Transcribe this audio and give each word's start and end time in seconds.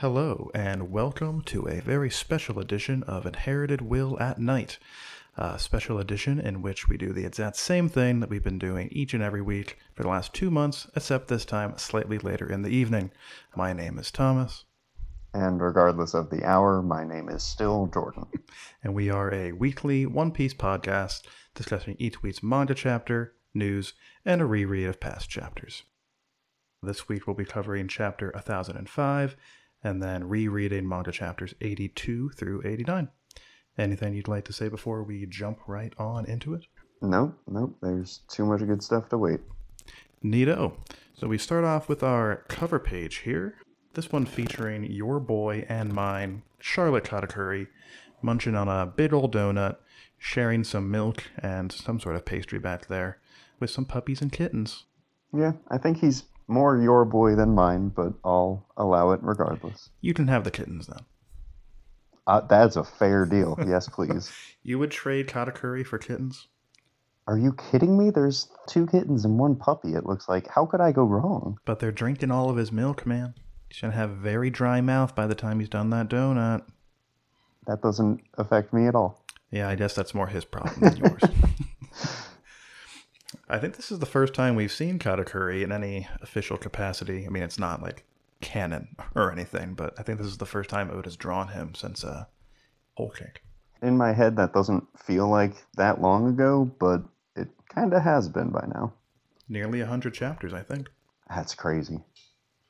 Hello, 0.00 0.48
and 0.54 0.92
welcome 0.92 1.42
to 1.42 1.68
a 1.68 1.80
very 1.80 2.08
special 2.08 2.60
edition 2.60 3.02
of 3.02 3.26
Inherited 3.26 3.80
Will 3.80 4.16
at 4.20 4.38
Night. 4.38 4.78
A 5.36 5.58
special 5.58 5.98
edition 5.98 6.38
in 6.38 6.62
which 6.62 6.88
we 6.88 6.96
do 6.96 7.12
the 7.12 7.24
exact 7.24 7.56
same 7.56 7.88
thing 7.88 8.20
that 8.20 8.30
we've 8.30 8.44
been 8.44 8.60
doing 8.60 8.90
each 8.92 9.12
and 9.12 9.24
every 9.24 9.42
week 9.42 9.76
for 9.94 10.04
the 10.04 10.08
last 10.08 10.32
two 10.32 10.52
months, 10.52 10.86
except 10.94 11.26
this 11.26 11.44
time 11.44 11.76
slightly 11.78 12.16
later 12.16 12.48
in 12.48 12.62
the 12.62 12.68
evening. 12.68 13.10
My 13.56 13.72
name 13.72 13.98
is 13.98 14.12
Thomas, 14.12 14.66
And 15.34 15.60
regardless 15.60 16.14
of 16.14 16.30
the 16.30 16.44
hour, 16.44 16.80
my 16.80 17.02
name 17.02 17.28
is 17.28 17.42
still 17.42 17.88
Jordan. 17.88 18.26
and 18.84 18.94
we 18.94 19.10
are 19.10 19.34
a 19.34 19.50
weekly 19.50 20.06
One 20.06 20.30
Piece 20.30 20.54
podcast 20.54 21.22
discussing 21.56 21.96
each 21.98 22.22
week's 22.22 22.40
manga 22.40 22.76
chapter, 22.76 23.34
news, 23.52 23.94
and 24.24 24.40
a 24.40 24.46
reread 24.46 24.86
of 24.86 25.00
past 25.00 25.28
chapters. 25.28 25.82
This 26.84 27.08
week 27.08 27.26
we'll 27.26 27.34
be 27.34 27.44
covering 27.44 27.88
chapter 27.88 28.30
1005 28.30 29.36
and 29.82 30.02
then 30.02 30.28
rereading 30.28 30.88
manga 30.88 31.12
chapters 31.12 31.54
82 31.60 32.30
through 32.30 32.62
89. 32.64 33.08
Anything 33.76 34.14
you'd 34.14 34.28
like 34.28 34.44
to 34.46 34.52
say 34.52 34.68
before 34.68 35.02
we 35.04 35.26
jump 35.26 35.60
right 35.66 35.92
on 35.98 36.26
into 36.26 36.54
it? 36.54 36.66
Nope, 37.00 37.38
nope, 37.46 37.76
there's 37.80 38.20
too 38.28 38.44
much 38.44 38.60
good 38.66 38.82
stuff 38.82 39.08
to 39.10 39.18
wait. 39.18 39.40
Neato. 40.24 40.72
So 41.14 41.28
we 41.28 41.38
start 41.38 41.64
off 41.64 41.88
with 41.88 42.02
our 42.02 42.44
cover 42.48 42.78
page 42.78 43.18
here. 43.18 43.54
This 43.94 44.10
one 44.10 44.26
featuring 44.26 44.84
your 44.84 45.20
boy 45.20 45.64
and 45.68 45.92
mine, 45.92 46.42
Charlotte 46.58 47.04
Katakuri, 47.04 47.68
munching 48.20 48.56
on 48.56 48.68
a 48.68 48.86
big 48.86 49.12
old 49.12 49.32
donut, 49.32 49.76
sharing 50.18 50.64
some 50.64 50.90
milk 50.90 51.24
and 51.38 51.70
some 51.70 52.00
sort 52.00 52.16
of 52.16 52.24
pastry 52.24 52.58
back 52.58 52.86
there 52.86 53.18
with 53.60 53.70
some 53.70 53.84
puppies 53.84 54.20
and 54.20 54.32
kittens. 54.32 54.84
Yeah, 55.32 55.52
I 55.70 55.78
think 55.78 55.98
he's 55.98 56.24
more 56.48 56.76
your 56.78 57.04
boy 57.04 57.34
than 57.34 57.54
mine, 57.54 57.88
but 57.88 58.14
I'll 58.24 58.66
allow 58.76 59.12
it 59.12 59.20
regardless. 59.22 59.90
You 60.00 60.14
can 60.14 60.28
have 60.28 60.44
the 60.44 60.50
kittens 60.50 60.86
then. 60.86 61.04
Uh, 62.26 62.40
that's 62.42 62.76
a 62.76 62.84
fair 62.84 63.24
deal. 63.24 63.58
Yes, 63.66 63.88
please. 63.88 64.30
You 64.64 64.78
would 64.80 64.90
trade 64.90 65.28
Katakuri 65.28 65.86
for 65.86 65.96
kittens? 65.96 66.48
Are 67.26 67.38
you 67.38 67.54
kidding 67.70 67.96
me? 67.96 68.10
There's 68.10 68.48
two 68.66 68.86
kittens 68.86 69.24
and 69.24 69.38
one 69.38 69.56
puppy, 69.56 69.94
it 69.94 70.04
looks 70.04 70.28
like. 70.28 70.46
How 70.48 70.66
could 70.66 70.82
I 70.82 70.92
go 70.92 71.04
wrong? 71.04 71.58
But 71.64 71.78
they're 71.78 71.92
drinking 71.92 72.30
all 72.30 72.50
of 72.50 72.56
his 72.56 72.70
milk, 72.70 73.06
man. 73.06 73.34
He's 73.70 73.80
gonna 73.80 73.94
have 73.94 74.10
a 74.10 74.14
very 74.14 74.50
dry 74.50 74.82
mouth 74.82 75.14
by 75.14 75.26
the 75.26 75.34
time 75.34 75.60
he's 75.60 75.70
done 75.70 75.88
that 75.90 76.08
donut. 76.08 76.64
That 77.66 77.80
doesn't 77.80 78.20
affect 78.36 78.74
me 78.74 78.86
at 78.86 78.94
all. 78.94 79.24
Yeah, 79.50 79.68
I 79.68 79.74
guess 79.74 79.94
that's 79.94 80.14
more 80.14 80.26
his 80.26 80.44
problem 80.44 80.80
than 80.80 80.96
yours. 80.96 81.22
I 83.50 83.58
think 83.58 83.76
this 83.76 83.90
is 83.90 83.98
the 83.98 84.06
first 84.06 84.34
time 84.34 84.56
we've 84.56 84.72
seen 84.72 84.98
Katakuri 84.98 85.62
in 85.62 85.72
any 85.72 86.06
official 86.20 86.58
capacity. 86.58 87.24
I 87.24 87.30
mean, 87.30 87.42
it's 87.42 87.58
not 87.58 87.82
like 87.82 88.04
canon 88.40 88.88
or 89.14 89.32
anything, 89.32 89.74
but 89.74 89.94
I 89.98 90.02
think 90.02 90.18
this 90.18 90.26
is 90.26 90.36
the 90.36 90.46
first 90.46 90.68
time 90.68 90.90
Oda's 90.90 91.16
drawn 91.16 91.48
him 91.48 91.74
since 91.74 92.04
uh, 92.04 92.26
Whole 92.94 93.10
Cake. 93.10 93.42
In 93.80 93.96
my 93.96 94.12
head, 94.12 94.36
that 94.36 94.52
doesn't 94.52 94.86
feel 94.98 95.28
like 95.28 95.54
that 95.76 96.02
long 96.02 96.28
ago, 96.28 96.70
but 96.78 97.02
it 97.36 97.48
kind 97.68 97.94
of 97.94 98.02
has 98.02 98.28
been 98.28 98.50
by 98.50 98.66
now. 98.74 98.92
Nearly 99.48 99.80
a 99.80 99.86
hundred 99.86 100.12
chapters, 100.12 100.52
I 100.52 100.62
think. 100.62 100.90
That's 101.28 101.54
crazy. 101.54 102.00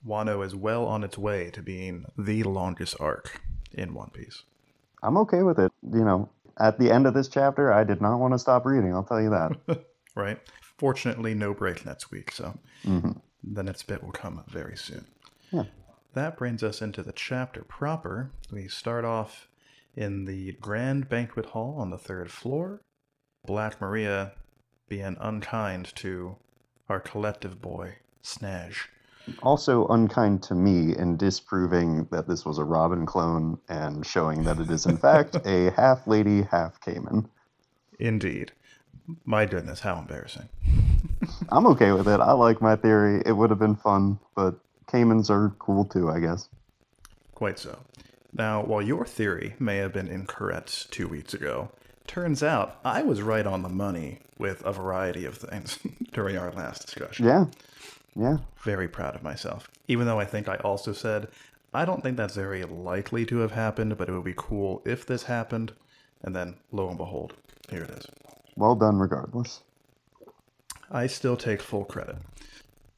Wano 0.06 0.46
is 0.46 0.54
well 0.54 0.86
on 0.86 1.02
its 1.02 1.18
way 1.18 1.50
to 1.50 1.62
being 1.62 2.04
the 2.16 2.44
longest 2.44 2.94
arc 3.00 3.40
in 3.72 3.94
One 3.94 4.10
Piece. 4.10 4.44
I'm 5.02 5.16
okay 5.18 5.42
with 5.42 5.58
it. 5.58 5.72
You 5.82 6.04
know, 6.04 6.28
at 6.58 6.78
the 6.78 6.92
end 6.92 7.06
of 7.06 7.14
this 7.14 7.26
chapter, 7.26 7.72
I 7.72 7.82
did 7.82 8.00
not 8.00 8.18
want 8.18 8.34
to 8.34 8.38
stop 8.38 8.64
reading, 8.64 8.94
I'll 8.94 9.02
tell 9.02 9.20
you 9.20 9.30
that. 9.30 9.84
right? 10.14 10.38
Fortunately, 10.78 11.34
no 11.34 11.52
break 11.52 11.84
next 11.84 12.10
week, 12.10 12.32
so 12.32 12.58
hmm 12.82 13.12
the 13.42 13.62
next 13.62 13.84
bit 13.84 14.02
will 14.02 14.12
come 14.12 14.42
very 14.48 14.76
soon. 14.76 15.06
Yeah. 15.52 15.64
That 16.14 16.36
brings 16.36 16.62
us 16.62 16.82
into 16.82 17.02
the 17.02 17.12
chapter 17.12 17.62
proper. 17.62 18.30
We 18.50 18.68
start 18.68 19.04
off 19.04 19.48
in 19.94 20.24
the 20.24 20.52
grand 20.60 21.08
banquet 21.08 21.46
hall 21.46 21.76
on 21.78 21.90
the 21.90 21.98
third 21.98 22.30
floor. 22.30 22.80
Black 23.46 23.80
Maria 23.80 24.32
being 24.88 25.16
unkind 25.20 25.94
to 25.96 26.36
our 26.88 27.00
collective 27.00 27.60
boy, 27.60 27.96
Sanji. 28.22 28.76
Also 29.42 29.86
unkind 29.88 30.42
to 30.44 30.54
me 30.54 30.96
in 30.96 31.16
disproving 31.18 32.08
that 32.10 32.26
this 32.26 32.46
was 32.46 32.58
a 32.58 32.64
Robin 32.64 33.04
clone 33.04 33.58
and 33.68 34.06
showing 34.06 34.42
that 34.44 34.58
it 34.58 34.70
is 34.70 34.86
in 34.86 34.96
fact 34.96 35.36
a 35.44 35.70
half 35.72 36.06
lady, 36.06 36.42
half 36.50 36.80
Cayman. 36.80 37.28
Indeed. 37.98 38.52
My 39.24 39.44
goodness, 39.44 39.80
how 39.80 39.98
embarrassing. 39.98 40.48
I'm 41.50 41.66
okay 41.68 41.92
with 41.92 42.08
it. 42.08 42.20
I 42.20 42.32
like 42.32 42.60
my 42.60 42.76
theory. 42.76 43.22
It 43.24 43.32
would 43.32 43.50
have 43.50 43.58
been 43.58 43.76
fun, 43.76 44.18
but 44.34 44.54
Caymans 44.90 45.30
are 45.30 45.54
cool 45.58 45.84
too, 45.84 46.10
I 46.10 46.20
guess. 46.20 46.48
Quite 47.34 47.58
so. 47.58 47.78
Now, 48.32 48.62
while 48.62 48.82
your 48.82 49.04
theory 49.06 49.54
may 49.58 49.76
have 49.78 49.92
been 49.92 50.08
incorrect 50.08 50.90
two 50.90 51.08
weeks 51.08 51.34
ago, 51.34 51.70
turns 52.06 52.42
out 52.42 52.78
I 52.84 53.02
was 53.02 53.22
right 53.22 53.46
on 53.46 53.62
the 53.62 53.68
money 53.68 54.20
with 54.38 54.64
a 54.64 54.72
variety 54.72 55.24
of 55.24 55.36
things 55.36 55.78
during 56.12 56.36
our 56.36 56.50
last 56.52 56.86
discussion. 56.86 57.26
Yeah. 57.26 57.46
Yeah. 58.16 58.38
Very 58.62 58.88
proud 58.88 59.14
of 59.14 59.22
myself. 59.22 59.70
Even 59.86 60.06
though 60.06 60.18
I 60.18 60.24
think 60.24 60.48
I 60.48 60.56
also 60.56 60.92
said, 60.92 61.28
I 61.72 61.84
don't 61.84 62.02
think 62.02 62.16
that's 62.16 62.34
very 62.34 62.64
likely 62.64 63.24
to 63.26 63.38
have 63.38 63.52
happened, 63.52 63.96
but 63.96 64.08
it 64.08 64.12
would 64.12 64.24
be 64.24 64.34
cool 64.36 64.82
if 64.84 65.06
this 65.06 65.24
happened. 65.24 65.72
And 66.22 66.34
then, 66.34 66.56
lo 66.72 66.88
and 66.88 66.98
behold, 66.98 67.34
here 67.70 67.82
it 67.82 67.90
is. 67.90 68.06
Well 68.56 68.74
done 68.74 68.98
regardless. 68.98 69.60
I 70.90 71.06
still 71.06 71.36
take 71.36 71.60
full 71.60 71.84
credit. 71.84 72.16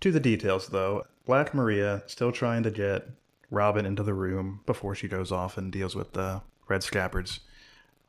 To 0.00 0.12
the 0.12 0.20
details, 0.20 0.68
though, 0.68 1.04
Black 1.26 1.54
Maria 1.54 2.02
still 2.06 2.32
trying 2.32 2.62
to 2.62 2.70
get 2.70 3.08
Robin 3.50 3.84
into 3.84 4.02
the 4.02 4.14
room 4.14 4.60
before 4.64 4.94
she 4.94 5.08
goes 5.08 5.32
off 5.32 5.58
and 5.58 5.72
deals 5.72 5.94
with 5.94 6.12
the 6.12 6.42
red 6.68 6.82
scabbards 6.82 7.40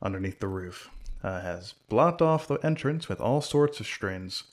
underneath 0.00 0.40
the 0.40 0.48
roof. 0.48 0.90
Uh, 1.22 1.40
has 1.40 1.74
blocked 1.88 2.20
off 2.20 2.48
the 2.48 2.58
entrance 2.64 3.08
with 3.08 3.20
all 3.20 3.40
sorts 3.40 3.78
of 3.78 3.86
strings. 3.86 4.44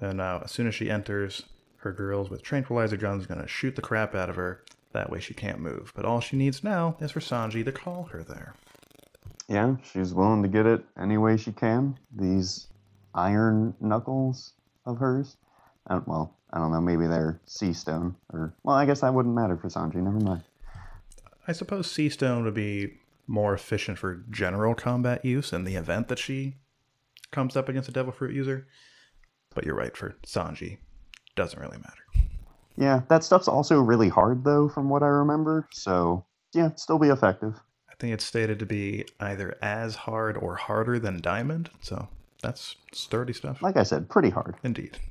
And 0.00 0.18
now, 0.18 0.40
as 0.44 0.50
soon 0.50 0.66
as 0.66 0.74
she 0.74 0.90
enters, 0.90 1.42
her 1.78 1.92
girls 1.92 2.30
with 2.30 2.42
tranquilizer 2.42 2.96
guns 2.96 3.26
gonna 3.26 3.46
shoot 3.46 3.76
the 3.76 3.82
crap 3.82 4.14
out 4.14 4.30
of 4.30 4.36
her. 4.36 4.62
That 4.92 5.10
way 5.10 5.20
she 5.20 5.34
can't 5.34 5.60
move. 5.60 5.92
But 5.94 6.06
all 6.06 6.20
she 6.20 6.36
needs 6.36 6.64
now 6.64 6.96
is 7.00 7.10
for 7.10 7.20
Sanji 7.20 7.64
to 7.64 7.72
call 7.72 8.04
her 8.04 8.22
there. 8.22 8.54
Yeah, 9.48 9.76
she's 9.92 10.14
willing 10.14 10.42
to 10.42 10.48
get 10.48 10.66
it 10.66 10.84
any 10.98 11.18
way 11.18 11.36
she 11.36 11.52
can. 11.52 11.98
These 12.14 12.68
iron 13.14 13.74
knuckles 13.80 14.54
of 14.86 14.98
hers. 14.98 15.36
Well, 16.06 16.34
I 16.52 16.58
don't 16.58 16.72
know. 16.72 16.80
Maybe 16.80 17.06
they're 17.06 17.40
sea 17.46 17.72
stone, 17.72 18.16
or 18.32 18.54
well, 18.62 18.76
I 18.76 18.86
guess 18.86 19.00
that 19.00 19.12
wouldn't 19.12 19.34
matter 19.34 19.56
for 19.56 19.68
Sanji. 19.68 19.96
Never 19.96 20.20
mind. 20.20 20.42
I 21.48 21.52
suppose 21.52 21.90
Sea 21.90 22.08
Stone 22.08 22.44
would 22.44 22.54
be 22.54 22.94
more 23.28 23.54
efficient 23.54 23.98
for 23.98 24.24
general 24.30 24.74
combat 24.74 25.24
use 25.24 25.52
in 25.52 25.64
the 25.64 25.76
event 25.76 26.08
that 26.08 26.18
she 26.18 26.56
comes 27.30 27.56
up 27.56 27.68
against 27.68 27.88
a 27.88 27.92
Devil 27.92 28.12
Fruit 28.12 28.34
user. 28.34 28.66
But 29.54 29.64
you're 29.64 29.76
right, 29.76 29.96
for 29.96 30.16
Sanji, 30.26 30.78
doesn't 31.36 31.60
really 31.60 31.78
matter. 31.78 32.28
Yeah, 32.76 33.02
that 33.08 33.24
stuff's 33.24 33.48
also 33.48 33.80
really 33.80 34.08
hard 34.08 34.44
though, 34.44 34.68
from 34.68 34.88
what 34.88 35.02
I 35.02 35.06
remember. 35.06 35.68
So 35.72 36.24
yeah, 36.52 36.74
still 36.74 36.98
be 36.98 37.08
effective. 37.08 37.54
I 37.88 37.94
think 37.98 38.12
it's 38.12 38.24
stated 38.24 38.58
to 38.58 38.66
be 38.66 39.06
either 39.20 39.56
as 39.62 39.94
hard 39.94 40.36
or 40.36 40.56
harder 40.56 40.98
than 40.98 41.20
Diamond, 41.20 41.70
so 41.80 42.08
that's 42.42 42.76
sturdy 42.92 43.32
stuff. 43.32 43.62
Like 43.62 43.76
I 43.76 43.82
said, 43.82 44.08
pretty 44.08 44.30
hard. 44.30 44.56
Indeed. 44.62 44.98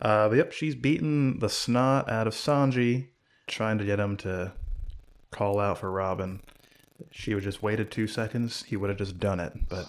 uh, 0.00 0.28
but 0.28 0.36
yep, 0.36 0.52
she's 0.52 0.74
beaten 0.74 1.38
the 1.38 1.48
snot 1.48 2.10
out 2.10 2.26
of 2.26 2.34
Sanji, 2.34 3.08
trying 3.46 3.78
to 3.78 3.84
get 3.84 4.00
him 4.00 4.16
to 4.18 4.52
call 5.30 5.60
out 5.60 5.78
for 5.78 5.90
Robin. 5.90 6.40
She 7.10 7.34
would 7.34 7.44
just 7.44 7.62
waited 7.62 7.90
two 7.90 8.06
seconds, 8.06 8.64
he 8.64 8.76
would 8.76 8.90
have 8.90 8.98
just 8.98 9.18
done 9.18 9.40
it. 9.40 9.52
But 9.68 9.86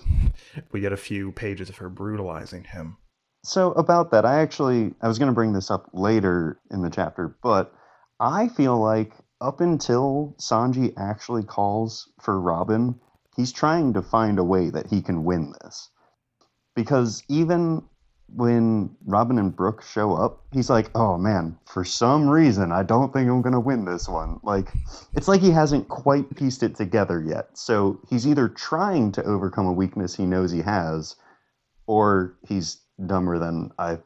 we 0.72 0.80
get 0.80 0.94
a 0.94 0.98
few 0.98 1.32
pages 1.32 1.70
of 1.70 1.78
her 1.78 1.90
brutalizing 1.90 2.64
him. 2.64 2.98
So 3.44 3.72
about 3.72 4.12
that, 4.12 4.26
I 4.26 4.42
actually 4.42 4.94
I 5.02 5.08
was 5.08 5.18
going 5.18 5.28
to 5.28 5.36
bring 5.36 5.54
this 5.54 5.72
up 5.72 5.90
later 5.94 6.60
in 6.70 6.82
the 6.82 6.90
chapter, 6.90 7.36
but 7.42 7.74
I 8.20 8.48
feel 8.50 8.80
like 8.80 9.14
up 9.42 9.60
until 9.60 10.36
Sanji 10.40 10.94
actually 10.96 11.44
calls 11.44 12.08
for 12.22 12.40
Robin, 12.40 13.00
he's 13.36 13.52
trying 13.52 13.94
to 13.94 14.02
find 14.04 14.38
a 14.38 14.44
way 14.44 14.70
that 14.70 14.88
he 14.88 15.02
can 15.02 15.24
win 15.24 15.54
this. 15.62 15.90
Because 16.76 17.24
even 17.28 17.84
when 18.34 18.96
Robin 19.06 19.38
and 19.38 19.56
Brook 19.56 19.84
show 19.84 20.14
up, 20.14 20.42
he's 20.52 20.70
like, 20.70 20.90
"Oh 20.96 21.18
man, 21.18 21.58
for 21.66 21.84
some 21.84 22.30
reason 22.30 22.72
I 22.72 22.84
don't 22.84 23.12
think 23.12 23.30
I'm 23.30 23.42
going 23.42 23.54
to 23.54 23.60
win 23.60 23.86
this 23.86 24.08
one." 24.08 24.40
Like 24.44 24.70
it's 25.14 25.28
like 25.28 25.42
he 25.42 25.52
hasn't 25.52 25.90
quite 25.90 26.34
pieced 26.36 26.64
it 26.64 26.76
together 26.76 27.22
yet. 27.22 27.58
So 27.58 28.00
he's 28.10 28.26
either 28.26 28.48
trying 28.48 29.12
to 29.14 29.24
overcome 29.24 29.68
a 29.68 29.74
weakness 29.74 30.16
he 30.16 30.26
knows 30.26 30.52
he 30.52 30.62
has 30.62 31.16
or 31.88 32.38
he's 32.48 32.78
dumber 33.06 33.38
than 33.38 33.72
I 33.78 34.00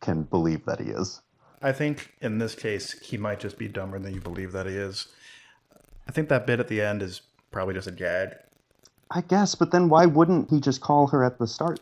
can 0.00 0.22
believe 0.22 0.64
that 0.64 0.80
he 0.80 0.90
is. 0.90 1.20
I 1.62 1.72
think 1.72 2.14
in 2.20 2.38
this 2.38 2.54
case, 2.54 2.92
he 3.00 3.16
might 3.16 3.40
just 3.40 3.58
be 3.58 3.68
dumber 3.68 3.98
than 3.98 4.14
you 4.14 4.20
believe 4.20 4.52
that 4.52 4.66
he 4.66 4.74
is. 4.74 5.08
I 6.08 6.12
think 6.12 6.28
that 6.28 6.46
bit 6.46 6.60
at 6.60 6.68
the 6.68 6.80
end 6.80 7.02
is 7.02 7.22
probably 7.50 7.74
just 7.74 7.88
a 7.88 7.92
gag. 7.92 8.34
I 9.10 9.20
guess, 9.20 9.54
but 9.54 9.70
then 9.70 9.88
why 9.88 10.06
wouldn't 10.06 10.50
he 10.50 10.60
just 10.60 10.80
call 10.80 11.06
her 11.08 11.24
at 11.24 11.38
the 11.38 11.46
start? 11.46 11.80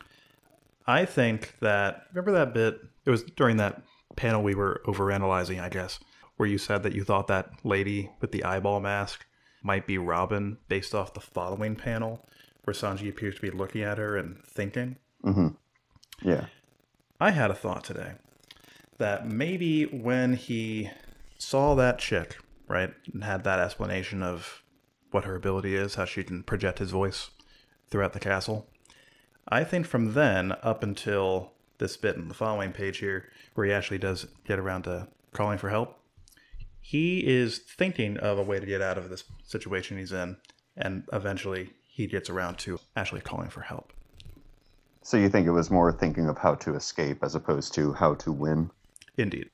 I 0.87 1.05
think 1.05 1.55
that 1.61 2.03
remember 2.13 2.31
that 2.33 2.53
bit. 2.53 2.79
It 3.05 3.09
was 3.09 3.23
during 3.23 3.57
that 3.57 3.81
panel 4.15 4.43
we 4.43 4.55
were 4.55 4.81
overanalyzing, 4.85 5.59
I 5.61 5.69
guess, 5.69 5.99
where 6.37 6.47
you 6.47 6.57
said 6.57 6.83
that 6.83 6.93
you 6.93 7.03
thought 7.03 7.27
that 7.27 7.49
lady 7.63 8.11
with 8.21 8.31
the 8.31 8.43
eyeball 8.43 8.79
mask 8.79 9.25
might 9.63 9.87
be 9.87 9.97
Robin 9.97 10.57
based 10.67 10.93
off 10.93 11.13
the 11.13 11.19
following 11.19 11.75
panel, 11.75 12.27
where 12.63 12.73
Sanji 12.73 13.09
appears 13.09 13.35
to 13.35 13.41
be 13.41 13.49
looking 13.49 13.81
at 13.81 13.97
her 13.97 14.15
and 14.15 14.43
thinking. 14.45 14.97
hmm 15.23 15.49
Yeah. 16.21 16.45
I 17.19 17.31
had 17.31 17.49
a 17.49 17.55
thought 17.55 17.83
today 17.83 18.13
that 18.97 19.27
maybe 19.27 19.85
when 19.85 20.35
he 20.35 20.91
saw 21.37 21.75
that 21.75 21.99
chick, 21.99 22.37
right, 22.67 22.93
and 23.13 23.23
had 23.23 23.43
that 23.43 23.59
explanation 23.59 24.21
of 24.21 24.63
what 25.11 25.23
her 25.25 25.35
ability 25.35 25.75
is, 25.75 25.95
how 25.95 26.05
she 26.05 26.23
can 26.23 26.43
project 26.43 26.79
his 26.79 26.91
voice 26.91 27.31
throughout 27.89 28.13
the 28.13 28.19
castle, 28.19 28.69
I 29.47 29.63
think 29.63 29.85
from 29.85 30.13
then 30.13 30.53
up 30.63 30.81
until 30.81 31.51
this 31.77 31.97
bit 31.97 32.15
in 32.15 32.27
the 32.27 32.33
following 32.33 32.71
page 32.71 32.97
here, 32.97 33.29
where 33.53 33.67
he 33.67 33.73
actually 33.73 33.99
does 33.99 34.27
get 34.45 34.59
around 34.59 34.83
to 34.83 35.07
calling 35.33 35.57
for 35.57 35.69
help, 35.69 35.99
he 36.81 37.25
is 37.25 37.59
thinking 37.59 38.17
of 38.17 38.37
a 38.37 38.43
way 38.43 38.59
to 38.59 38.65
get 38.65 38.81
out 38.81 38.97
of 38.97 39.09
this 39.09 39.23
situation 39.43 39.97
he's 39.97 40.11
in, 40.11 40.37
and 40.77 41.03
eventually 41.13 41.71
he 41.87 42.07
gets 42.07 42.29
around 42.29 42.57
to 42.59 42.79
actually 42.95 43.21
calling 43.21 43.49
for 43.49 43.61
help. 43.61 43.93
So 45.01 45.17
you 45.17 45.29
think 45.29 45.45
it 45.45 45.51
was 45.51 45.69
more 45.69 45.91
thinking 45.91 46.27
of 46.27 46.37
how 46.37 46.55
to 46.55 46.75
escape 46.75 47.23
as 47.23 47.35
opposed 47.35 47.73
to 47.75 47.93
how 47.93 48.15
to 48.15 48.31
win? 48.31 48.71
Indeed. 49.17 49.49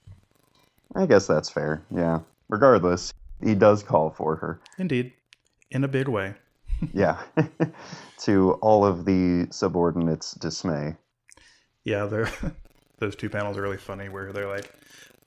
I 0.96 1.06
guess 1.06 1.28
that's 1.28 1.50
fair. 1.50 1.84
Yeah. 1.94 2.20
Regardless, 2.50 3.14
he 3.44 3.56
does 3.56 3.84
call 3.84 4.10
for 4.10 4.38
her. 4.38 4.62
Indeed. 4.78 5.14
In 5.70 5.84
a 5.84 5.90
big 5.90 6.08
way. 6.08 6.36
Yeah. 6.94 7.22
to 8.22 8.54
all 8.62 8.86
of 8.86 9.06
the 9.06 9.48
subordinates' 9.51 10.33
dismay. 10.33 10.95
Yeah, 11.83 12.06
they're 12.06 12.31
those 13.00 13.16
two 13.16 13.30
panels 13.30 13.57
are 13.57 13.62
really 13.62 13.78
funny 13.78 14.10
where 14.10 14.31
they're 14.31 14.48
like, 14.48 14.72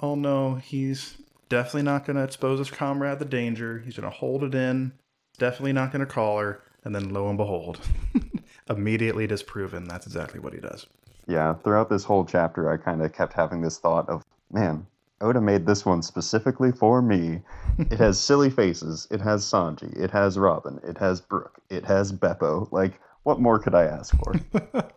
"Oh 0.01 0.15
no, 0.15 0.55
he's 0.55 1.17
definitely 1.49 1.83
not 1.83 2.07
going 2.07 2.17
to 2.17 2.23
expose 2.23 2.59
his 2.59 2.71
comrade 2.71 3.19
to 3.19 3.25
danger. 3.25 3.81
He's 3.81 3.97
going 3.97 4.11
to 4.11 4.17
hold 4.17 4.45
it 4.45 4.55
in. 4.55 4.93
Definitely 5.39 5.73
not 5.73 5.93
going 5.93 6.07
to 6.07 6.13
call 6.13 6.39
her." 6.39 6.63
And 6.85 6.95
then 6.95 7.11
lo 7.11 7.29
and 7.29 7.39
behold, 7.39 7.81
immediately 8.71 9.27
disproven. 9.27 9.85
That's 9.85 10.07
exactly 10.07 10.39
what 10.39 10.53
he 10.53 10.61
does. 10.61 10.87
Yeah, 11.27 11.55
throughout 11.55 11.89
this 11.89 12.05
whole 12.05 12.27
chapter, 12.27 12.71
I 12.71 12.77
kind 12.77 13.03
of 13.03 13.13
kept 13.15 13.33
having 13.33 13.63
this 13.63 13.79
thought 13.79 14.09
of, 14.11 14.23
man, 14.53 14.87
Oda 15.21 15.41
made 15.41 15.67
this 15.67 15.87
one 15.87 16.03
specifically 16.03 16.73
for 16.73 17.01
me. 17.01 17.41
It 17.79 17.99
has 17.99 18.19
silly 18.21 18.51
faces. 18.51 19.07
It 19.11 19.21
has 19.21 19.45
Sanji. 19.45 19.97
It 19.99 20.11
has 20.11 20.39
Robin. 20.39 20.81
It 20.83 20.99
has 20.99 21.21
Brook. 21.21 21.61
It 21.71 21.85
has 21.85 22.13
Beppo. 22.13 22.71
Like, 22.73 23.01
what 23.23 23.41
more 23.41 23.59
could 23.59 23.75
I 23.75 23.85
ask 23.85 24.15
for? 24.17 24.35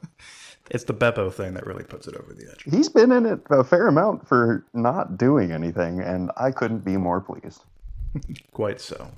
It's 0.69 0.83
the 0.83 0.93
Beppo 0.93 1.31
thing 1.31 1.53
that 1.53 1.65
really 1.65 1.83
puts 1.83 2.07
it 2.07 2.15
over 2.15 2.33
the 2.33 2.49
edge. 2.51 2.63
He's 2.69 2.89
been 2.89 3.11
in 3.11 3.25
it 3.25 3.39
a 3.49 3.63
fair 3.63 3.87
amount 3.87 4.27
for 4.27 4.65
not 4.73 5.17
doing 5.17 5.51
anything, 5.51 6.01
and 6.01 6.31
I 6.35 6.51
couldn't 6.51 6.83
be 6.83 6.97
more 6.97 7.21
pleased. 7.21 7.63
Quite 8.51 8.81
so. 8.81 9.09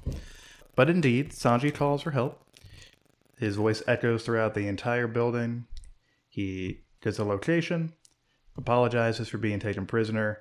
But 0.75 0.90
indeed, 0.90 1.31
Sanji 1.31 1.74
calls 1.74 2.04
for 2.04 2.12
help. 2.12 2.40
His 3.38 3.56
voice 3.56 3.81
echoes 3.88 4.24
throughout 4.24 4.54
the 4.54 4.68
entire 4.68 5.07
building. 5.07 5.66
He 6.28 6.81
gives 7.01 7.18
a 7.18 7.25
location, 7.25 7.94
apologizes 8.57 9.30
for 9.30 9.38
being 9.38 9.60
taken 9.60 9.86
prisoner. 9.86 10.40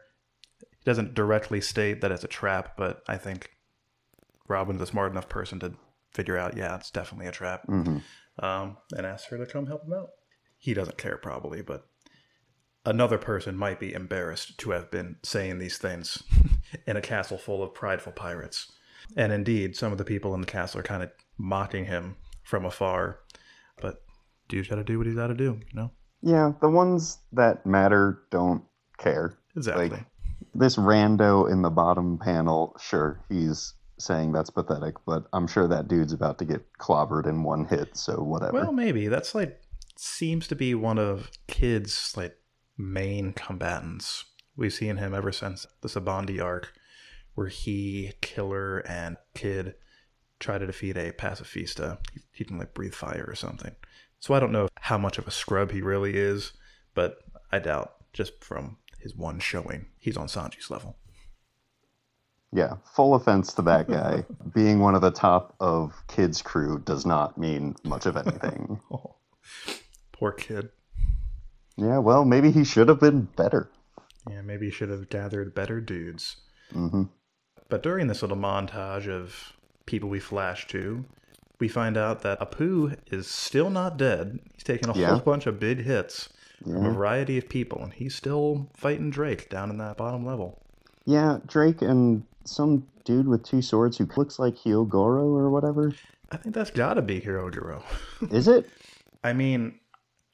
He 0.89 0.91
doesn't 0.91 1.13
directly 1.13 1.61
state 1.61 2.01
that 2.01 2.11
it's 2.11 2.25
a 2.25 2.29
trap, 2.29 2.79
but 2.79 3.03
I 3.07 3.19
think 3.19 3.51
Robin's 4.49 4.81
a 4.81 4.87
smart 4.87 5.13
enough 5.13 5.29
person 5.29 5.61
to 5.61 5.75
figure 6.15 6.39
out, 6.39 6.57
yeah, 6.57 6.77
it's 6.77 6.91
definitely 6.91 7.27
a 7.27 7.31
trap, 7.31 7.67
hmm 7.67 7.99
um, 8.39 8.79
and 8.97 9.05
asks 9.05 9.29
her 9.29 9.37
to 9.37 9.45
come 9.45 9.67
help 9.67 9.85
him 9.85 9.93
out. 9.93 10.11
He 10.57 10.73
doesn't 10.73 10.97
care, 10.97 11.19
probably, 11.19 11.61
but 11.61 11.87
another 12.87 13.19
person 13.19 13.55
might 13.55 13.79
be 13.79 13.93
embarrassed 13.93 14.57
to 14.61 14.71
have 14.71 14.91
been 14.91 15.17
saying 15.23 15.59
these 15.59 15.77
things 15.77 16.23
in 16.87 16.97
a 16.97 17.03
castle 17.03 17.37
full 17.37 17.63
of 17.63 17.75
prideful 17.75 18.13
pirates. 18.13 18.73
And 19.15 19.31
indeed, 19.31 19.77
some 19.77 19.93
of 19.93 19.99
the 19.99 20.05
people 20.05 20.35
in 20.35 20.41
the 20.41 20.47
castle 20.47 20.81
are 20.81 20.85
kind 20.85 21.03
of 21.03 21.11
mocking 21.37 21.85
him 21.85 22.17
from 22.45 22.65
afar. 22.65 23.19
But 23.83 24.03
dude's 24.49 24.69
got 24.69 24.77
to 24.77 24.85
do 24.85 24.97
what 24.97 25.07
he's 25.07 25.17
got 25.17 25.27
to 25.27 25.35
do, 25.35 25.61
you 25.69 25.75
know? 25.75 25.91
Yeah, 26.23 26.53
the 26.63 26.71
ones 26.71 27.19
that 27.33 27.67
matter 27.67 28.23
don't 28.31 28.65
care. 28.97 29.35
Exactly. 29.55 29.91
Like, 29.91 30.07
this 30.55 30.77
rando 30.77 31.51
in 31.51 31.63
the 31.63 31.71
bottom 31.71 32.19
panel, 32.19 32.77
sure, 32.81 33.25
he's 33.29 33.75
saying 33.99 34.33
that's 34.33 34.51
pathetic, 34.51 34.95
but 35.07 35.25
I'm 35.33 35.47
sure 35.47 35.69
that 35.69 35.89
dude's 35.89 36.13
about 36.13 36.39
to 36.39 36.45
get 36.45 36.65
clobbered 36.79 37.27
in 37.27 37.43
one 37.43 37.65
hit, 37.65 37.97
so 37.97 38.23
whatever. 38.23 38.53
well, 38.53 38.73
maybe 38.73 39.09
that's 39.09 39.35
like 39.35 39.61
seems 39.97 40.47
to 40.49 40.55
be 40.55 40.75
one 40.75 40.99
of 40.99 41.31
Kid's 41.49 42.17
like 42.17 42.37
main 42.77 43.33
combatants. 43.33 44.25
We've 44.57 44.73
seen 44.73 44.97
him 44.97 45.15
ever 45.15 45.33
since 45.33 45.67
the 45.81 45.89
Sabaody 45.89 46.43
arc, 46.43 46.73
where 47.35 47.49
he, 47.49 48.13
Killer, 48.21 48.79
and 48.79 49.17
Kid 49.35 49.75
try 50.41 50.59
to 50.59 50.67
defeat 50.67 50.97
a 50.97 51.13
pacifista. 51.13 51.99
He, 52.13 52.21
he 52.33 52.45
can 52.45 52.59
like 52.59 52.75
breathe 52.75 52.95
fire 52.95 53.25
or 53.27 53.35
something. 53.35 53.75
So 54.21 54.35
I 54.35 54.41
don't 54.41 54.53
know 54.53 54.69
how 54.81 54.99
much 54.99 55.19
of 55.19 55.27
a 55.27 55.33
scrub 55.33 55.71
he 55.71 55.81
really 55.81 56.17
is, 56.17 56.53
but 56.95 57.19
I 57.53 57.59
doubt 57.59 57.95
just 58.13 58.43
from 58.43 58.79
his 58.99 59.15
one 59.17 59.39
showing 59.41 59.87
he's 59.99 60.17
on 60.17 60.27
Sanji's 60.27 60.71
level. 60.71 60.97
yeah, 62.53 62.75
full 62.95 63.15
offense 63.15 63.53
to 63.55 63.63
that 63.63 63.89
guy. 63.89 64.25
Being 64.55 64.81
one 64.81 64.95
of 64.95 65.03
the 65.03 65.11
top 65.11 65.55
of 65.61 65.93
Kid's 66.09 66.41
crew 66.43 66.81
does 66.85 67.05
not 67.07 67.37
mean 67.39 67.77
much 67.85 68.07
of 68.07 68.17
anything. 68.17 68.81
Oh, 68.91 69.15
poor 70.13 70.33
kid. 70.33 70.69
yeah, 71.77 71.99
well, 71.99 72.25
maybe 72.25 72.51
he 72.51 72.65
should 72.65 72.89
have 72.89 73.01
been 73.01 73.23
better. 73.37 73.71
Yeah, 74.29 74.43
maybe 74.43 74.67
he 74.67 74.73
should 74.73 74.91
have 74.91 75.09
gathered 75.09 75.55
better 75.55 75.81
dudes. 75.81 76.37
hmm 76.73 77.05
But 77.71 77.83
during 77.83 78.09
this 78.09 78.21
little 78.21 78.37
montage 78.37 79.09
of 79.09 79.53
people 79.87 80.09
we 80.11 80.21
flash 80.21 80.67
to, 80.69 81.05
we 81.61 81.69
find 81.69 81.97
out 81.97 82.23
that 82.23 82.41
Apu 82.41 82.99
is 83.13 83.27
still 83.29 83.71
not 83.71 83.97
dead. 83.97 84.39
He's 84.55 84.65
taken 84.65 84.91
a 84.91 84.95
Yeah. 84.99 85.11
whole 85.11 85.21
bunch 85.21 85.47
of 85.47 85.59
big 85.61 85.79
hits 85.85 86.29
a 86.67 86.91
variety 86.93 87.39
of 87.39 87.49
people, 87.49 87.83
and 87.83 87.93
he's 87.93 88.15
still 88.15 88.69
fighting 88.75 89.11
Drake 89.11 89.49
down 89.49 89.71
in 89.71 89.79
that 89.79 89.97
bottom 89.97 90.25
level. 90.25 90.63
yeah, 91.05 91.39
Drake 91.47 91.83
and 91.83 92.25
some 92.45 92.87
dude 93.05 93.29
with 93.29 93.43
two 93.45 93.63
swords 93.63 93.97
who 93.99 94.07
looks 94.17 94.39
like 94.39 94.55
Hyogoro 94.57 95.23
or 95.25 95.51
whatever. 95.51 95.93
I 96.31 96.37
think 96.37 96.55
that's 96.55 96.71
gotta 96.71 97.03
be 97.03 97.21
Hyogoro. 97.21 97.83
Is 98.33 98.49
it? 98.49 98.69
I 99.25 99.33
mean, 99.33 99.79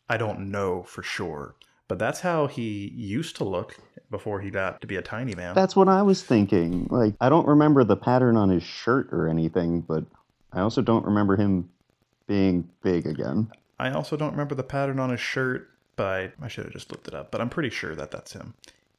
I 0.09 0.17
don't 0.17 0.51
know 0.51 0.83
for 0.83 1.03
sure, 1.03 1.55
but 1.89 1.99
that's 1.99 2.21
how 2.21 2.47
he 2.47 2.93
used 2.95 3.37
to 3.37 3.45
look 3.45 3.77
before 4.11 4.41
he 4.41 4.51
got 4.51 4.81
to 4.81 4.87
be 4.87 4.97
a 4.97 5.03
tiny 5.03 5.35
man. 5.35 5.55
That's 5.55 5.75
what 5.75 5.89
I 5.89 6.03
was 6.03 6.23
thinking. 6.23 6.87
Like, 6.91 7.15
I 7.21 7.29
don't 7.29 7.47
remember 7.47 7.85
the 7.85 7.97
pattern 7.97 8.37
on 8.37 8.49
his 8.49 8.63
shirt 8.63 9.09
or 9.13 9.29
anything, 9.29 9.81
but 9.81 10.05
I 10.53 10.61
also 10.61 10.83
don't 10.83 11.05
remember 11.05 11.37
him 11.37 11.69
being 12.27 12.69
big 12.83 13.07
again. 13.07 13.51
I 13.79 13.91
also 13.91 14.17
don't 14.17 14.31
remember 14.33 14.55
the 14.55 14.63
pattern 14.63 14.99
on 15.01 15.11
his 15.11 15.21
shirt, 15.21 15.69
but 15.97 16.33
I, 16.41 16.49
should 16.49 16.65
have 16.65 16.73
just 16.73 16.91
looked 16.91 17.09
it 17.09 17.15
up. 17.15 17.31
But 17.31 17.41
I'm 17.41 17.49
pretty 17.51 17.71
sure 17.71 17.95
that 17.95 18.11
that's 18.11 18.33
him. 18.33 18.55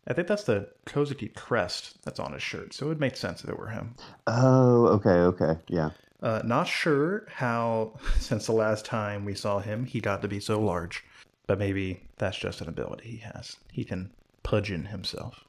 I 0.08 0.14
think 0.14 0.28
that's 0.28 0.44
the 0.44 0.70
Kozuki 0.86 1.34
crest 1.34 1.98
that's 2.04 2.20
on 2.20 2.34
his 2.34 2.44
shirt, 2.44 2.74
so 2.74 2.86
it 2.86 2.90
would 2.90 3.00
make 3.00 3.18
sense 3.18 3.44
if 3.44 3.50
it 3.50 3.58
were 3.58 3.70
him. 3.70 3.96
Oh, 4.28 4.88
okay, 4.88 5.10
okay, 5.10 5.60
yeah. 5.68 5.90
Uh, 6.22 6.42
not 6.46 6.68
sure 6.68 7.26
how, 7.30 7.94
since 8.20 8.46
the 8.46 8.52
last 8.52 8.86
time 8.86 9.26
we 9.26 9.34
saw 9.34 9.60
him, 9.60 9.86
he 9.86 10.00
got 10.00 10.22
to 10.22 10.28
be 10.28 10.40
so 10.40 10.60
large. 10.60 11.04
But 11.48 11.60
maybe 11.60 12.02
that's 12.18 12.38
just 12.38 12.62
an 12.62 12.70
ability 12.70 13.10
he 13.10 13.18
has. 13.18 13.58
He 13.72 13.84
can 13.84 14.12
pudgeon 14.44 14.86
himself, 14.88 15.44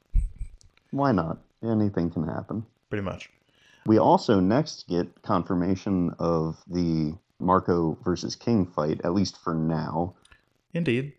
Why 0.91 1.11
not? 1.11 1.39
Anything 1.63 2.11
can 2.11 2.27
happen. 2.27 2.65
pretty 2.89 3.03
much. 3.03 3.29
We 3.87 3.97
also 3.97 4.39
next 4.39 4.87
get 4.87 5.21
confirmation 5.23 6.13
of 6.19 6.57
the 6.67 7.15
Marco 7.39 7.97
versus 8.03 8.35
King 8.35 8.65
fight, 8.67 9.01
at 9.03 9.13
least 9.13 9.37
for 9.37 9.53
now. 9.55 10.13
Indeed. 10.73 11.13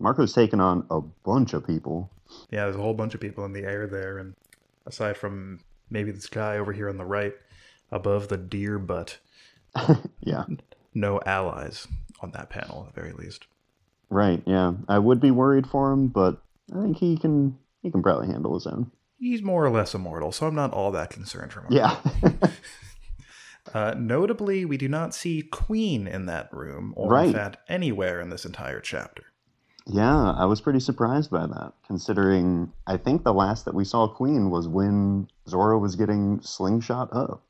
Marco's 0.00 0.32
taken 0.32 0.60
on 0.60 0.86
a 0.90 1.00
bunch 1.00 1.52
of 1.54 1.66
people. 1.66 2.10
Yeah, 2.50 2.64
there's 2.64 2.76
a 2.76 2.80
whole 2.80 2.94
bunch 2.94 3.14
of 3.14 3.20
people 3.20 3.44
in 3.44 3.52
the 3.52 3.64
air 3.64 3.86
there, 3.86 4.18
and 4.18 4.34
aside 4.86 5.16
from 5.16 5.60
maybe 5.90 6.10
this 6.10 6.26
guy 6.26 6.58
over 6.58 6.72
here 6.72 6.88
on 6.88 6.98
the 6.98 7.04
right, 7.04 7.34
above 7.90 8.28
the 8.28 8.36
deer 8.36 8.78
butt, 8.78 9.18
yeah, 10.20 10.44
no 10.94 11.20
allies 11.26 11.88
on 12.20 12.32
that 12.32 12.50
panel 12.50 12.86
at 12.88 12.94
the 12.94 13.00
very 13.00 13.12
least. 13.12 13.46
right. 14.10 14.42
Yeah, 14.46 14.72
I 14.88 14.98
would 14.98 15.20
be 15.20 15.30
worried 15.30 15.66
for 15.66 15.92
him, 15.92 16.08
but 16.08 16.42
I 16.74 16.82
think 16.82 16.98
he 16.98 17.16
can. 17.16 17.58
He 17.82 17.92
can 17.92 18.02
probably 18.02 18.26
handle 18.26 18.54
his 18.54 18.66
own. 18.66 18.90
He's 19.20 19.40
more 19.40 19.64
or 19.64 19.70
less 19.70 19.94
immortal, 19.94 20.32
so 20.32 20.46
I'm 20.46 20.54
not 20.54 20.72
all 20.72 20.90
that 20.90 21.10
concerned 21.10 21.52
for 21.52 21.60
him. 21.60 21.68
Yeah. 21.70 21.96
Uh, 23.74 23.94
notably, 23.98 24.64
we 24.64 24.78
do 24.78 24.88
not 24.88 25.14
see 25.14 25.42
Queen 25.42 26.06
in 26.06 26.24
that 26.24 26.50
room, 26.54 26.94
or 26.96 27.22
in 27.22 27.34
fact 27.34 27.58
anywhere 27.68 28.18
in 28.18 28.30
this 28.30 28.46
entire 28.46 28.80
chapter. 28.80 29.24
Yeah, 29.88 30.32
I 30.32 30.44
was 30.44 30.60
pretty 30.60 30.80
surprised 30.80 31.30
by 31.30 31.46
that, 31.46 31.72
considering 31.86 32.72
I 32.86 32.98
think 32.98 33.24
the 33.24 33.32
last 33.32 33.64
that 33.64 33.74
we 33.74 33.84
saw 33.84 34.06
Queen 34.06 34.50
was 34.50 34.68
when 34.68 35.28
Zoro 35.48 35.78
was 35.78 35.96
getting 35.96 36.40
slingshot 36.42 37.08
up. 37.12 37.42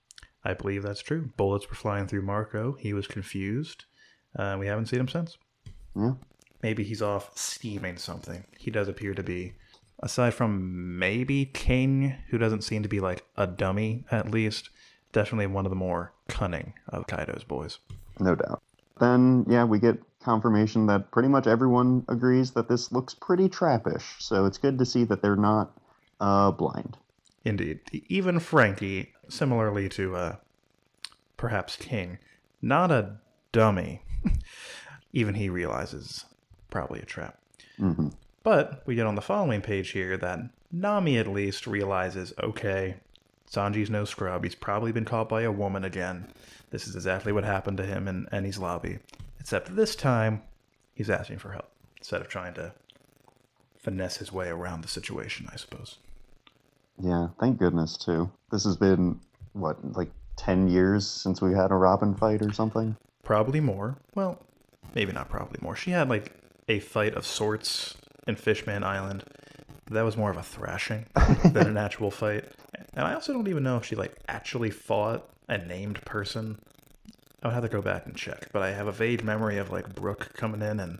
I 0.45 0.54
believe 0.54 0.83
that's 0.83 1.02
true. 1.02 1.30
Bullets 1.37 1.68
were 1.68 1.75
flying 1.75 2.07
through 2.07 2.23
Marco. 2.23 2.73
He 2.73 2.92
was 2.92 3.09
confused. 3.09 3.85
Uh, 4.37 4.57
we 4.59 4.68
haven't 4.68 4.87
seen 4.87 5.00
him 5.00 5.09
since. 5.09 5.37
Yeah. 5.97 6.14
Maybe 6.62 6.85
he's 6.85 7.02
off 7.02 7.37
steaming 7.37 7.99
something. 7.99 8.45
He 8.57 8.71
does 8.71 8.88
appear 8.88 9.14
to 9.14 9.23
be 9.23 9.54
aside 10.00 10.35
from 10.35 10.99
maybe 10.99 11.47
King, 11.47 12.14
who 12.30 12.38
doesn't 12.38 12.62
seem 12.62 12.83
to 12.85 12.88
be 12.88 13.00
like 13.00 13.25
a 13.37 13.47
dummy, 13.47 14.04
at 14.11 14.30
least, 14.30 14.71
definitely 15.12 15.49
one 15.49 15.66
of 15.66 15.71
the 15.71 15.76
more 15.76 16.12
cunning 16.28 16.75
of 16.88 17.07
Kaido's 17.09 17.45
boys. 17.45 17.78
No 18.21 18.37
doubt. 18.37 18.62
Then, 19.00 19.45
yeah, 19.49 19.64
we 19.64 19.78
get 19.78 19.99
confirmation 20.23 20.87
that 20.87 21.11
pretty 21.11 21.29
much 21.29 21.47
everyone 21.47 22.05
agrees 22.09 22.53
that 22.53 22.69
this 22.69 22.93
looks 22.93 23.15
pretty 23.15 23.49
trappish. 23.49 24.21
So 24.21 24.45
it's 24.45 24.59
good 24.59 24.79
to 24.79 24.85
see 24.85 25.05
that 25.05 25.23
they're 25.23 25.37
not 25.37 25.79
uh, 26.21 26.51
blind. 26.51 26.97
Indeed. 27.45 27.81
Even 28.09 28.41
Franky, 28.41 29.13
similarly 29.29 29.89
to 29.91 30.17
uh, 30.17 30.37
perhaps 31.37 31.77
King, 31.77 32.19
not 32.61 32.91
a 32.91 33.17
dummy. 33.53 34.03
Even 35.13 35.35
he 35.35 35.49
realizes 35.49 36.25
probably 36.71 37.01
a 37.01 37.05
trap. 37.07 37.39
hmm 37.79 38.09
But 38.43 38.83
we 38.87 38.95
get 38.95 39.07
on 39.07 39.15
the 39.15 39.23
following 39.23 39.63
page 39.63 39.91
here 39.91 40.17
that 40.19 40.41
Nami 40.71 41.17
at 41.17 41.29
least 41.29 41.67
realizes 41.67 42.35
okay, 42.43 42.97
Sanji's 43.51 43.89
no 43.89 44.05
scrub. 44.05 44.45
He's 44.45 44.55
probably 44.55 44.93
been 44.93 45.07
caught 45.07 45.29
by 45.29 45.43
a 45.43 45.53
woman 45.53 45.85
again. 45.85 46.27
This 46.71 46.87
is 46.87 46.95
exactly 46.95 47.33
what 47.33 47.45
happened 47.45 47.79
to 47.79 47.87
him 47.87 48.07
in 48.07 48.27
Enies 48.33 48.59
Lobby. 48.59 48.99
Except 49.49 49.75
this 49.75 49.97
time, 49.97 50.43
he's 50.93 51.09
asking 51.09 51.38
for 51.38 51.52
help 51.52 51.71
instead 51.97 52.21
of 52.21 52.28
trying 52.28 52.52
to 52.52 52.75
finesse 53.78 54.19
his 54.19 54.31
way 54.31 54.50
around 54.50 54.83
the 54.83 54.88
situation, 54.88 55.49
I 55.50 55.57
suppose. 55.57 55.97
Yeah, 57.00 57.28
thank 57.40 57.59
goodness, 57.59 57.97
too. 57.97 58.31
This 58.52 58.64
has 58.64 58.76
been, 58.76 59.19
what, 59.55 59.78
like 59.97 60.11
10 60.37 60.69
years 60.69 61.07
since 61.07 61.40
we 61.40 61.55
had 61.55 61.71
a 61.71 61.76
Robin 61.76 62.14
fight 62.14 62.43
or 62.43 62.52
something? 62.52 62.95
Probably 63.23 63.59
more. 63.59 63.97
Well, 64.14 64.38
maybe 64.95 65.12
not 65.12 65.31
probably 65.31 65.61
more. 65.62 65.75
She 65.75 65.93
had 65.93 66.11
like 66.11 66.35
a 66.69 66.78
fight 66.81 67.14
of 67.14 67.25
sorts 67.25 67.97
in 68.26 68.37
Fishman 68.37 68.85
Island. 68.85 69.25
That 69.90 70.02
was 70.02 70.19
more 70.19 70.31
of 70.31 70.37
a 70.37 70.43
thrashing 70.43 71.07
than 71.43 71.69
an 71.69 71.78
actual 71.78 72.11
fight. 72.11 72.45
And 72.93 73.07
I 73.07 73.14
also 73.14 73.33
don't 73.33 73.49
even 73.49 73.62
know 73.62 73.78
if 73.78 73.87
she 73.87 73.97
like 73.97 74.14
actually 74.28 74.69
fought 74.69 75.26
a 75.49 75.57
named 75.57 76.02
person. 76.05 76.61
I 77.42 77.49
would 77.49 77.54
have 77.54 77.62
to 77.62 77.68
go 77.68 77.83
back 77.83 78.07
and 78.07 78.16
check, 78.16 78.49
but 78.52 78.62
I 78.62 78.73
have 78.73 78.88
a 78.88 78.92
vague 78.92 79.23
memory 79.23 79.59
of 79.59 79.71
like 79.71 79.95
Brook 79.95 80.33
coming 80.35 80.62
in 80.62 80.80
and 80.80 80.99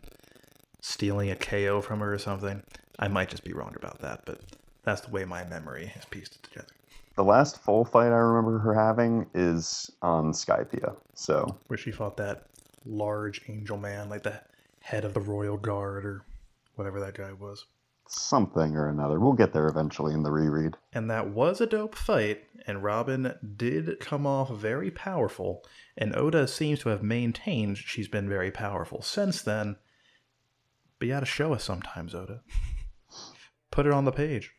stealing 0.81 1.29
a 1.29 1.35
KO 1.35 1.81
from 1.81 1.99
her 1.99 2.13
or 2.13 2.17
something. 2.17 2.63
I 2.97 3.07
might 3.07 3.29
just 3.29 3.43
be 3.43 3.53
wrong 3.53 3.75
about 3.75 3.99
that, 3.99 4.21
but 4.25 4.41
that's 4.83 5.01
the 5.01 5.11
way 5.11 5.25
my 5.25 5.43
memory 5.45 5.87
has 5.87 6.05
pieced 6.05 6.35
it 6.35 6.43
together. 6.43 6.67
The 7.15 7.23
last 7.23 7.61
full 7.61 7.83
fight 7.83 8.13
I 8.13 8.17
remember 8.17 8.59
her 8.59 8.73
having 8.73 9.25
is 9.33 9.91
on 10.01 10.31
Skypiea. 10.31 10.95
So, 11.13 11.57
Where 11.67 11.77
she 11.77 11.91
fought 11.91 12.15
that 12.17 12.45
large 12.85 13.41
angel 13.49 13.77
man, 13.77 14.07
like 14.09 14.23
the 14.23 14.39
head 14.79 15.03
of 15.03 15.13
the 15.13 15.19
royal 15.19 15.57
guard 15.57 16.05
or 16.05 16.23
whatever 16.75 17.01
that 17.01 17.15
guy 17.15 17.33
was. 17.33 17.65
Something 18.11 18.75
or 18.75 18.89
another. 18.89 19.19
We'll 19.19 19.33
get 19.33 19.53
there 19.53 19.67
eventually 19.67 20.13
in 20.13 20.23
the 20.23 20.31
reread. 20.31 20.75
And 20.93 21.09
that 21.09 21.29
was 21.29 21.61
a 21.61 21.67
dope 21.67 21.95
fight, 21.95 22.43
and 22.65 22.83
Robin 22.83 23.33
did 23.55 23.99
come 23.99 24.25
off 24.25 24.49
very 24.51 24.91
powerful, 24.91 25.63
and 25.97 26.15
Oda 26.15 26.47
seems 26.47 26.79
to 26.79 26.89
have 26.89 27.03
maintained 27.03 27.77
she's 27.77 28.07
been 28.07 28.27
very 28.29 28.51
powerful 28.51 29.01
since 29.01 29.41
then. 29.41 29.77
But 30.97 31.07
you 31.07 31.13
gotta 31.13 31.25
show 31.25 31.53
us 31.53 31.63
sometimes, 31.63 32.13
Oda. 32.15 32.41
Put 33.71 33.85
it 33.85 33.93
on 33.93 34.05
the 34.05 34.11
page. 34.11 34.51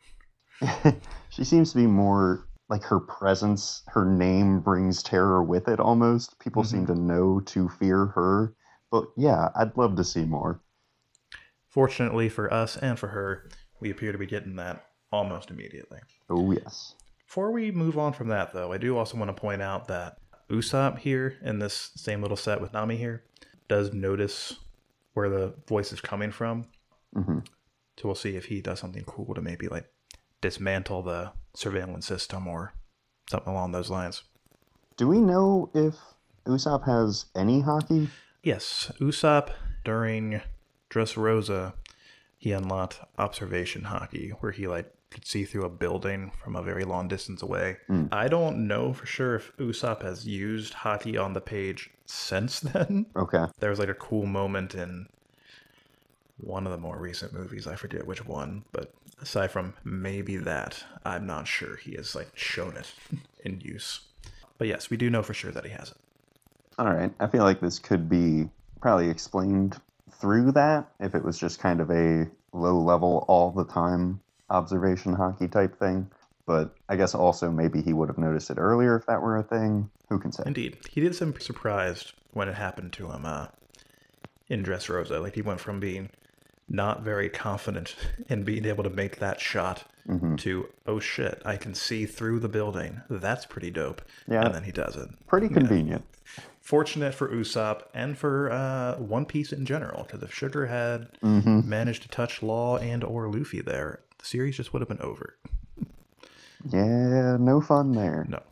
she 1.31 1.45
seems 1.45 1.73
to 1.73 1.79
be 1.79 1.87
more 1.87 2.47
like 2.71 2.85
her 2.85 3.01
presence, 3.01 3.83
her 3.89 4.05
name 4.05 4.61
brings 4.61 5.03
terror 5.03 5.43
with 5.43 5.67
it 5.69 5.81
almost. 5.81 6.39
People 6.39 6.63
seem 6.63 6.87
mm-hmm. 6.87 6.95
to 6.95 7.01
know 7.01 7.41
to 7.41 7.69
fear 7.69 8.07
her. 8.07 8.55
But 8.91 9.07
yeah, 9.17 9.49
I'd 9.57 9.77
love 9.77 9.97
to 9.97 10.05
see 10.05 10.25
more. 10.25 10.63
Fortunately 11.71 12.29
for 12.29 12.53
us 12.53 12.77
and 12.77 12.99
for 12.99 13.09
her, 13.09 13.49
we 13.81 13.91
appear 13.91 14.13
to 14.13 14.19
be 14.19 14.27
getting 14.27 14.57
that 14.57 14.87
almost 15.13 15.51
immediately. 15.51 16.01
Oh, 16.29 16.51
yes. 16.53 16.95
Before 17.27 17.53
we 17.53 17.71
move 17.71 17.97
on 17.97 18.13
from 18.13 18.29
that, 18.29 18.53
though, 18.53 18.73
I 18.73 18.79
do 18.79 18.99
also 18.99 19.17
want 19.17 19.35
to 19.35 19.41
point 19.41 19.63
out 19.63 19.87
that 19.89 20.19
Usopp 20.51 20.99
here 20.99 21.37
in 21.43 21.61
this 21.61 21.93
same 21.95 22.23
little 22.23 22.37
set 22.37 22.61
with 22.61 22.73
Nami 22.73 22.97
here 22.97 23.23
does 23.69 23.93
notice 23.93 24.57
where 25.15 25.29
the 25.29 25.55
voice 25.69 25.93
is 25.93 26.01
coming 26.01 26.33
from. 26.33 26.67
hmm 27.15 27.39
So 27.97 28.09
we'll 28.09 28.15
see 28.17 28.37
if 28.37 28.47
he 28.47 28.61
does 28.61 28.81
something 28.81 29.05
cool 29.05 29.33
to 29.35 29.41
maybe 29.41 29.69
like 29.69 29.87
dismantle 30.41 31.03
the 31.03 31.33
surveillance 31.55 32.07
system 32.07 32.49
or 32.49 32.73
something 33.31 33.53
along 33.53 33.73
those 33.73 33.91
lines. 33.91 34.25
Do 34.97 35.07
we 35.07 35.21
know 35.21 35.71
if 35.73 35.95
Usopp 36.47 36.85
has 36.85 37.27
any 37.37 37.63
haki? 37.63 38.09
Yes, 38.43 38.91
Usopp 39.01 39.51
during 39.85 40.41
Dressrosa, 40.91 41.75
he 42.37 42.53
unlocked 42.53 43.01
observation 43.19 43.83
haki, 43.83 44.33
where 44.41 44.53
he 44.53 44.67
like 44.67 44.93
could 45.11 45.27
see 45.27 45.45
through 45.45 45.65
a 45.65 45.69
building 45.69 46.31
from 46.43 46.57
a 46.57 46.63
very 46.63 46.85
long 46.85 47.09
distance 47.09 47.43
away. 47.43 47.77
Hmm. 47.87 48.07
I 48.13 48.29
don't 48.29 48.69
know 48.69 48.93
for 48.93 49.07
sure 49.07 49.37
if 49.37 49.57
Usopp 49.57 50.03
has 50.03 50.27
used 50.27 50.73
haki 50.73 51.23
on 51.23 51.33
the 51.33 51.41
page 51.41 51.91
since 52.07 52.61
then. 52.61 53.07
Okay. 53.17 53.45
There 53.59 53.71
was 53.71 53.79
like 53.79 53.89
a 53.89 53.95
cool 53.95 54.27
moment 54.27 54.75
in 54.75 55.09
one 56.39 56.67
of 56.67 56.73
the 56.73 56.79
more 56.79 56.99
recent 56.99 57.33
movies. 57.33 57.67
I 57.67 57.75
forget 57.75 58.07
which 58.07 58.25
one, 58.25 58.65
but 58.73 58.93
aside 59.21 59.51
from 59.51 59.75
maybe 59.85 60.37
that, 60.39 60.83
I'm 61.05 61.27
not 61.27 61.47
sure 61.47 61.77
he 61.77 61.95
has 61.97 62.15
like 62.15 62.31
shown 62.37 62.77
it 62.77 62.93
in 63.45 63.61
use. 63.61 64.01
But 64.59 64.69
yes, 64.69 64.91
we 64.91 64.97
do 64.97 65.11
know 65.11 65.23
for 65.23 65.35
sure 65.35 65.53
that 65.53 65.65
he 65.65 65.71
has 65.71 65.91
it. 65.91 65.97
All 66.79 66.87
right. 66.87 67.13
I 67.21 67.27
feel 67.27 67.43
like 67.43 67.61
this 67.61 67.79
could 67.79 68.09
be 68.09 68.49
probably 68.81 69.11
explained 69.11 69.79
through 70.21 70.53
that 70.53 70.89
if 71.01 71.15
it 71.15 71.25
was 71.25 71.39
just 71.39 71.59
kind 71.61 71.81
of 71.81 71.91
a 71.91 72.27
low 72.53 72.79
level 72.79 73.25
all 73.29 73.51
the 73.51 73.65
time 73.65 74.21
observation 74.51 75.17
haki 75.17 75.51
type 75.51 75.79
thing. 75.79 76.11
But 76.47 76.75
I 76.89 76.97
guess 76.97 77.15
also 77.15 77.51
maybe 77.51 77.81
he 77.81 77.93
would 77.93 78.09
have 78.09 78.19
noticed 78.19 78.51
it 78.51 78.59
earlier 78.59 78.97
if 78.97 79.07
that 79.07 79.23
were 79.23 79.37
a 79.37 79.43
thing. 79.43 79.91
Who 80.09 80.19
can 80.19 80.33
say? 80.33 80.43
Indeed, 80.47 80.79
he 80.91 81.01
did 81.01 81.15
seem 81.15 81.39
surprised 81.39 82.13
when 82.33 82.49
it 82.49 82.57
happened 82.57 82.93
to 82.95 83.11
him 83.11 83.25
uh, 83.25 83.47
in 84.49 84.65
Dressrosa. 84.65 85.23
Like 85.23 85.37
he 85.37 85.43
went 85.43 85.61
from 85.61 85.79
being 85.79 86.11
not 86.69 87.03
very 87.03 87.29
confident 87.29 87.95
in 88.29 88.43
being 88.43 88.65
able 88.65 88.83
to 88.85 88.91
make 88.91 89.19
that 89.19 89.41
shot 89.41 89.85
hmm 90.07 90.35
to 90.37 90.67
oh 90.87 90.99
shit, 90.99 91.41
I 91.45 91.57
can 91.57 91.75
see 91.75 92.07
through 92.07 92.41
the 92.41 92.49
building. 92.49 93.03
That's 93.11 93.45
pretty 93.47 93.71
dope. 93.71 94.03
Yeah. 94.27 94.47
and 94.47 94.55
then 94.55 94.65
he 94.65 94.73
does 94.73 94.97
it. 94.97 95.09
Pretty 95.27 95.49
convenient. 95.49 96.05
Fortunate 96.61 97.15
for 97.15 97.29
Usopp 97.29 97.83
and 97.95 98.17
for 98.17 98.51
uh, 98.53 98.97
One 98.97 99.25
Piece 99.25 99.53
in 99.53 99.65
general, 99.65 100.05
because 100.05 100.23
if 100.23 100.33
Sugar 100.33 100.67
had 100.67 101.09
hmm 101.21 101.61
managed 101.61 102.03
to 102.03 102.09
touch 102.09 102.43
Law 102.43 102.77
and 102.79 103.03
or 103.03 103.29
Luffy 103.29 103.61
there, 103.61 104.01
the 104.19 104.25
series 104.27 104.57
just 104.57 104.73
would 104.73 104.81
have 104.81 104.89
been 104.89 105.01
over. 105.01 105.37
Yeah, 106.69 107.37
no 107.41 107.61
fun 107.61 107.93
there. 107.93 108.27
No. 108.29 108.43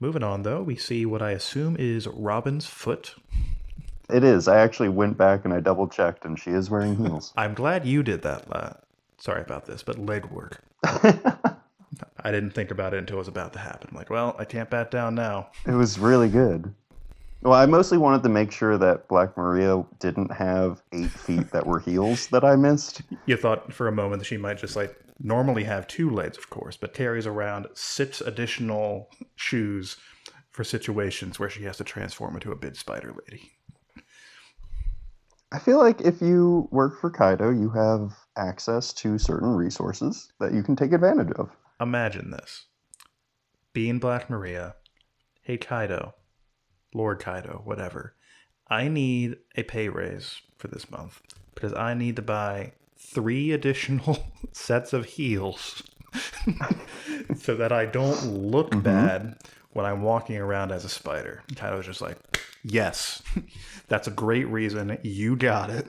Moving 0.00 0.24
on 0.24 0.42
though, 0.42 0.62
we 0.62 0.74
see 0.76 1.06
what 1.06 1.22
I 1.22 1.30
assume 1.30 1.76
is 1.78 2.08
Robin's 2.08 2.66
foot. 2.66 3.14
It 4.10 4.24
is. 4.24 4.48
I 4.48 4.58
actually 4.58 4.88
went 4.88 5.16
back 5.16 5.44
and 5.44 5.54
I 5.54 5.60
double 5.60 5.86
checked, 5.88 6.24
and 6.24 6.38
she 6.38 6.50
is 6.50 6.68
wearing 6.68 6.96
heels. 6.96 7.32
I'm 7.36 7.54
glad 7.54 7.86
you 7.86 8.02
did 8.02 8.22
that. 8.22 8.44
Uh, 8.50 8.72
sorry 9.18 9.40
about 9.40 9.66
this, 9.66 9.82
but 9.82 9.98
leg 9.98 10.26
work. 10.26 10.60
I 10.84 12.30
didn't 12.30 12.50
think 12.50 12.70
about 12.70 12.94
it 12.94 12.98
until 12.98 13.16
it 13.16 13.20
was 13.20 13.28
about 13.28 13.52
to 13.54 13.58
happen. 13.60 13.88
I'm 13.90 13.96
like, 13.96 14.10
well, 14.10 14.34
I 14.38 14.44
can't 14.44 14.68
bat 14.68 14.90
down 14.90 15.14
now. 15.14 15.48
It 15.66 15.72
was 15.72 15.98
really 15.98 16.28
good. 16.28 16.74
Well, 17.42 17.54
I 17.54 17.66
mostly 17.66 17.98
wanted 17.98 18.22
to 18.22 18.28
make 18.28 18.52
sure 18.52 18.78
that 18.78 19.08
Black 19.08 19.36
Maria 19.36 19.84
didn't 19.98 20.32
have 20.32 20.80
eight 20.92 21.10
feet 21.10 21.50
that 21.50 21.66
were 21.66 21.80
heels 21.80 22.28
that 22.28 22.44
I 22.44 22.54
missed. 22.54 23.02
You 23.26 23.36
thought 23.36 23.72
for 23.72 23.88
a 23.88 23.92
moment 23.92 24.20
that 24.20 24.26
she 24.26 24.36
might 24.36 24.58
just 24.58 24.76
like 24.76 24.96
normally 25.18 25.64
have 25.64 25.88
two 25.88 26.08
legs, 26.10 26.38
of 26.38 26.50
course, 26.50 26.76
but 26.76 26.94
carries 26.94 27.26
around 27.26 27.66
six 27.74 28.20
additional 28.20 29.10
shoes 29.34 29.96
for 30.50 30.62
situations 30.62 31.40
where 31.40 31.50
she 31.50 31.64
has 31.64 31.78
to 31.78 31.84
transform 31.84 32.34
into 32.34 32.52
a 32.52 32.56
big 32.56 32.76
spider 32.76 33.12
lady. 33.28 33.50
I 35.50 35.58
feel 35.58 35.78
like 35.78 36.00
if 36.00 36.22
you 36.22 36.68
work 36.70 37.00
for 37.00 37.10
Kaido, 37.10 37.50
you 37.50 37.70
have 37.70 38.14
access 38.36 38.92
to 38.94 39.18
certain 39.18 39.54
resources 39.54 40.32
that 40.38 40.54
you 40.54 40.62
can 40.62 40.76
take 40.76 40.92
advantage 40.92 41.32
of. 41.32 41.50
Imagine 41.80 42.30
this 42.30 42.66
being 43.72 43.98
Black 43.98 44.30
Maria, 44.30 44.76
hey 45.42 45.58
Kaido, 45.58 46.14
Lord 46.94 47.20
Kaido, 47.20 47.62
whatever. 47.64 48.14
I 48.68 48.88
need 48.88 49.36
a 49.56 49.62
pay 49.62 49.88
raise 49.88 50.40
for 50.56 50.68
this 50.68 50.90
month 50.90 51.20
because 51.54 51.74
I 51.74 51.94
need 51.94 52.16
to 52.16 52.22
buy 52.22 52.72
three 52.96 53.52
additional 53.52 54.26
sets 54.52 54.92
of 54.92 55.04
heels 55.04 55.82
so 57.36 57.56
that 57.56 57.72
I 57.72 57.86
don't 57.86 58.24
look 58.26 58.70
mm-hmm. 58.70 58.80
bad 58.80 59.36
when 59.72 59.86
I'm 59.86 60.02
walking 60.02 60.36
around 60.36 60.72
as 60.72 60.84
a 60.84 60.88
spider. 60.88 61.42
Kaido's 61.54 61.86
just 61.86 62.00
like, 62.00 62.16
yes, 62.62 63.22
that's 63.88 64.08
a 64.08 64.12
great 64.12 64.48
reason. 64.48 64.98
You 65.02 65.36
got 65.36 65.70
it. 65.70 65.86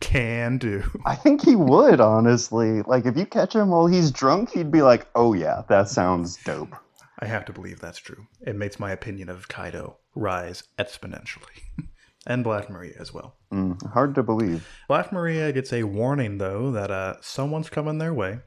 Can 0.00 0.58
do. 0.58 0.82
I 1.04 1.14
think 1.14 1.44
he 1.44 1.56
would, 1.56 2.00
honestly. 2.00 2.82
Like, 2.82 3.06
if 3.06 3.16
you 3.16 3.26
catch 3.26 3.54
him 3.54 3.68
while 3.68 3.86
he's 3.86 4.10
drunk, 4.10 4.50
he'd 4.50 4.70
be 4.70 4.82
like, 4.82 5.06
oh, 5.14 5.34
yeah, 5.34 5.62
that 5.68 5.88
sounds 5.88 6.36
dope. 6.44 6.74
I 7.20 7.26
have 7.26 7.44
to 7.46 7.52
believe 7.52 7.80
that's 7.80 7.98
true. 7.98 8.26
It 8.40 8.56
makes 8.56 8.80
my 8.80 8.92
opinion 8.92 9.28
of 9.28 9.48
Kaido 9.48 9.98
rise 10.14 10.64
exponentially. 10.78 11.62
and 12.26 12.44
Black 12.44 12.70
Maria 12.70 12.94
as 12.98 13.12
well. 13.12 13.36
Mm, 13.52 13.92
hard 13.92 14.14
to 14.14 14.22
believe. 14.22 14.66
Black 14.88 15.12
Maria 15.12 15.52
gets 15.52 15.72
a 15.72 15.84
warning 15.84 16.38
though 16.38 16.70
that 16.70 16.90
uh, 16.90 17.16
someone's 17.20 17.70
coming 17.70 17.98
their 17.98 18.14
way, 18.14 18.40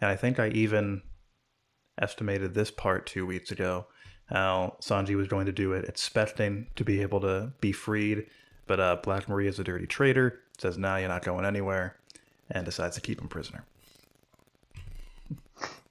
and 0.00 0.10
I 0.10 0.16
think 0.16 0.38
I 0.38 0.48
even 0.48 1.02
estimated 2.00 2.54
this 2.54 2.70
part 2.70 3.06
two 3.06 3.26
weeks 3.26 3.50
ago. 3.50 3.86
How 4.26 4.76
Sanji 4.80 5.16
was 5.16 5.28
going 5.28 5.46
to 5.46 5.52
do 5.52 5.72
it, 5.72 5.84
expecting 5.84 6.68
to 6.76 6.84
be 6.84 7.02
able 7.02 7.20
to 7.20 7.52
be 7.60 7.72
freed, 7.72 8.26
but 8.66 8.80
uh, 8.80 8.96
Black 9.02 9.28
Maria 9.28 9.50
is 9.50 9.58
a 9.58 9.64
dirty 9.64 9.86
traitor. 9.86 10.40
Says, 10.58 10.78
"Now 10.78 10.92
nah, 10.92 10.96
you're 10.96 11.08
not 11.08 11.24
going 11.24 11.44
anywhere," 11.44 11.96
and 12.50 12.64
decides 12.64 12.94
to 12.94 13.02
keep 13.02 13.20
him 13.20 13.28
prisoner. 13.28 13.66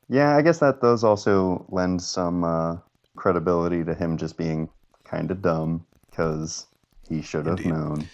Yeah, 0.10 0.36
I 0.36 0.42
guess 0.42 0.60
that 0.60 0.82
does 0.82 1.04
also 1.04 1.66
lend 1.70 2.02
some 2.02 2.44
uh, 2.44 2.78
credibility 3.16 3.84
to 3.84 3.94
him 3.96 4.18
just 4.18 4.38
being 4.38 4.70
kind 5.04 5.32
of 5.32 5.42
dumb 5.42 5.86
because 6.10 6.68
he 7.10 7.22
should 7.22 7.46
have 7.46 7.66
known. 7.66 8.08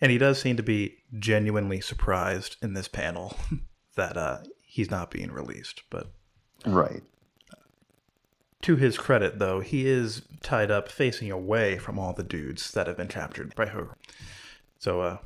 And 0.00 0.12
he 0.12 0.18
does 0.18 0.40
seem 0.40 0.56
to 0.56 0.62
be 0.62 0.98
genuinely 1.18 1.80
surprised 1.80 2.56
in 2.62 2.74
this 2.74 2.88
panel 2.88 3.36
that 3.96 4.16
uh, 4.16 4.38
he's 4.62 4.90
not 4.90 5.10
being 5.10 5.32
released. 5.32 5.82
But 5.90 6.08
Right. 6.66 7.02
to 8.62 8.76
his 8.76 8.98
credit, 8.98 9.38
though, 9.38 9.60
he 9.60 9.86
is 9.88 10.22
tied 10.42 10.70
up 10.70 10.88
facing 10.88 11.30
away 11.30 11.78
from 11.78 11.98
all 11.98 12.12
the 12.12 12.22
dudes 12.22 12.70
that 12.72 12.86
have 12.86 12.96
been 12.96 13.08
captured 13.08 13.54
by 13.54 13.66
Hogarth. 13.66 13.96
So, 14.78 15.00
uh, 15.00 15.18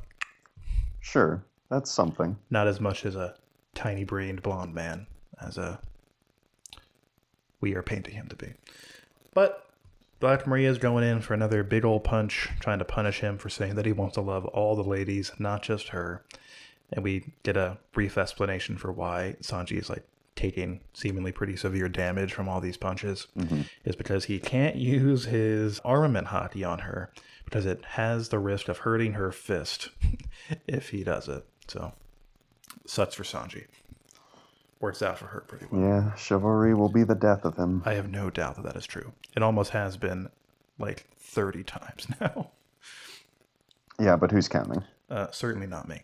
Sure. 1.01 1.43
That's 1.69 1.91
something. 1.91 2.37
not 2.49 2.67
as 2.67 2.79
much 2.79 3.05
as 3.05 3.15
a 3.15 3.35
tiny 3.75 4.03
brained 4.03 4.41
blonde 4.41 4.73
man 4.73 5.07
as 5.41 5.57
a 5.57 5.79
we 7.61 7.75
are 7.75 7.81
painting 7.81 8.15
him 8.15 8.27
to 8.27 8.35
be. 8.35 8.53
But 9.33 9.69
Black 10.19 10.45
Maria 10.45 10.69
is 10.69 10.77
going 10.77 11.03
in 11.03 11.21
for 11.21 11.33
another 11.33 11.63
big 11.63 11.85
old 11.85 12.03
punch, 12.03 12.49
trying 12.59 12.79
to 12.79 12.85
punish 12.85 13.21
him 13.21 13.37
for 13.37 13.49
saying 13.49 13.75
that 13.75 13.85
he 13.85 13.93
wants 13.93 14.15
to 14.15 14.21
love 14.21 14.45
all 14.45 14.75
the 14.75 14.83
ladies, 14.83 15.31
not 15.39 15.63
just 15.63 15.89
her. 15.89 16.23
And 16.91 17.03
we 17.03 17.33
get 17.43 17.57
a 17.57 17.77
brief 17.91 18.17
explanation 18.17 18.77
for 18.77 18.91
why 18.91 19.37
Sanji 19.41 19.79
is 19.79 19.89
like 19.89 20.05
taking 20.35 20.81
seemingly 20.93 21.31
pretty 21.31 21.55
severe 21.55 21.87
damage 21.89 22.33
from 22.33 22.49
all 22.49 22.59
these 22.59 22.77
punches. 22.77 23.27
Mm-hmm. 23.37 23.61
Is 23.85 23.95
because 23.95 24.25
he 24.25 24.39
can't 24.39 24.75
use 24.75 25.25
his 25.25 25.79
armament 25.81 26.27
haki 26.27 26.67
on 26.67 26.79
her 26.79 27.11
because 27.45 27.65
it 27.65 27.83
has 27.83 28.29
the 28.29 28.39
risk 28.39 28.67
of 28.67 28.79
hurting 28.79 29.13
her 29.13 29.31
fist 29.31 29.89
if 30.67 30.89
he 30.89 31.03
does 31.03 31.27
it. 31.27 31.45
So 31.67 31.93
sucks 32.85 33.15
for 33.15 33.23
Sanji. 33.23 33.65
Works 34.83 35.01
out 35.01 35.17
for 35.17 35.27
her 35.27 35.39
pretty 35.47 35.65
well. 35.71 35.79
Yeah, 35.79 36.13
chivalry 36.15 36.73
will 36.73 36.89
be 36.89 37.05
the 37.05 37.15
death 37.15 37.45
of 37.45 37.55
him. 37.55 37.83
I 37.85 37.93
have 37.93 38.11
no 38.11 38.29
doubt 38.29 38.57
that 38.57 38.65
that 38.65 38.75
is 38.75 38.85
true. 38.85 39.13
It 39.33 39.41
almost 39.41 39.71
has 39.71 39.95
been 39.95 40.27
like 40.77 41.07
30 41.15 41.63
times 41.63 42.05
now. 42.19 42.51
Yeah, 43.97 44.17
but 44.17 44.29
who's 44.29 44.49
counting? 44.49 44.83
Uh, 45.09 45.27
certainly 45.31 45.67
not 45.67 45.87
me. 45.87 46.01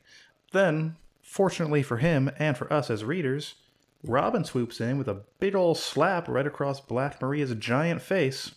Then, 0.54 0.96
fortunately 1.22 1.84
for 1.84 1.98
him 1.98 2.32
and 2.40 2.58
for 2.58 2.72
us 2.72 2.90
as 2.90 3.04
readers, 3.04 3.56
Robin 4.02 4.46
swoops 4.46 4.80
in 4.80 4.98
with 4.98 5.10
a 5.10 5.24
big 5.42 5.56
ol' 5.56 5.76
slap 5.76 6.30
right 6.30 6.48
across 6.48 6.80
Black 6.80 7.22
Maria's 7.22 7.54
giant 7.56 8.02
face. 8.02 8.56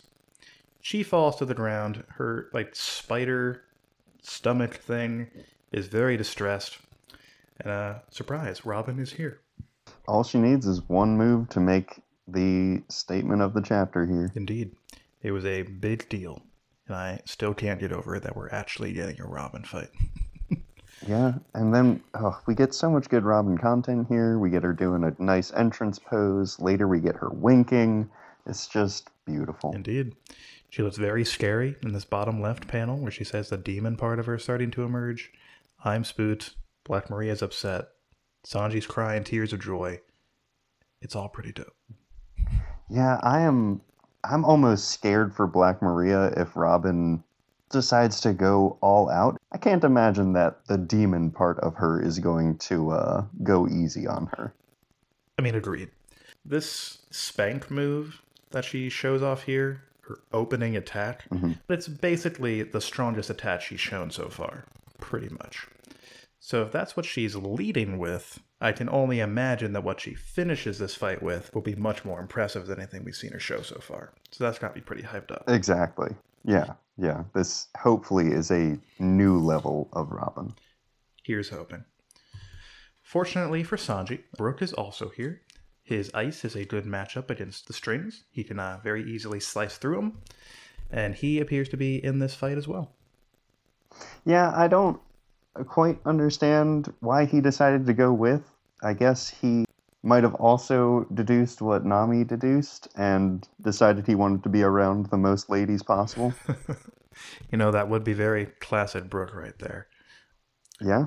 She 0.79 1.03
falls 1.03 1.35
to 1.35 1.45
the 1.45 1.53
ground. 1.53 2.05
Her, 2.15 2.49
like, 2.53 2.77
spider 2.77 3.63
stomach 4.21 4.75
thing 4.75 5.27
is 5.73 5.87
very 5.87 6.15
distressed. 6.15 6.77
And, 7.59 7.69
uh, 7.69 7.95
surprise, 8.09 8.65
Robin 8.65 8.99
is 8.99 9.11
here. 9.11 9.41
All 10.07 10.23
she 10.23 10.37
needs 10.37 10.65
is 10.65 10.87
one 10.87 11.17
move 11.17 11.49
to 11.49 11.59
make 11.59 12.01
the 12.27 12.83
statement 12.89 13.41
of 13.41 13.53
the 13.53 13.61
chapter 13.61 14.05
here. 14.05 14.31
Indeed. 14.35 14.71
It 15.21 15.31
was 15.31 15.45
a 15.45 15.63
big 15.63 16.09
deal. 16.09 16.41
And 16.87 16.95
I 16.95 17.21
still 17.25 17.53
can't 17.53 17.79
get 17.79 17.93
over 17.93 18.15
it 18.15 18.23
that 18.23 18.35
we're 18.35 18.49
actually 18.49 18.91
getting 18.93 19.21
a 19.21 19.25
Robin 19.25 19.63
fight. 19.63 19.89
Yeah, 21.07 21.33
and 21.53 21.73
then 21.73 22.01
oh, 22.13 22.39
we 22.45 22.55
get 22.55 22.73
so 22.73 22.89
much 22.89 23.09
good 23.09 23.23
Robin 23.23 23.57
content 23.57 24.07
here. 24.07 24.39
We 24.39 24.49
get 24.49 24.63
her 24.63 24.73
doing 24.73 25.03
a 25.03 25.21
nice 25.21 25.51
entrance 25.51 25.99
pose. 25.99 26.59
Later, 26.59 26.87
we 26.87 26.99
get 26.99 27.17
her 27.17 27.29
winking. 27.29 28.09
It's 28.45 28.67
just 28.67 29.09
beautiful. 29.25 29.73
Indeed. 29.73 30.15
She 30.69 30.81
looks 30.81 30.97
very 30.97 31.25
scary 31.25 31.75
in 31.83 31.93
this 31.93 32.05
bottom 32.05 32.41
left 32.41 32.67
panel 32.67 32.97
where 32.97 33.11
she 33.11 33.23
says 33.23 33.49
the 33.49 33.57
demon 33.57 33.95
part 33.95 34.19
of 34.19 34.25
her 34.25 34.35
is 34.35 34.43
starting 34.43 34.71
to 34.71 34.83
emerge. 34.83 35.31
I'm 35.83 36.03
spooked. 36.03 36.55
Black 36.83 37.09
Maria's 37.09 37.41
upset. 37.41 37.89
Sanji's 38.45 38.85
crying 38.87 39.23
tears 39.23 39.53
of 39.53 39.59
joy. 39.59 39.99
It's 41.01 41.15
all 41.15 41.29
pretty 41.29 41.51
dope. 41.51 41.75
Yeah, 42.89 43.19
I 43.23 43.41
am. 43.41 43.81
I'm 44.23 44.45
almost 44.45 44.89
scared 44.89 45.33
for 45.35 45.47
Black 45.47 45.81
Maria 45.81 46.27
if 46.37 46.55
Robin 46.55 47.23
decides 47.69 48.21
to 48.21 48.33
go 48.33 48.77
all 48.81 49.09
out. 49.09 49.37
I 49.51 49.57
can't 49.57 49.83
imagine 49.83 50.33
that 50.33 50.65
the 50.67 50.77
demon 50.77 51.31
part 51.31 51.59
of 51.59 51.75
her 51.75 52.01
is 52.01 52.19
going 52.19 52.57
to 52.59 52.91
uh, 52.91 53.25
go 53.41 53.67
easy 53.67 54.07
on 54.07 54.27
her. 54.37 54.53
I 55.37 55.41
mean, 55.41 55.55
agreed. 55.55 55.89
This 56.45 56.99
spank 57.09 57.69
move 57.71 58.21
that 58.51 58.63
she 58.63 58.89
shows 58.89 59.23
off 59.23 59.43
here, 59.43 59.81
her 60.01 60.19
opening 60.31 60.77
attack, 60.77 61.25
it's 61.69 61.87
basically 61.87 62.63
the 62.63 62.81
strongest 62.81 63.29
attack 63.29 63.61
she's 63.61 63.79
shown 63.79 64.11
so 64.11 64.29
far, 64.29 64.65
pretty 64.99 65.29
much. 65.29 65.67
So 66.45 66.61
if 66.61 66.73
that's 66.73 66.97
what 66.97 67.05
she's 67.05 67.37
leading 67.37 67.97
with, 67.97 68.41
I 68.59 68.73
can 68.73 68.89
only 68.89 69.21
imagine 69.21 69.71
that 69.71 69.85
what 69.85 70.01
she 70.01 70.13
finishes 70.13 70.77
this 70.77 70.93
fight 70.93 71.23
with 71.23 71.49
will 71.55 71.61
be 71.61 71.73
much 71.73 72.03
more 72.03 72.19
impressive 72.19 72.67
than 72.67 72.79
anything 72.79 73.05
we've 73.05 73.15
seen 73.15 73.31
her 73.31 73.39
show 73.39 73.61
so 73.61 73.79
far. 73.79 74.11
So 74.31 74.43
that's 74.43 74.59
got 74.59 74.67
to 74.67 74.73
be 74.73 74.81
pretty 74.81 75.03
hyped 75.03 75.31
up. 75.31 75.45
Exactly. 75.47 76.13
Yeah, 76.43 76.73
yeah. 76.97 77.23
This 77.33 77.69
hopefully 77.77 78.33
is 78.33 78.51
a 78.51 78.77
new 78.99 79.39
level 79.39 79.87
of 79.93 80.11
Robin. 80.11 80.53
Here's 81.23 81.47
hoping. 81.47 81.85
Fortunately 83.01 83.63
for 83.63 83.77
Sanji, 83.77 84.23
Brook 84.35 84.61
is 84.61 84.73
also 84.73 85.07
here. 85.15 85.43
His 85.81 86.11
ice 86.13 86.43
is 86.43 86.57
a 86.57 86.65
good 86.65 86.83
matchup 86.83 87.29
against 87.29 87.67
the 87.67 87.73
strings. 87.73 88.25
He 88.29 88.43
can 88.43 88.59
uh, 88.59 88.81
very 88.83 89.09
easily 89.09 89.39
slice 89.39 89.77
through 89.77 89.95
them, 89.95 90.21
and 90.91 91.15
he 91.15 91.39
appears 91.39 91.69
to 91.69 91.77
be 91.77 92.03
in 92.03 92.19
this 92.19 92.35
fight 92.35 92.57
as 92.57 92.67
well. 92.67 92.91
Yeah, 94.25 94.51
I 94.53 94.67
don't 94.67 94.99
quite 95.67 95.99
understand 96.05 96.93
why 96.99 97.25
he 97.25 97.41
decided 97.41 97.85
to 97.85 97.93
go 97.93 98.11
with. 98.13 98.41
I 98.81 98.93
guess 98.93 99.29
he 99.29 99.65
might 100.01 100.23
have 100.23 100.35
also 100.35 101.07
deduced 101.13 101.61
what 101.61 101.85
Nami 101.85 102.23
deduced 102.23 102.89
and 102.95 103.47
decided 103.61 104.05
he 104.05 104.15
wanted 104.15 104.43
to 104.43 104.49
be 104.49 104.63
around 104.63 105.07
the 105.07 105.17
most 105.17 105.49
ladies 105.49 105.81
possible. 105.81 106.33
You 107.51 107.57
know, 107.57 107.71
that 107.71 107.89
would 107.89 108.03
be 108.03 108.13
very 108.13 108.47
classic 108.59 109.09
Brook 109.09 109.35
right 109.35 109.57
there. 109.59 109.87
yeah. 110.81 111.05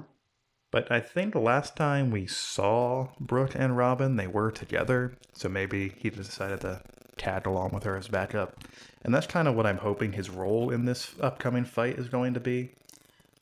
But 0.71 0.91
I 0.91 1.01
think 1.01 1.33
the 1.33 1.41
last 1.41 1.77
time 1.77 2.11
we 2.11 2.27
saw 2.27 3.09
Brook 3.19 3.53
and 3.55 3.77
Robin, 3.77 4.17
they 4.17 4.27
were 4.27 4.51
together. 4.51 5.17
So 5.33 5.49
maybe 5.49 5.93
he 5.97 6.11
decided 6.11 6.61
to 6.63 6.83
tag 7.17 7.47
along 7.47 7.71
with 7.71 7.85
her 7.85 7.97
as 7.97 8.09
backup. 8.09 8.63
And 9.03 9.15
that's 9.15 9.27
kind 9.27 9.49
of 9.49 9.55
what 9.55 9.67
I'm 9.67 9.79
hoping 9.79 10.13
his 10.13 10.29
role 10.29 10.71
in 10.71 10.85
this 10.85 11.15
upcoming 11.21 11.65
fight 11.65 11.99
is 11.99 12.09
going 12.09 12.35
to 12.35 12.41
be. 12.41 12.73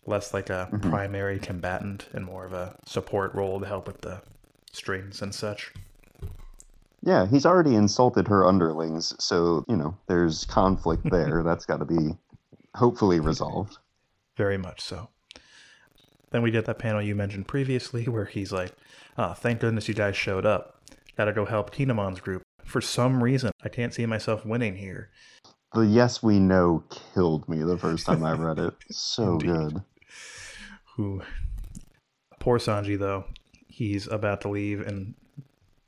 Less 0.06 0.34
like 0.34 0.50
a 0.50 0.68
primary 0.82 1.38
combatant 1.38 2.08
and 2.12 2.24
more 2.24 2.44
of 2.44 2.52
a 2.52 2.76
support 2.84 3.34
role 3.34 3.58
to 3.60 3.66
help 3.66 3.86
with 3.86 4.02
the 4.02 4.20
strings 4.72 5.22
and 5.22 5.34
such. 5.34 5.72
Yeah, 7.02 7.26
he's 7.26 7.46
already 7.46 7.74
insulted 7.74 8.28
her 8.28 8.46
underlings, 8.46 9.14
so, 9.18 9.64
you 9.68 9.76
know, 9.76 9.96
there's 10.06 10.44
conflict 10.46 11.08
there. 11.10 11.42
That's 11.44 11.66
got 11.66 11.78
to 11.78 11.84
be 11.84 12.16
hopefully 12.74 13.20
resolved. 13.20 13.78
Very 14.36 14.58
much 14.58 14.80
so. 14.80 15.08
Then 16.30 16.42
we 16.42 16.50
get 16.50 16.64
that 16.64 16.78
panel 16.78 17.00
you 17.00 17.14
mentioned 17.14 17.46
previously 17.46 18.04
where 18.08 18.24
he's 18.24 18.52
like, 18.52 18.72
ah, 19.16 19.34
thank 19.34 19.60
goodness 19.60 19.86
you 19.86 19.94
guys 19.94 20.16
showed 20.16 20.44
up. 20.44 20.80
Gotta 21.16 21.32
go 21.32 21.44
help 21.44 21.72
Kinemon's 21.72 22.20
group. 22.20 22.42
For 22.64 22.80
some 22.80 23.22
reason, 23.22 23.52
I 23.62 23.68
can't 23.68 23.94
see 23.94 24.04
myself 24.06 24.44
winning 24.44 24.74
here. 24.76 25.10
The 25.74 25.82
yes 25.82 26.22
we 26.22 26.40
know 26.40 26.82
killed 27.14 27.48
me 27.48 27.62
the 27.62 27.78
first 27.78 28.06
time 28.06 28.24
I 28.24 28.32
read 28.32 28.58
it. 28.58 28.74
So 28.90 29.32
Indeed. 29.32 29.46
good. 29.46 29.82
Who. 30.96 31.22
Poor 32.38 32.58
Sanji, 32.58 32.98
though. 32.98 33.24
He's 33.68 34.06
about 34.06 34.40
to 34.42 34.48
leave 34.48 34.80
and 34.86 35.14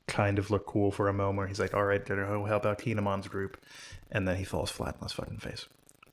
kind 0.07 0.39
of 0.39 0.49
look 0.49 0.65
cool 0.65 0.91
for 0.91 1.07
a 1.07 1.13
moment. 1.13 1.49
He's 1.49 1.59
like, 1.59 1.73
all 1.73 1.83
right, 1.83 2.03
go 2.03 2.15
oh, 2.15 2.45
help 2.45 2.65
out 2.65 2.79
Kinemon's 2.79 3.27
group. 3.27 3.57
And 4.11 4.27
then 4.27 4.37
he 4.37 4.43
falls 4.43 4.71
flat 4.71 4.95
on 4.95 5.03
his 5.03 5.13
fucking 5.13 5.39
face. 5.39 5.67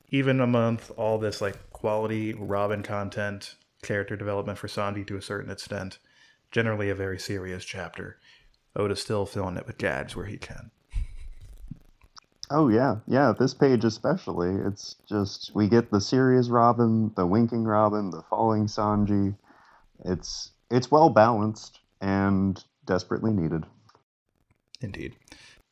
Even 0.09 0.39
a 0.39 0.47
month, 0.47 0.91
all 0.97 1.17
this 1.17 1.41
like 1.41 1.71
quality 1.71 2.33
Robin 2.33 2.83
content, 2.83 3.55
character 3.81 4.15
development 4.15 4.57
for 4.57 4.67
Sanji 4.67 5.05
to 5.07 5.17
a 5.17 5.21
certain 5.21 5.51
extent, 5.51 5.97
generally 6.51 6.89
a 6.89 6.95
very 6.95 7.19
serious 7.19 7.65
chapter. 7.65 8.17
Oda's 8.75 9.01
still 9.01 9.25
filling 9.25 9.57
it 9.57 9.65
with 9.65 9.77
gags 9.77 10.15
where 10.15 10.25
he 10.25 10.37
can. 10.37 10.71
Oh 12.51 12.67
yeah, 12.69 12.97
yeah. 13.07 13.33
This 13.37 13.53
page 13.53 13.83
especially, 13.83 14.55
it's 14.67 14.95
just 15.07 15.51
we 15.55 15.67
get 15.67 15.89
the 15.89 16.01
serious 16.01 16.49
Robin, 16.49 17.11
the 17.15 17.25
winking 17.25 17.63
Robin, 17.63 18.11
the 18.11 18.23
falling 18.29 18.67
Sanji. 18.67 19.35
It's 20.03 20.51
it's 20.69 20.91
well 20.91 21.09
balanced 21.09 21.79
and 22.01 22.63
desperately 22.85 23.31
needed. 23.31 23.65
Indeed. 24.81 25.15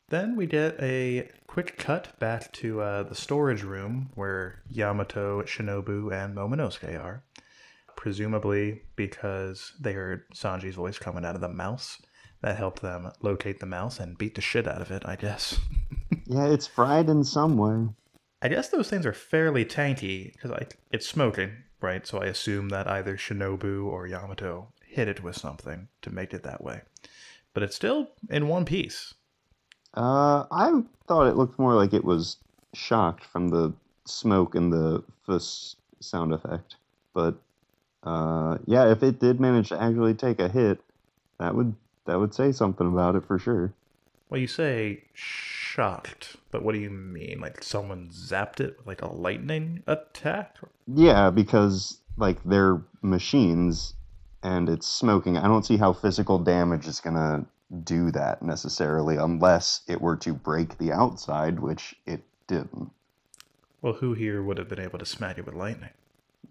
Then 0.08 0.36
we 0.36 0.46
get 0.46 0.76
a 0.82 1.30
quick 1.46 1.78
cut 1.78 2.18
back 2.18 2.52
to 2.54 2.80
uh, 2.80 3.02
the 3.04 3.14
storage 3.14 3.62
room 3.62 4.10
where 4.14 4.62
Yamato, 4.68 5.42
Shinobu, 5.42 6.12
and 6.12 6.36
Momonosuke 6.36 7.02
are. 7.02 7.24
Presumably 7.96 8.82
because 8.96 9.72
they 9.80 9.92
heard 9.92 10.24
Sanji's 10.34 10.74
voice 10.74 10.98
coming 10.98 11.24
out 11.24 11.36
of 11.36 11.40
the 11.40 11.48
mouse. 11.48 12.02
That 12.42 12.58
helped 12.58 12.82
them 12.82 13.10
locate 13.22 13.60
the 13.60 13.66
mouse 13.66 13.98
and 13.98 14.18
beat 14.18 14.34
the 14.34 14.42
shit 14.42 14.68
out 14.68 14.82
of 14.82 14.90
it, 14.90 15.02
I 15.06 15.16
guess. 15.16 15.58
Yeah, 16.26 16.46
it's 16.46 16.66
fried 16.66 17.08
in 17.08 17.24
some 17.24 17.56
way. 17.56 17.88
I 18.42 18.48
guess 18.48 18.68
those 18.68 18.90
things 18.90 19.06
are 19.06 19.12
fairly 19.12 19.64
tanky 19.64 20.32
because 20.32 20.50
like 20.50 20.78
it's 20.90 21.06
smoking, 21.06 21.52
right? 21.80 22.06
So 22.06 22.18
I 22.18 22.26
assume 22.26 22.68
that 22.70 22.88
either 22.88 23.16
Shinobu 23.16 23.86
or 23.86 24.06
Yamato 24.06 24.68
hit 24.84 25.08
it 25.08 25.22
with 25.22 25.36
something 25.36 25.88
to 26.02 26.10
make 26.10 26.32
it 26.32 26.42
that 26.42 26.62
way. 26.62 26.82
But 27.52 27.62
it's 27.62 27.76
still 27.76 28.10
in 28.28 28.48
one 28.48 28.64
piece. 28.64 29.14
Uh, 29.94 30.44
I 30.50 30.82
thought 31.06 31.28
it 31.28 31.36
looked 31.36 31.58
more 31.58 31.74
like 31.74 31.92
it 31.92 32.04
was 32.04 32.36
shocked 32.74 33.24
from 33.24 33.48
the 33.48 33.72
smoke 34.04 34.54
and 34.54 34.72
the 34.72 35.02
fuss 35.24 35.76
sound 36.00 36.32
effect. 36.32 36.76
But 37.14 37.36
uh, 38.02 38.58
yeah, 38.66 38.90
if 38.90 39.02
it 39.02 39.20
did 39.20 39.40
manage 39.40 39.68
to 39.68 39.80
actually 39.80 40.14
take 40.14 40.40
a 40.40 40.48
hit, 40.48 40.80
that 41.38 41.54
would 41.54 41.74
that 42.06 42.18
would 42.18 42.34
say 42.34 42.52
something 42.52 42.86
about 42.86 43.16
it 43.16 43.24
for 43.24 43.38
sure. 43.38 43.72
Well, 44.28 44.40
you 44.40 44.46
say 44.46 45.04
shocked, 45.74 46.36
but 46.52 46.62
what 46.62 46.72
do 46.72 46.78
you 46.78 46.90
mean? 46.90 47.40
Like 47.40 47.62
someone 47.62 48.08
zapped 48.12 48.60
it 48.60 48.78
with 48.78 48.86
like 48.86 49.02
a 49.02 49.12
lightning 49.12 49.82
attack? 49.88 50.58
Yeah, 50.86 51.30
because 51.30 51.98
like 52.16 52.38
they're 52.44 52.80
machines 53.02 53.94
and 54.44 54.68
it's 54.68 54.86
smoking. 54.86 55.36
I 55.36 55.48
don't 55.48 55.66
see 55.66 55.76
how 55.76 55.92
physical 55.92 56.38
damage 56.38 56.86
is 56.86 57.00
gonna 57.00 57.44
do 57.82 58.12
that 58.12 58.40
necessarily 58.40 59.16
unless 59.16 59.80
it 59.88 60.00
were 60.00 60.16
to 60.18 60.32
break 60.32 60.78
the 60.78 60.92
outside, 60.92 61.58
which 61.58 61.96
it 62.06 62.22
didn't. 62.46 62.90
Well, 63.82 63.94
who 63.94 64.14
here 64.14 64.42
would 64.44 64.58
have 64.58 64.68
been 64.68 64.80
able 64.80 65.00
to 65.00 65.06
smack 65.06 65.38
it 65.38 65.46
with 65.46 65.54
lightning? 65.56 65.90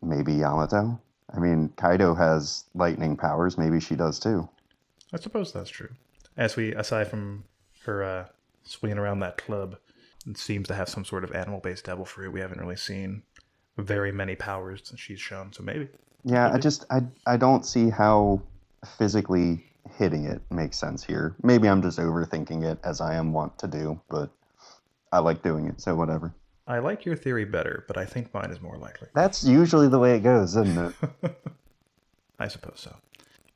Maybe 0.02 0.34
Yamato. 0.34 1.00
I 1.34 1.40
mean, 1.40 1.72
Kaido 1.78 2.14
has 2.14 2.66
lightning 2.76 3.16
powers. 3.16 3.58
Maybe 3.58 3.80
she 3.80 3.96
does 3.96 4.20
too. 4.20 4.50
I 5.14 5.18
suppose 5.18 5.54
that's 5.54 5.70
true. 5.70 5.90
As 6.36 6.58
we, 6.58 6.74
aside 6.76 7.08
from 7.08 7.46
her 7.86 8.04
uh, 8.04 8.26
swinging 8.64 8.98
around 8.98 9.20
that 9.20 9.38
club, 9.38 9.78
it 10.26 10.38
seems 10.38 10.68
to 10.70 10.76
have 10.76 10.90
some 10.90 11.06
sort 11.06 11.24
of 11.24 11.34
animal-based 11.34 11.86
devil 11.86 12.06
fruit. 12.06 12.32
We 12.32 12.40
haven't 12.40 12.60
really 12.60 12.76
seen 12.76 13.24
very 13.78 14.12
many 14.12 14.36
powers 14.36 14.90
that 14.90 15.00
she's 15.00 15.20
shown, 15.20 15.52
so 15.54 15.64
maybe. 15.64 15.90
Yeah, 16.24 16.52
I 16.54 16.58
just 16.58 16.86
I 16.90 17.02
I 17.26 17.38
don't 17.38 17.66
see 17.66 17.90
how 17.90 18.42
physically 18.98 19.66
hitting 19.98 20.26
it 20.26 20.42
makes 20.50 20.78
sense 20.78 21.04
here. 21.04 21.36
Maybe 21.44 21.68
I'm 21.68 21.82
just 21.82 22.00
overthinking 22.00 22.64
it 22.64 22.80
as 22.84 23.02
I 23.02 23.16
am 23.16 23.34
wont 23.34 23.58
to 23.60 23.68
do, 23.68 24.00
but 24.10 24.30
I 25.12 25.20
like 25.20 25.44
doing 25.44 25.68
it, 25.68 25.82
so 25.82 25.96
whatever. 25.96 26.34
I 26.66 26.80
like 26.80 27.04
your 27.04 27.16
theory 27.16 27.44
better, 27.46 27.84
but 27.88 27.98
I 27.98 28.06
think 28.06 28.34
mine 28.34 28.50
is 28.50 28.62
more 28.62 28.78
likely. 28.78 29.10
That's 29.14 29.44
usually 29.44 29.90
the 29.90 30.00
way 30.00 30.16
it 30.16 30.22
goes, 30.22 30.56
isn't 30.56 30.96
it? 31.22 31.36
I 32.40 32.48
suppose 32.48 32.80
so. 32.80 32.96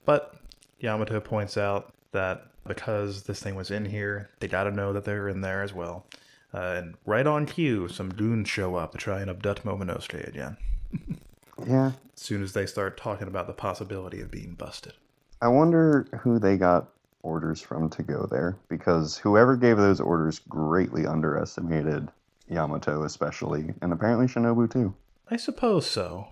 But 0.05 0.35
Yamato 0.79 1.19
points 1.21 1.57
out 1.57 1.93
that 2.11 2.47
because 2.67 3.23
this 3.23 3.41
thing 3.41 3.55
was 3.55 3.71
in 3.71 3.85
here, 3.85 4.29
they 4.39 4.47
gotta 4.47 4.71
know 4.71 4.93
that 4.93 5.05
they're 5.05 5.29
in 5.29 5.41
there 5.41 5.63
as 5.63 5.73
well. 5.73 6.05
Uh, 6.53 6.75
and 6.77 6.95
right 7.05 7.27
on 7.27 7.45
cue, 7.45 7.87
some 7.87 8.09
goons 8.09 8.49
show 8.49 8.75
up 8.75 8.91
to 8.93 8.97
try 8.97 9.21
and 9.21 9.29
abduct 9.29 9.63
Momonosuke 9.63 10.27
again. 10.27 10.57
yeah. 11.67 11.91
As 12.15 12.21
soon 12.21 12.41
as 12.41 12.53
they 12.53 12.65
start 12.65 12.97
talking 12.97 13.27
about 13.27 13.47
the 13.47 13.53
possibility 13.53 14.21
of 14.21 14.31
being 14.31 14.55
busted. 14.55 14.93
I 15.41 15.49
wonder 15.49 16.07
who 16.21 16.39
they 16.39 16.57
got 16.57 16.87
orders 17.21 17.61
from 17.61 17.89
to 17.89 18.03
go 18.03 18.25
there, 18.25 18.57
because 18.69 19.17
whoever 19.17 19.55
gave 19.55 19.77
those 19.77 19.99
orders 19.99 20.39
greatly 20.47 21.05
underestimated 21.05 22.09
Yamato, 22.49 23.03
especially, 23.03 23.73
and 23.81 23.91
apparently 23.91 24.27
Shinobu 24.27 24.71
too. 24.71 24.93
I 25.29 25.35
suppose 25.35 25.85
so. 25.85 26.27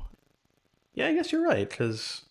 Yeah, 0.94 1.08
I 1.08 1.14
guess 1.14 1.32
you're 1.32 1.46
right, 1.46 1.70
because 1.70 2.22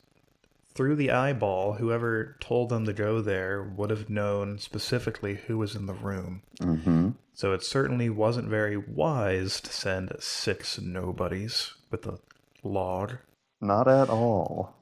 through 0.75 0.97
the 0.97 1.11
eyeball, 1.11 1.75
whoever 1.75 2.37
told 2.41 2.69
them 2.69 2.85
to 2.85 2.93
go 2.93 3.21
there 3.21 3.63
would 3.63 3.91
have 3.91 4.11
known 4.11 4.59
specifically 4.59 5.37
who 5.47 5.59
was 5.59 5.75
in 5.75 5.87
the 5.87 5.95
room. 5.95 6.43
Mm-hmm. 6.61 7.11
So 7.33 7.53
it 7.53 7.63
certainly 7.63 8.11
wasn't 8.11 8.49
very 8.49 8.77
wise 8.77 9.61
to 9.61 9.73
send 9.73 10.13
six 10.19 10.81
nobodies 10.81 11.75
with 11.91 12.07
a 12.07 12.19
log. 12.63 13.15
Not 13.61 13.89
at 13.89 14.09
all. 14.09 14.75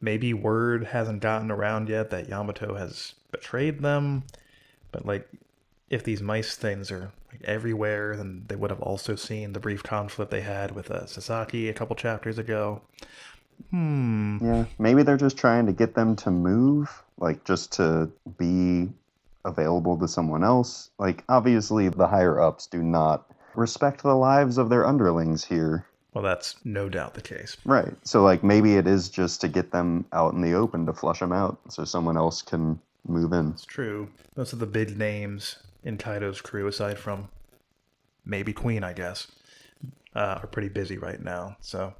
Maybe 0.00 0.32
word 0.34 0.84
hasn't 0.84 1.22
gotten 1.22 1.50
around 1.50 1.88
yet 1.88 2.10
that 2.10 2.28
Yamato 2.28 2.74
has 2.74 3.14
betrayed 3.30 3.80
them, 3.80 4.24
but 4.92 5.06
like, 5.06 5.28
if 5.88 6.02
these 6.02 6.20
mice 6.20 6.56
things 6.56 6.90
are 6.90 7.12
like 7.30 7.42
everywhere, 7.44 8.16
then 8.16 8.44
they 8.48 8.56
would 8.56 8.70
have 8.70 8.80
also 8.80 9.14
seen 9.14 9.52
the 9.52 9.60
brief 9.60 9.82
conflict 9.82 10.30
they 10.30 10.40
had 10.40 10.72
with 10.72 10.90
uh, 10.90 11.06
Sasaki 11.06 11.68
a 11.68 11.74
couple 11.74 11.94
chapters 11.94 12.38
ago. 12.38 12.82
Hmm. 13.70 14.38
Yeah, 14.40 14.64
maybe 14.78 15.02
they're 15.02 15.16
just 15.16 15.36
trying 15.36 15.66
to 15.66 15.72
get 15.72 15.94
them 15.94 16.16
to 16.16 16.30
move, 16.30 17.02
like 17.18 17.44
just 17.44 17.72
to 17.72 18.10
be 18.38 18.88
available 19.44 19.96
to 19.98 20.08
someone 20.08 20.44
else. 20.44 20.90
Like, 20.98 21.24
obviously, 21.28 21.88
the 21.88 22.06
higher 22.06 22.40
ups 22.40 22.66
do 22.66 22.82
not 22.82 23.30
respect 23.54 24.02
the 24.02 24.14
lives 24.14 24.58
of 24.58 24.68
their 24.68 24.86
underlings 24.86 25.44
here. 25.44 25.86
Well, 26.12 26.24
that's 26.24 26.56
no 26.64 26.88
doubt 26.88 27.14
the 27.14 27.22
case. 27.22 27.56
Right. 27.64 27.94
So, 28.02 28.22
like, 28.22 28.42
maybe 28.42 28.76
it 28.76 28.86
is 28.86 29.08
just 29.08 29.40
to 29.42 29.48
get 29.48 29.70
them 29.70 30.04
out 30.12 30.34
in 30.34 30.40
the 30.40 30.54
open 30.54 30.86
to 30.86 30.92
flush 30.92 31.20
them 31.20 31.32
out 31.32 31.58
so 31.68 31.84
someone 31.84 32.16
else 32.16 32.42
can 32.42 32.80
move 33.06 33.32
in. 33.32 33.50
It's 33.50 33.64
true. 33.64 34.08
Most 34.36 34.52
of 34.52 34.58
the 34.58 34.66
big 34.66 34.98
names 34.98 35.56
in 35.84 35.96
Kaido's 35.96 36.40
crew, 36.40 36.66
aside 36.66 36.98
from 36.98 37.28
maybe 38.24 38.52
Queen, 38.52 38.82
I 38.82 38.92
guess, 38.92 39.28
uh, 40.14 40.40
are 40.42 40.46
pretty 40.46 40.68
busy 40.68 40.98
right 40.98 41.22
now. 41.22 41.56
So 41.60 41.94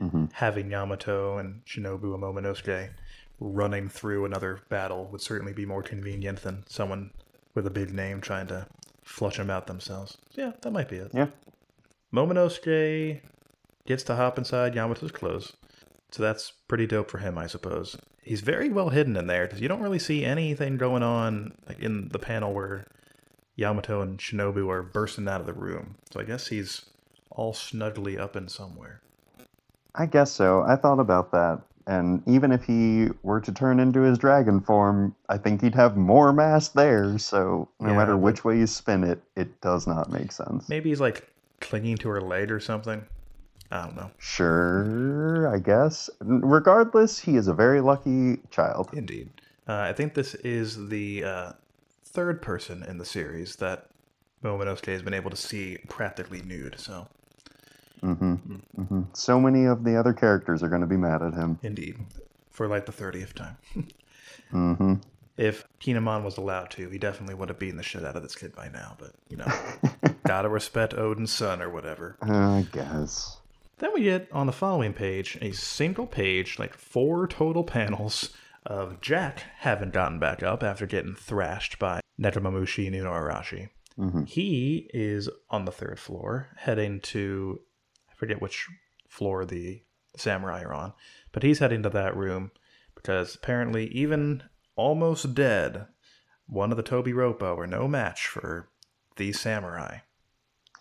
hmm 0.00 0.24
having 0.32 0.70
Yamato 0.70 1.38
and 1.38 1.64
Shinobu 1.64 2.14
and 2.14 2.22
Momonosuke 2.22 2.90
running 3.38 3.88
through 3.88 4.24
another 4.24 4.60
battle 4.68 5.06
would 5.06 5.20
certainly 5.20 5.52
be 5.52 5.66
more 5.66 5.82
convenient 5.82 6.42
than 6.42 6.64
someone 6.68 7.10
with 7.54 7.66
a 7.66 7.70
big 7.70 7.92
name 7.92 8.20
trying 8.20 8.46
to 8.48 8.66
flush 9.02 9.36
them 9.36 9.50
out 9.50 9.66
themselves. 9.66 10.18
Yeah, 10.32 10.52
that 10.60 10.70
might 10.70 10.88
be 10.88 10.96
it. 10.96 11.10
Yeah. 11.12 11.28
Momonosuke 12.12 13.20
gets 13.86 14.02
to 14.04 14.16
hop 14.16 14.38
inside 14.38 14.74
Yamato's 14.74 15.10
clothes. 15.10 15.54
So 16.10 16.22
that's 16.22 16.52
pretty 16.68 16.86
dope 16.86 17.10
for 17.10 17.18
him, 17.18 17.38
I 17.38 17.46
suppose. 17.46 17.96
He's 18.22 18.40
very 18.40 18.68
well 18.68 18.90
hidden 18.90 19.16
in 19.16 19.26
there 19.26 19.46
because 19.46 19.60
you 19.60 19.68
don't 19.68 19.82
really 19.82 19.98
see 19.98 20.24
anything 20.24 20.76
going 20.76 21.02
on 21.02 21.54
like 21.68 21.78
in 21.80 22.08
the 22.08 22.18
panel 22.18 22.52
where 22.52 22.86
Yamato 23.56 24.00
and 24.02 24.18
Shinobu 24.18 24.68
are 24.68 24.82
bursting 24.82 25.28
out 25.28 25.40
of 25.40 25.46
the 25.46 25.52
room. 25.52 25.96
So 26.12 26.20
I 26.20 26.24
guess 26.24 26.48
he's 26.48 26.86
all 27.30 27.54
snugly 27.54 28.18
up 28.18 28.36
in 28.36 28.48
somewhere. 28.48 29.00
I 29.94 30.06
guess 30.06 30.30
so. 30.32 30.62
I 30.62 30.76
thought 30.76 31.00
about 31.00 31.32
that. 31.32 31.60
And 31.86 32.22
even 32.26 32.52
if 32.52 32.62
he 32.62 33.08
were 33.22 33.40
to 33.40 33.50
turn 33.52 33.80
into 33.80 34.02
his 34.02 34.18
dragon 34.18 34.60
form, 34.60 35.14
I 35.28 35.38
think 35.38 35.60
he'd 35.62 35.74
have 35.74 35.96
more 35.96 36.32
mass 36.32 36.68
there. 36.68 37.18
So 37.18 37.68
no 37.80 37.90
Yeah, 37.90 37.96
matter 37.96 38.16
which 38.16 38.44
way 38.44 38.58
you 38.58 38.66
spin 38.66 39.02
it, 39.02 39.20
it 39.34 39.60
does 39.60 39.86
not 39.86 40.10
make 40.12 40.30
sense. 40.30 40.68
Maybe 40.68 40.90
he's 40.90 41.00
like 41.00 41.28
clinging 41.60 41.96
to 41.98 42.08
her 42.10 42.20
leg 42.20 42.52
or 42.52 42.60
something. 42.60 43.04
I 43.72 43.84
don't 43.86 43.96
know. 43.96 44.10
Sure, 44.18 45.52
I 45.52 45.58
guess. 45.58 46.10
Regardless, 46.20 47.18
he 47.18 47.36
is 47.36 47.48
a 47.48 47.54
very 47.54 47.80
lucky 47.80 48.38
child. 48.50 48.90
Indeed. 48.92 49.30
Uh, 49.68 49.74
I 49.74 49.92
think 49.92 50.14
this 50.14 50.34
is 50.36 50.88
the 50.88 51.24
uh, 51.24 51.52
third 52.04 52.42
person 52.42 52.82
in 52.82 52.98
the 52.98 53.04
series 53.04 53.56
that 53.56 53.86
Momonosuke 54.42 54.86
has 54.86 55.02
been 55.02 55.14
able 55.14 55.30
to 55.30 55.36
see 55.36 55.78
practically 55.88 56.42
nude. 56.42 56.78
So, 56.80 57.06
hmm 58.00 58.34
Mm-hmm. 58.78 59.02
So 59.12 59.40
many 59.40 59.66
of 59.66 59.84
the 59.84 59.96
other 59.96 60.12
characters 60.12 60.62
are 60.62 60.68
going 60.68 60.80
to 60.80 60.86
be 60.86 60.96
mad 60.96 61.22
at 61.22 61.34
him. 61.34 61.58
indeed, 61.62 61.96
for 62.50 62.66
like 62.66 62.86
the 62.86 62.92
30th 62.92 63.34
time. 63.34 63.56
mm-hmm. 64.52 64.94
If 65.36 65.66
Kinemon 65.80 66.22
was 66.24 66.36
allowed 66.36 66.70
to, 66.72 66.88
he 66.90 66.98
definitely 66.98 67.34
would 67.34 67.48
have 67.48 67.58
beaten 67.58 67.76
the 67.76 67.82
shit 67.82 68.04
out 68.04 68.16
of 68.16 68.22
this 68.22 68.34
kid 68.34 68.54
by 68.54 68.68
now. 68.68 68.96
But, 68.98 69.12
you 69.28 69.36
know, 69.38 69.46
gotta 70.26 70.48
respect 70.48 70.92
Oden's 70.94 71.32
son 71.32 71.62
or 71.62 71.70
whatever. 71.70 72.16
I 72.20 72.66
guess. 72.72 73.38
Then 73.78 73.90
we 73.94 74.02
get 74.02 74.28
on 74.32 74.46
the 74.46 74.52
following 74.52 74.92
page 74.92 75.38
a 75.40 75.52
single 75.52 76.06
page, 76.06 76.58
like 76.58 76.74
four 76.74 77.26
total 77.26 77.64
panels 77.64 78.30
of 78.66 79.00
Jack 79.00 79.44
having 79.58 79.90
gotten 79.90 80.18
back 80.18 80.42
up 80.42 80.62
after 80.62 80.84
getting 80.86 81.14
thrashed 81.14 81.78
by 81.78 82.00
Nekomamushi 82.20 82.86
and 82.86 82.96
Inuarashi. 82.96 83.70
hmm 83.96 84.24
He 84.24 84.90
is 84.92 85.30
on 85.48 85.64
the 85.64 85.72
third 85.72 85.98
floor, 85.98 86.48
heading 86.56 87.00
to 87.00 87.60
forget 88.20 88.42
which 88.42 88.68
floor 89.08 89.46
the 89.46 89.82
samurai 90.14 90.62
are 90.62 90.74
on, 90.74 90.92
but 91.32 91.42
he's 91.42 91.58
heading 91.58 91.82
to 91.82 91.88
that 91.88 92.14
room 92.14 92.52
because 92.94 93.34
apparently 93.34 93.86
even 93.86 94.42
almost 94.76 95.34
dead, 95.34 95.86
one 96.46 96.70
of 96.70 96.76
the 96.76 96.82
Tobi 96.82 97.14
Roppo 97.14 97.56
are 97.56 97.66
no 97.66 97.88
match 97.88 98.26
for 98.26 98.68
the 99.16 99.32
samurai, 99.32 99.98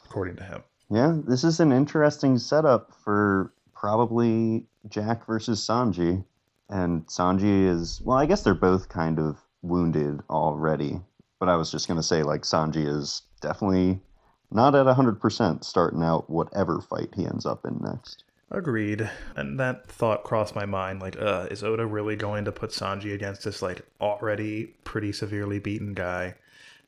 according 0.05 0.35
to 0.35 0.43
him. 0.43 0.63
Yeah, 0.91 1.17
this 1.25 1.45
is 1.45 1.61
an 1.61 1.71
interesting 1.71 2.37
setup 2.37 2.93
for 3.05 3.53
probably 3.73 4.65
Jack 4.89 5.25
versus 5.25 5.65
Sanji. 5.65 6.25
And 6.69 7.05
Sanji 7.07 7.67
is, 7.67 8.01
well, 8.03 8.17
I 8.17 8.25
guess 8.25 8.43
they're 8.43 8.53
both 8.53 8.89
kind 8.89 9.17
of 9.17 9.37
wounded 9.61 10.19
already. 10.29 10.99
But 11.39 11.47
I 11.47 11.55
was 11.55 11.71
just 11.71 11.87
gonna 11.87 12.03
say, 12.03 12.21
like 12.21 12.41
Sanji 12.41 12.85
is 12.85 13.21
definitely 13.39 14.01
not 14.51 14.75
at 14.75 14.87
hundred 14.87 15.19
percent 15.19 15.63
starting 15.63 16.03
out 16.03 16.29
whatever 16.29 16.81
fight 16.81 17.09
he 17.15 17.25
ends 17.25 17.45
up 17.45 17.65
in 17.65 17.79
next. 17.81 18.23
Agreed. 18.51 19.09
And 19.35 19.59
that 19.59 19.87
thought 19.87 20.23
crossed 20.23 20.55
my 20.55 20.65
mind 20.65 21.01
like, 21.01 21.19
uh, 21.21 21.47
is 21.51 21.63
Oda 21.63 21.85
really 21.85 22.15
going 22.15 22.45
to 22.45 22.51
put 22.51 22.71
Sanji 22.71 23.13
against 23.13 23.43
this, 23.43 23.61
like, 23.61 23.85
already 24.01 24.73
pretty 24.83 25.11
severely 25.11 25.59
beaten 25.59 25.93
guy? 25.93 26.33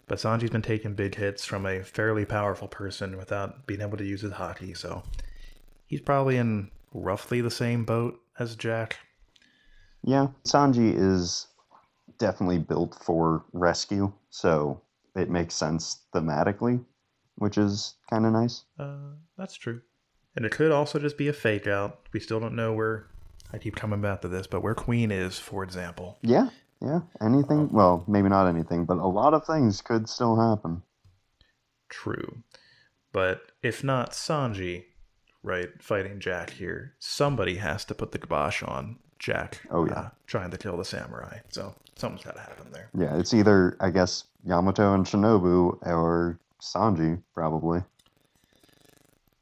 But 0.08 0.18
Sanji's 0.18 0.50
been 0.50 0.64
taking 0.64 0.96
big 0.96 1.16
hits 1.16 1.46
from 1.46 1.66
a 1.68 1.84
fairly 1.84 2.26
powerful 2.26 2.68
person 2.68 3.16
without 3.16 3.68
being 3.68 3.82
able 3.82 3.98
to 3.98 4.04
use 4.04 4.22
his 4.22 4.34
haki, 4.34 4.76
so 4.76 5.04
he's 5.86 6.02
probably 6.02 6.38
in 6.38 6.72
roughly 6.94 7.42
the 7.42 7.52
same 7.52 7.86
boat 7.86 8.20
as 8.40 8.56
Jack. 8.56 8.98
Yeah, 10.04 10.28
Sanji 10.44 10.96
is 10.98 11.48
definitely 12.18 12.58
built 12.58 12.98
for 13.04 13.46
rescue, 13.54 14.12
so 14.32 14.82
it 15.16 15.30
makes 15.30 15.54
sense 15.54 16.00
thematically, 16.14 16.84
which 17.42 17.58
is 17.58 17.96
kind 18.08 18.26
of 18.28 18.34
nice. 18.34 18.66
Uh, 18.80 19.16
that's 19.36 19.56
true. 19.56 19.82
And 20.36 20.46
it 20.46 20.52
could 20.52 20.72
also 20.72 21.00
just 21.00 21.18
be 21.18 21.28
a 21.28 21.34
fake 21.34 21.66
out. 21.66 22.02
We 22.14 22.20
still 22.20 22.40
don't 22.40 22.56
know 22.56 22.72
where. 22.74 23.08
I 23.52 23.58
keep 23.58 23.76
coming 23.76 24.00
back 24.00 24.22
to 24.22 24.28
this, 24.28 24.48
but 24.48 24.62
where 24.62 24.76
Queen 24.76 25.12
is, 25.12 25.40
for 25.40 25.64
example. 25.64 26.20
Yeah, 26.22 26.50
yeah. 26.82 27.02
Anything? 27.20 27.70
Well, 27.72 28.06
maybe 28.08 28.30
not 28.30 28.48
anything, 28.48 28.86
but 28.86 28.98
a 28.98 29.08
lot 29.08 29.34
of 29.34 29.46
things 29.46 29.82
could 29.82 30.08
still 30.08 30.40
happen. 30.40 30.84
True. 31.90 32.44
But 33.12 33.42
if 33.62 33.84
not 33.84 34.12
Sanji, 34.12 34.86
right, 35.44 35.70
fighting 35.82 36.20
Jack 36.20 36.52
here, 36.52 36.94
somebody 37.00 37.56
has 37.56 37.84
to 37.86 37.96
put 37.96 38.12
the 38.12 38.20
kibosh 38.20 38.64
on 38.64 39.00
Jack. 39.20 39.62
Oh, 39.72 39.86
yeah. 39.86 39.94
uh, 39.94 40.10
trying 40.28 40.52
to 40.52 40.58
kill 40.58 40.78
the 40.78 40.86
samurai. 40.86 41.40
So 41.50 41.76
something's 41.96 42.24
got 42.24 42.36
to 42.36 42.42
happen 42.42 42.72
there. 42.72 42.90
Yeah, 42.98 43.18
it's 43.18 43.34
either 43.34 43.76
I 43.82 43.90
guess 43.90 44.26
Yamato 44.46 44.94
and 44.94 45.06
Shinobu 45.06 45.78
or 45.86 46.40
Sanji 46.62 47.22
probably. 47.34 47.84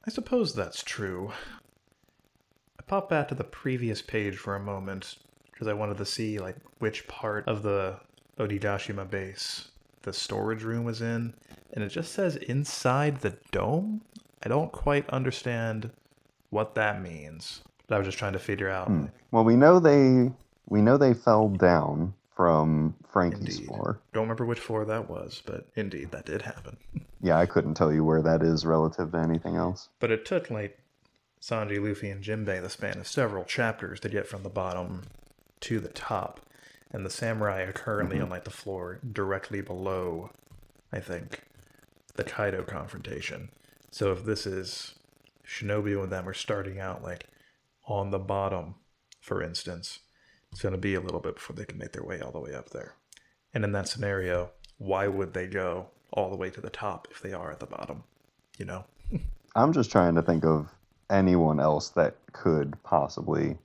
I 0.08 0.10
suppose 0.10 0.56
that's 0.56 0.82
true. 0.82 1.32
I 2.80 2.84
pop 2.84 3.10
back 3.10 3.28
to 3.28 3.36
the 3.36 3.44
previous 3.44 4.02
page 4.02 4.38
for 4.38 4.56
a 4.56 4.60
moment 4.60 5.18
because 5.52 5.68
I 5.68 5.74
wanted 5.74 5.98
to 5.98 6.06
see 6.06 6.40
like 6.40 6.56
which 6.80 7.08
part 7.08 7.48
of 7.48 7.62
the 7.62 7.98
Onigashima 8.40 9.10
base 9.10 9.70
the 10.04 10.14
storage 10.14 10.64
room 10.64 10.86
was 10.86 11.02
in, 11.02 11.34
and 11.74 11.84
it 11.84 11.90
just 11.90 12.14
says 12.14 12.38
inside 12.38 13.20
the 13.20 13.38
dome. 13.52 14.02
I 14.42 14.48
don't 14.48 14.72
quite 14.72 15.10
understand 15.10 15.92
what 16.50 16.74
that 16.76 17.02
means. 17.02 17.62
But 17.88 17.96
I 17.96 17.98
was 18.00 18.08
just 18.08 18.18
trying 18.18 18.34
to 18.34 18.40
figure 18.40 18.70
out. 18.70 18.88
Hmm. 18.88 19.06
Well, 19.32 19.44
we 19.44 19.56
know 19.56 19.80
they 19.80 20.32
we 20.68 20.82
know 20.82 20.98
they 20.98 21.14
fell 21.14 21.50
down 21.50 22.14
from 22.40 22.96
Franky's 23.12 23.58
Indeed. 23.58 23.68
floor. 23.68 24.00
Don't 24.14 24.24
remember 24.24 24.46
which 24.46 24.62
floor 24.62 24.86
that 24.86 25.10
was, 25.10 25.44
but 25.46 25.68
indeed 25.76 26.12
that 26.12 26.26
did 26.26 26.44
happen. 26.44 26.78
Yeah, 27.22 27.38
I 27.38 27.48
couldn't 27.48 27.74
tell 27.74 27.92
you 27.92 28.06
where 28.06 28.22
that 28.22 28.42
is 28.42 28.66
relative 28.66 29.12
to 29.12 29.18
anything 29.18 29.58
else. 29.58 29.90
But 30.00 30.10
it 30.10 30.26
took 30.26 30.50
like 30.50 30.80
Sanji, 31.42 31.78
Luffy, 31.78 32.10
and 32.10 32.24
Jinbei 32.24 32.62
the 32.62 32.70
span 32.70 32.98
of 32.98 33.08
several 33.08 33.44
chapters 33.44 34.00
to 34.00 34.08
get 34.08 34.26
from 34.26 34.44
the 34.44 34.50
bottom 34.50 35.02
to 35.60 35.82
the 35.82 35.90
top. 35.90 36.40
And 36.92 37.06
the 37.06 37.10
samurai 37.10 37.64
are 37.64 37.74
currently 37.74 38.16
mm-hmm. 38.16 38.24
on 38.24 38.30
like 38.30 38.46
the 38.46 38.52
floor 38.52 39.02
directly 39.12 39.60
below, 39.60 40.30
I 40.94 41.02
think, 41.02 41.44
the 42.16 42.24
Kaido 42.24 42.64
confrontation. 42.64 43.50
So 43.92 44.14
if 44.14 44.24
this 44.24 44.46
is 44.46 44.96
Shinobu 45.46 46.02
and 46.02 46.10
them 46.10 46.30
are 46.30 46.34
starting 46.34 46.80
out 46.80 47.04
like 47.04 47.26
on 47.86 48.12
the 48.12 48.18
bottom, 48.18 48.76
for 49.20 49.44
instance, 49.44 50.00
it's 50.52 50.62
going 50.62 50.74
to 50.74 50.78
be 50.80 50.96
a 50.96 51.02
little 51.02 51.20
bit 51.20 51.36
before 51.36 51.56
they 51.56 51.66
can 51.66 51.78
make 51.78 51.92
their 51.92 52.04
way 52.04 52.20
all 52.22 52.32
the 52.32 52.40
way 52.40 52.54
up 52.54 52.70
there. 52.72 52.96
And 53.54 53.64
in 53.64 53.72
that 53.74 53.88
scenario, 53.88 54.52
why 54.78 55.08
would 55.08 55.34
they 55.34 55.48
go 55.48 55.88
all 56.12 56.30
the 56.30 56.36
way 56.36 56.50
to 56.50 56.62
the 56.62 56.70
top 56.70 57.08
if 57.12 57.22
they 57.22 57.34
are 57.34 57.52
at 57.52 57.60
the 57.60 57.66
bottom? 57.66 58.04
You 58.58 58.66
know? 58.66 58.86
I'm 59.56 59.74
just 59.74 59.92
trying 59.92 60.16
to 60.16 60.22
think 60.22 60.46
of 60.46 60.70
anyone 61.10 61.60
else 61.60 61.90
that 61.90 62.16
could 62.34 62.82
possibly 62.84 63.58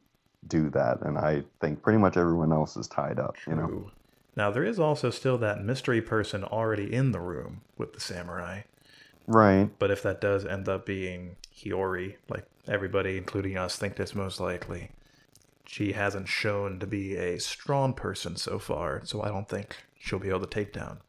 do 0.47 0.68
that, 0.70 1.01
and 1.03 1.16
I 1.18 1.42
think 1.61 1.83
pretty 1.83 1.99
much 1.99 2.16
everyone 2.16 2.53
else 2.53 2.77
is 2.77 2.87
tied 2.87 3.18
up. 3.18 3.37
You 3.47 3.55
know, 3.55 3.90
Now 4.37 4.51
there 4.51 4.64
is 4.64 4.79
also 4.79 5.11
still 5.11 5.38
that 5.38 5.62
mystery 5.64 6.03
person 6.03 6.44
already 6.44 6.92
in 6.92 7.12
the 7.12 7.20
room 7.20 7.62
with 7.79 7.92
the 7.94 8.01
samurai. 8.01 8.62
right? 9.27 9.70
But 9.79 9.90
if 9.90 10.03
that 10.03 10.20
does 10.20 10.44
end 10.44 10.68
up 10.68 10.85
being 10.85 11.37
Hiyori, 11.57 12.16
like 12.29 12.44
everybody, 12.68 13.16
including 13.16 13.57
us, 13.57 13.77
think 13.77 13.97
that's 13.97 14.14
most 14.14 14.40
likely, 14.40 14.90
she 15.66 15.92
hasn't 15.92 16.29
shown 16.29 16.79
to 16.81 16.87
be 16.87 17.16
a 17.16 17.38
strong 17.40 17.94
person 17.94 18.37
so 18.37 18.59
far, 18.59 19.03
so 19.05 19.22
I 19.22 19.29
don't 19.29 19.48
think 19.48 19.77
she'll 19.98 20.18
be 20.18 20.29
able 20.29 20.40
to 20.40 20.46
take 20.46 20.72
down 20.72 21.00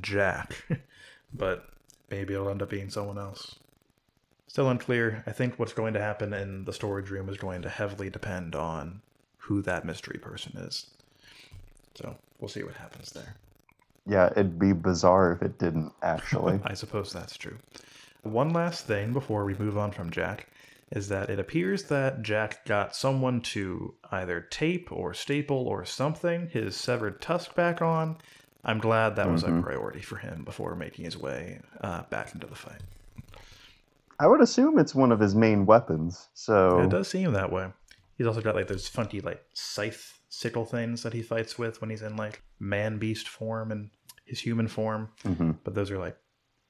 Jack. 0.00 0.66
but 1.34 1.68
maybe 2.10 2.34
it'll 2.34 2.48
end 2.48 2.62
up 2.62 2.70
being 2.70 2.90
someone 2.90 3.18
else. 3.18 3.56
Still 4.46 4.70
unclear. 4.70 5.24
I 5.26 5.32
think 5.32 5.58
what's 5.58 5.72
going 5.72 5.94
to 5.94 6.00
happen 6.00 6.32
in 6.32 6.64
the 6.64 6.72
storage 6.72 7.10
room 7.10 7.28
is 7.28 7.36
going 7.36 7.62
to 7.62 7.68
heavily 7.68 8.08
depend 8.08 8.54
on 8.54 9.00
who 9.38 9.62
that 9.62 9.84
mystery 9.84 10.18
person 10.18 10.56
is. 10.58 10.86
So 11.96 12.16
we'll 12.38 12.48
see 12.48 12.62
what 12.62 12.74
happens 12.74 13.10
there. 13.10 13.34
Yeah, 14.06 14.28
it'd 14.32 14.58
be 14.58 14.72
bizarre 14.72 15.32
if 15.32 15.42
it 15.42 15.58
didn't 15.58 15.92
actually. 16.02 16.60
I 16.64 16.74
suppose 16.74 17.12
that's 17.12 17.36
true. 17.36 17.58
One 18.22 18.52
last 18.52 18.86
thing 18.86 19.12
before 19.12 19.44
we 19.44 19.54
move 19.54 19.76
on 19.76 19.90
from 19.90 20.10
Jack 20.10 20.48
is 20.92 21.08
that 21.08 21.30
it 21.30 21.38
appears 21.38 21.84
that 21.84 22.22
Jack 22.22 22.64
got 22.66 22.94
someone 22.94 23.40
to 23.40 23.94
either 24.12 24.40
tape 24.40 24.90
or 24.92 25.14
staple 25.14 25.66
or 25.68 25.84
something 25.84 26.48
his 26.48 26.76
severed 26.76 27.20
tusk 27.20 27.54
back 27.54 27.82
on. 27.82 28.18
I'm 28.64 28.78
glad 28.78 29.16
that 29.16 29.30
was 29.30 29.42
a 29.42 29.60
priority 29.60 30.00
for 30.00 30.16
him 30.16 30.42
before 30.44 30.74
making 30.74 31.04
his 31.04 31.18
way 31.18 31.60
uh, 31.82 32.02
back 32.10 32.32
into 32.34 32.46
the 32.46 32.54
fight. 32.54 32.80
I 34.18 34.26
would 34.26 34.40
assume 34.40 34.78
it's 34.78 34.94
one 34.94 35.12
of 35.12 35.20
his 35.20 35.34
main 35.34 35.66
weapons. 35.66 36.28
So 36.34 36.80
It 36.80 36.88
does 36.90 37.08
seem 37.08 37.32
that 37.32 37.52
way. 37.52 37.68
He's 38.16 38.26
also 38.26 38.40
got 38.40 38.54
like 38.54 38.68
those 38.68 38.86
funky 38.88 39.20
like 39.20 39.42
scythe 39.52 40.18
sickle 40.28 40.64
things 40.64 41.02
that 41.02 41.12
he 41.12 41.20
fights 41.22 41.58
with 41.58 41.80
when 41.80 41.90
he's 41.90 42.02
in 42.02 42.16
like 42.16 42.42
man 42.58 42.98
beast 42.98 43.28
form 43.28 43.70
and 43.72 43.90
his 44.24 44.40
human 44.40 44.68
form. 44.68 45.10
Mhm. 45.24 45.58
But 45.64 45.74
those 45.74 45.90
are 45.90 45.98
like 45.98 46.16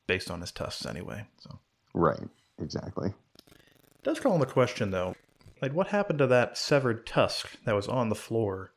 based 0.07 0.31
on 0.31 0.41
his 0.41 0.51
tusks 0.53 0.87
anyway. 0.87 1.27
So 1.39 1.59
right, 1.93 2.29
exactly. 2.61 3.13
Does 4.05 4.21
call 4.21 4.35
into 4.35 4.47
question 4.47 4.91
though 4.91 5.15
like 5.65 5.73
what 5.73 5.89
happened 5.89 6.19
to 6.19 6.27
that 6.27 6.59
severed 6.59 7.07
tusk 7.07 7.57
that 7.65 7.75
was 7.75 7.89
on 7.89 8.11
the 8.11 8.15
floor 8.15 8.73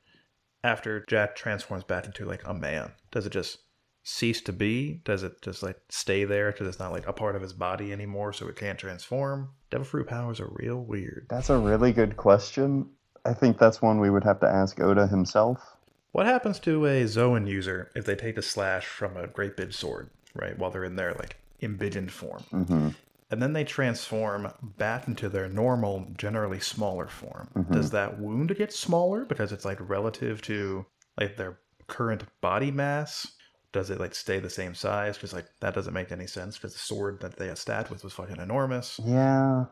after 0.64 1.04
jack 1.08 1.36
transforms 1.36 1.84
back 1.84 2.06
into 2.06 2.26
like 2.26 2.46
a 2.46 2.54
man? 2.54 2.92
Does 3.12 3.26
it 3.26 3.32
just 3.32 3.60
cease 4.04 4.42
to 4.42 4.54
be? 4.54 5.02
Does 5.04 5.24
it 5.24 5.42
just 5.42 5.64
like 5.64 5.80
stay 5.90 6.24
there 6.24 6.52
because 6.52 6.68
it's 6.68 6.80
not 6.80 6.92
like 6.92 7.08
a 7.08 7.14
part 7.14 7.36
of 7.36 7.42
his 7.42 7.54
body 7.54 7.92
anymore 7.92 8.32
so 8.32 8.48
it 8.48 8.56
can't 8.56 8.80
transform? 8.80 9.50
Devil 9.70 9.86
fruit 9.86 10.08
powers 10.08 10.40
are 10.40 10.50
real 10.54 10.78
weird. 10.78 11.26
That's 11.30 11.50
a 11.50 11.58
really 11.58 11.92
good 11.92 12.16
question. 12.16 12.90
I 13.26 13.34
think 13.34 13.58
that's 13.58 13.82
one 13.82 14.00
we 14.00 14.10
would 14.10 14.24
have 14.24 14.40
to 14.40 14.48
ask 14.48 14.80
Oda 14.80 15.08
himself. 15.08 15.76
what 16.14 16.26
happens 16.26 16.60
to 16.60 16.86
a 16.86 17.06
zoan 17.06 17.48
user 17.48 17.92
if 17.96 18.06
they 18.06 18.16
take 18.16 18.38
a 18.38 18.42
slash 18.42 18.86
from 18.86 19.18
a 19.18 19.28
great 19.28 19.58
big 19.58 19.74
sword 19.74 20.10
right 20.34 20.58
while 20.58 20.72
they're 20.72 20.86
in 20.86 20.96
their 20.96 21.14
like 21.16 21.36
embiggened 21.62 22.12
form? 22.12 22.44
Hmm 22.44 22.90
and 23.30 23.42
then 23.42 23.54
they 23.54 23.64
transform 23.64 24.52
back 24.78 25.08
into 25.08 25.30
their 25.30 25.50
normal, 25.50 26.08
generally 26.18 26.60
smaller 26.60 27.08
form. 27.08 27.50
Mm-hmm. 27.56 27.74
Does 27.74 27.92
that 27.92 28.20
wound 28.20 28.56
get 28.58 28.72
smaller 28.74 29.26
because 29.26 29.52
it's 29.52 29.66
like 29.66 29.78
relative 29.90 30.42
to 30.44 30.86
like 31.20 31.38
their 31.38 31.60
current 31.88 32.24
body 32.42 32.72
mass? 32.72 33.28
Does 33.74 33.90
it 33.90 34.00
like 34.00 34.16
stay 34.16 34.40
the 34.40 34.50
same 34.50 34.74
size? 34.74 35.18
Because 35.18 35.34
like 35.34 35.48
that 35.60 35.76
doesn't 35.76 35.94
make 35.94 36.12
any 36.12 36.28
sense 36.28 36.58
because 36.58 36.74
the 36.74 36.80
sword 36.80 37.20
that 37.22 37.36
they 37.38 37.48
had 37.48 37.58
stabbed 37.58 37.90
with 37.90 38.04
was 38.04 38.14
fucking 38.14 38.38
enormous. 38.40 39.00
Yeah, 39.04 39.66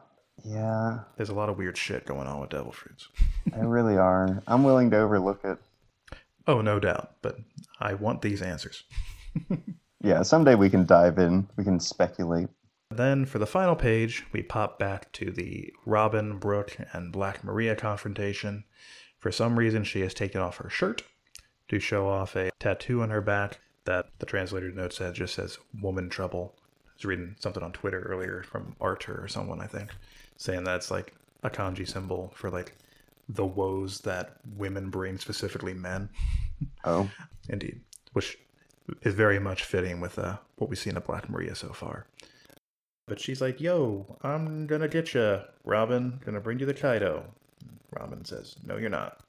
yeah, 0.44 1.00
There's 1.16 1.30
a 1.30 1.34
lot 1.36 1.48
of 1.50 1.58
weird 1.58 1.78
shit 1.78 2.06
going 2.06 2.28
on 2.28 2.42
with 2.42 2.50
devil 2.50 2.72
fruits. 2.74 3.08
they 3.46 3.66
really 3.66 3.98
are. 3.98 4.44
I'm 4.48 4.64
willing 4.64 4.92
to 4.92 5.00
overlook 5.00 5.40
it. 5.46 5.58
Oh, 6.48 6.62
no 6.62 6.80
doubt, 6.80 7.14
but 7.22 7.38
I 7.80 7.94
want 7.94 8.22
these 8.22 8.42
answers. 8.42 8.84
Yeah, 10.06 10.22
someday 10.22 10.54
we 10.54 10.70
can 10.70 10.86
dive 10.86 11.18
in. 11.18 11.48
We 11.58 11.64
can 11.64 11.80
speculate. 11.80 12.50
Then 12.92 13.26
for 13.26 13.40
the 13.40 13.48
final 13.48 13.76
page, 13.76 14.26
we 14.32 14.44
pop 14.44 14.78
back 14.78 15.12
to 15.14 15.32
the 15.32 15.74
Robin, 15.86 16.38
Brook, 16.38 16.78
and 16.94 17.12
Black 17.12 17.44
Maria 17.44 17.76
confrontation. 17.76 18.64
For 19.18 19.32
some 19.32 19.58
reason, 19.58 19.84
she 19.84 20.02
has 20.02 20.14
taken 20.14 20.40
off 20.42 20.58
her 20.58 20.70
shirt 20.70 21.04
to 21.68 21.80
show 21.80 22.08
off 22.08 22.36
a 22.36 22.52
tattoo 22.60 23.02
on 23.02 23.10
her 23.10 23.22
back 23.22 23.60
that 23.86 24.10
the 24.20 24.26
translator 24.26 24.72
note 24.72 24.94
says 24.94 25.16
just 25.16 25.36
says 25.36 25.58
woman 25.82 26.10
trouble. 26.10 26.56
I 26.58 26.92
was 26.96 27.06
reading 27.06 27.36
something 27.40 27.64
on 27.64 27.72
Twitter 27.72 28.02
earlier 28.02 28.44
from 28.44 28.76
Arthur 28.80 29.24
or 29.24 29.28
someone, 29.28 29.62
I 29.62 29.68
think, 29.68 29.92
saying 30.38 30.64
that's 30.64 30.92
like 30.92 31.14
a 31.44 31.50
kanji 31.50 31.88
symbol 31.88 32.34
for 32.36 32.50
like 32.50 32.76
the 33.30 33.46
woes 33.46 34.02
that 34.02 34.38
women 34.56 34.90
bring, 34.90 35.18
specifically 35.18 35.74
men. 35.74 36.10
Oh, 36.84 37.10
Indeed, 37.50 37.82
which 38.14 38.38
is 39.02 39.16
very 39.16 39.40
much 39.40 39.64
fitting 39.64 40.00
with 40.00 40.20
uh, 40.20 40.38
what 40.58 40.70
we've 40.70 40.80
seen 40.80 40.98
of 40.98 41.06
Black 41.06 41.30
Maria 41.30 41.56
so 41.56 41.70
far. 41.70 42.06
But 43.08 43.20
she's 43.20 43.42
like, 43.42 43.62
"Yo, 43.62 44.18
I'm 44.24 44.66
gonna 44.68 44.88
get 44.88 45.14
you, 45.14 45.42
Robin. 45.64 46.20
Gonna 46.26 46.42
bring 46.42 46.60
you 46.60 46.66
the 46.66 46.74
Kaido." 46.74 47.26
Robin 47.92 48.26
says, 48.26 48.56
"No, 48.66 48.78
you're 48.78 48.90
not." 48.90 49.22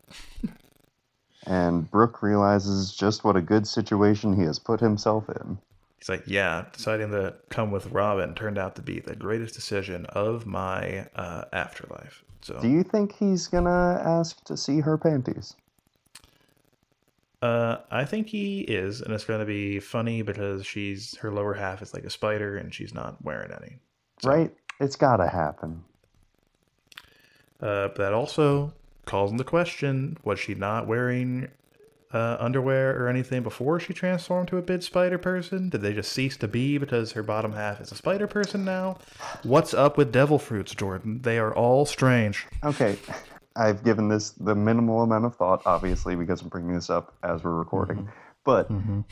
and 1.47 1.91
Brook 1.91 2.23
realizes 2.23 2.95
just 2.95 3.25
what 3.25 3.37
a 3.37 3.43
good 3.43 3.67
situation 3.67 4.37
he 4.37 4.43
has 4.43 4.59
put 4.59 4.81
himself 4.81 5.29
in. 5.29 5.59
He's 5.99 6.09
like, 6.09 6.25
yeah, 6.27 6.67
deciding 6.73 7.11
to 7.13 7.35
come 7.49 7.71
with 7.71 7.87
Robin 7.87 8.35
turned 8.35 8.59
out 8.59 8.77
to 8.77 8.83
be 8.83 9.01
the 9.01 9.17
greatest 9.17 9.55
decision 9.55 10.07
of 10.07 10.47
my 10.47 11.07
uh, 11.15 11.45
afterlife. 11.53 12.23
So, 12.43 12.61
Do 12.61 12.69
you 12.69 12.83
think 12.83 13.15
he's 13.17 13.49
gonna 13.49 14.01
ask 14.05 14.45
to 14.45 14.57
see 14.57 14.81
her 14.81 14.99
panties? 14.99 15.57
Uh, 17.43 17.79
I 17.91 18.05
think 18.05 18.29
he 18.29 18.61
is, 18.61 19.01
and 19.03 19.13
it's 19.13 19.25
going 19.25 19.41
to 19.41 19.47
be 19.47 19.79
funny 19.81 20.23
because 20.23 20.65
she's 20.67 21.17
her 21.19 21.31
lower 21.31 21.55
half 21.55 21.83
is 21.83 21.93
like 21.95 22.05
a 22.05 22.11
spider, 22.11 22.57
and 22.57 22.75
she's 22.75 22.95
not 22.95 23.23
wearing 23.25 23.53
any. 23.53 23.79
So- 24.23 24.31
Right? 24.31 24.55
It's 24.81 24.97
gotta 24.97 25.27
happen. 25.27 25.83
Uh, 27.61 27.89
but 27.89 27.97
that 27.97 28.13
also 28.13 28.73
calls 29.07 29.31
into 29.33 29.45
question: 29.45 30.19
was 30.25 30.39
she 30.39 30.55
not 30.55 30.87
wearing 30.87 31.49
uh, 32.13 32.37
underwear 32.39 32.95
or 33.03 33.09
anything 33.09 33.43
before 33.43 33.81
she 33.81 33.95
transformed 33.95 34.49
to 34.49 34.59
a 34.59 34.63
big 34.63 34.83
spider 34.83 35.17
person? 35.19 35.71
Did 35.71 35.81
they 35.81 35.95
just 35.95 36.13
cease 36.13 36.37
to 36.39 36.49
be 36.49 36.77
because 36.77 37.13
her 37.13 37.23
bottom 37.23 37.53
half 37.53 37.81
is 37.81 37.91
a 37.91 37.95
spider 37.95 38.27
person 38.27 38.65
now? 38.65 38.99
What's 39.43 39.73
up 39.73 39.97
with 39.97 40.13
devil 40.13 40.39
fruits, 40.39 40.75
Jordan? 40.75 41.23
They 41.23 41.39
are 41.39 41.55
all 41.55 41.87
strange. 41.87 42.47
Okay, 42.63 42.99
I've 43.57 43.83
given 43.83 44.09
this 44.09 44.31
the 44.31 44.55
minimal 44.55 45.03
amount 45.03 45.25
of 45.25 45.35
thought, 45.37 45.63
obviously, 45.67 46.15
because 46.17 46.43
I'm 46.43 46.49
bringing 46.49 46.75
this 46.75 46.91
up 46.91 47.15
as 47.23 47.43
we're 47.43 47.55
recording. 47.55 48.09
But 48.45 48.71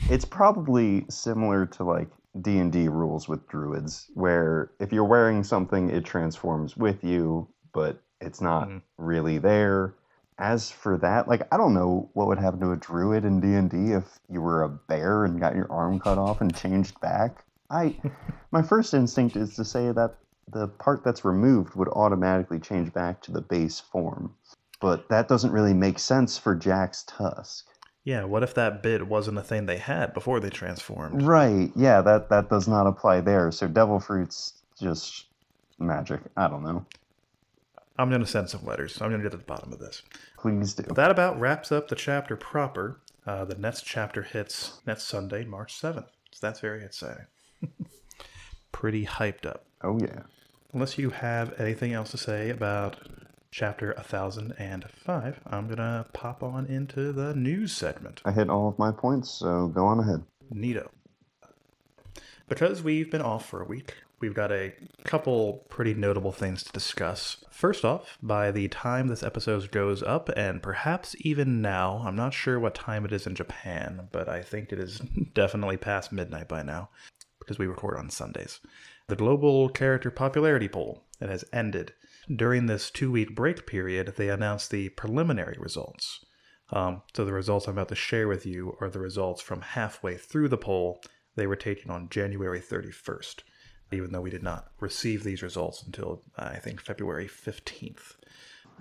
it's 0.09 0.25
probably 0.25 1.05
similar 1.09 1.65
to 1.65 1.83
like 1.83 2.09
D 2.41 2.57
and 2.59 2.71
D 2.71 2.87
rules 2.87 3.27
with 3.27 3.47
druids, 3.47 4.09
where 4.13 4.71
if 4.79 4.93
you're 4.93 5.03
wearing 5.05 5.43
something, 5.43 5.89
it 5.89 6.05
transforms 6.05 6.77
with 6.77 7.03
you, 7.03 7.47
but 7.73 8.01
it's 8.21 8.39
not 8.41 8.69
Mhm. 8.69 8.81
really 8.97 9.37
there. 9.39 9.93
As 10.37 10.69
for 10.69 10.97
that, 10.97 11.27
like 11.27 11.47
I 11.51 11.57
don't 11.57 11.73
know 11.73 12.09
what 12.13 12.27
would 12.27 12.37
happen 12.37 12.59
to 12.59 12.71
a 12.71 12.75
druid 12.75 13.23
in 13.25 13.39
D 13.39 13.55
and 13.55 13.69
D 13.69 13.93
if 13.93 14.19
you 14.29 14.41
were 14.41 14.63
a 14.63 14.69
bear 14.69 15.25
and 15.25 15.39
got 15.39 15.55
your 15.55 15.71
arm 15.71 15.99
cut 15.99 16.17
off 16.17 16.41
and 16.41 16.53
changed 16.55 16.99
back. 16.99 17.45
I, 17.69 17.95
my 18.51 18.61
first 18.61 18.93
instinct 18.93 19.35
is 19.37 19.55
to 19.55 19.65
say 19.65 19.91
that 19.91 20.15
the 20.51 20.67
part 20.67 21.03
that's 21.03 21.25
removed 21.25 21.75
would 21.75 21.89
automatically 21.89 22.59
change 22.59 22.93
back 22.93 23.21
to 23.23 23.31
the 23.31 23.41
base 23.41 23.79
form. 23.79 24.33
But 24.79 25.09
that 25.09 25.27
doesn't 25.27 25.51
really 25.51 25.73
make 25.73 25.99
sense 25.99 26.37
for 26.37 26.55
Jack's 26.55 27.03
tusk. 27.03 27.67
Yeah, 28.03 28.25
what 28.25 28.43
if 28.43 28.53
that 28.53 28.83
bit 28.83 29.07
wasn't 29.07 29.39
a 29.39 29.41
thing 29.41 29.65
they 29.65 29.77
had 29.77 30.13
before 30.13 30.39
they 30.39 30.51
transformed? 30.51 31.23
Right, 31.23 31.71
yeah, 31.75 32.01
that, 32.01 32.29
that 32.29 32.49
does 32.49 32.67
not 32.67 32.85
apply 32.85 33.21
there. 33.21 33.51
So 33.51 33.67
devil 33.67 33.99
fruit's 33.99 34.61
just 34.79 35.25
magic. 35.79 36.21
I 36.37 36.47
don't 36.47 36.63
know. 36.63 36.85
I'm 37.97 38.09
going 38.09 38.21
to 38.21 38.27
send 38.27 38.49
some 38.49 38.65
letters. 38.65 39.01
I'm 39.01 39.09
going 39.09 39.21
to 39.21 39.23
get 39.23 39.31
to 39.31 39.37
the 39.37 39.43
bottom 39.43 39.73
of 39.73 39.79
this. 39.79 40.03
Please 40.37 40.73
do. 40.73 40.83
That 40.93 41.09
about 41.09 41.39
wraps 41.39 41.71
up 41.71 41.87
the 41.87 41.95
chapter 41.95 42.35
proper. 42.35 42.99
Uh, 43.25 43.45
the 43.45 43.55
next 43.55 43.83
chapter 43.83 44.21
hits 44.21 44.81
next 44.85 45.05
Sunday, 45.05 45.43
March 45.45 45.73
7th. 45.73 46.09
So 46.31 46.45
that's 46.45 46.59
very 46.59 46.83
exciting. 46.83 47.25
Pretty 48.71 49.05
hyped 49.05 49.45
up. 49.45 49.65
Oh 49.81 49.97
yeah. 49.99 50.23
Unless 50.75 50.97
you 50.97 51.09
have 51.09 51.57
anything 51.57 51.93
else 51.93 52.11
to 52.11 52.17
say 52.17 52.49
about 52.49 52.97
chapter 53.49 53.93
1005, 53.95 55.39
I'm 55.47 55.67
going 55.67 55.77
to 55.77 56.05
pop 56.11 56.43
on 56.43 56.65
into 56.65 57.13
the 57.13 57.33
news 57.33 57.71
segment. 57.71 58.21
I 58.25 58.33
hit 58.33 58.49
all 58.49 58.67
of 58.67 58.77
my 58.77 58.91
points, 58.91 59.31
so 59.31 59.67
go 59.69 59.85
on 59.85 60.01
ahead. 60.01 60.21
Neato. 60.53 60.89
Because 62.49 62.83
we've 62.83 63.09
been 63.09 63.21
off 63.21 63.47
for 63.47 63.61
a 63.61 63.65
week, 63.65 63.93
we've 64.19 64.33
got 64.33 64.51
a 64.51 64.73
couple 65.05 65.65
pretty 65.69 65.93
notable 65.93 66.33
things 66.33 66.61
to 66.63 66.73
discuss. 66.73 67.37
First 67.49 67.85
off, 67.85 68.17
by 68.21 68.51
the 68.51 68.67
time 68.67 69.07
this 69.07 69.23
episode 69.23 69.71
goes 69.71 70.03
up, 70.03 70.29
and 70.35 70.61
perhaps 70.61 71.15
even 71.21 71.61
now, 71.61 72.03
I'm 72.05 72.17
not 72.17 72.33
sure 72.33 72.59
what 72.59 72.75
time 72.75 73.05
it 73.05 73.13
is 73.13 73.25
in 73.25 73.33
Japan, 73.33 74.09
but 74.11 74.27
I 74.27 74.41
think 74.41 74.73
it 74.73 74.79
is 74.79 74.99
definitely 75.33 75.77
past 75.77 76.11
midnight 76.11 76.49
by 76.49 76.63
now, 76.63 76.89
because 77.39 77.57
we 77.57 77.65
record 77.65 77.97
on 77.97 78.09
Sundays. 78.09 78.59
The 79.07 79.15
global 79.15 79.69
character 79.69 80.09
popularity 80.09 80.67
poll 80.67 81.03
it 81.21 81.29
has 81.29 81.45
ended. 81.53 81.93
During 82.33 82.65
this 82.65 82.89
two 82.89 83.11
week 83.11 83.35
break 83.35 83.67
period, 83.67 84.15
they 84.17 84.29
announced 84.29 84.71
the 84.71 84.89
preliminary 84.89 85.57
results. 85.59 86.25
Um, 86.71 87.03
so 87.13 87.23
the 87.23 87.33
results 87.33 87.67
I'm 87.67 87.75
about 87.75 87.89
to 87.89 87.95
share 87.95 88.27
with 88.27 88.45
you 88.45 88.75
are 88.81 88.89
the 88.89 88.99
results 88.99 89.41
from 89.41 89.61
halfway 89.61 90.17
through 90.17 90.47
the 90.49 90.57
poll. 90.57 91.01
They 91.35 91.45
were 91.45 91.55
taken 91.55 91.91
on 91.91 92.09
January 92.09 92.59
31st, 92.59 93.43
even 93.91 94.11
though 94.11 94.21
we 94.21 94.31
did 94.31 94.41
not 94.41 94.71
receive 94.79 95.23
these 95.23 95.43
results 95.43 95.83
until 95.83 96.23
uh, 96.37 96.49
I 96.53 96.57
think 96.57 96.81
February 96.81 97.27
15th. 97.27 98.15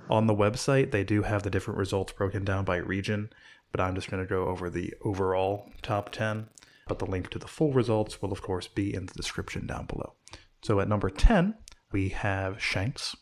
On 0.08 0.26
the 0.26 0.34
website, 0.34 0.90
they 0.90 1.04
do 1.04 1.22
have 1.22 1.42
the 1.42 1.50
different 1.50 1.78
results 1.78 2.12
broken 2.14 2.44
down 2.44 2.64
by 2.64 2.76
region, 2.76 3.30
but 3.72 3.80
I'm 3.80 3.94
just 3.94 4.10
going 4.10 4.22
to 4.22 4.28
go 4.28 4.46
over 4.46 4.70
the 4.70 4.94
overall 5.02 5.70
top 5.82 6.10
10. 6.10 6.48
But 6.86 6.98
the 6.98 7.06
link 7.06 7.30
to 7.30 7.38
the 7.38 7.48
full 7.48 7.72
results 7.72 8.20
will, 8.20 8.32
of 8.32 8.42
course, 8.42 8.68
be 8.68 8.94
in 8.94 9.06
the 9.06 9.14
description 9.14 9.66
down 9.66 9.86
below. 9.86 10.14
So 10.62 10.80
at 10.80 10.88
number 10.88 11.10
10, 11.10 11.54
we 11.92 12.10
have 12.10 12.62
Shanks. 12.62 13.16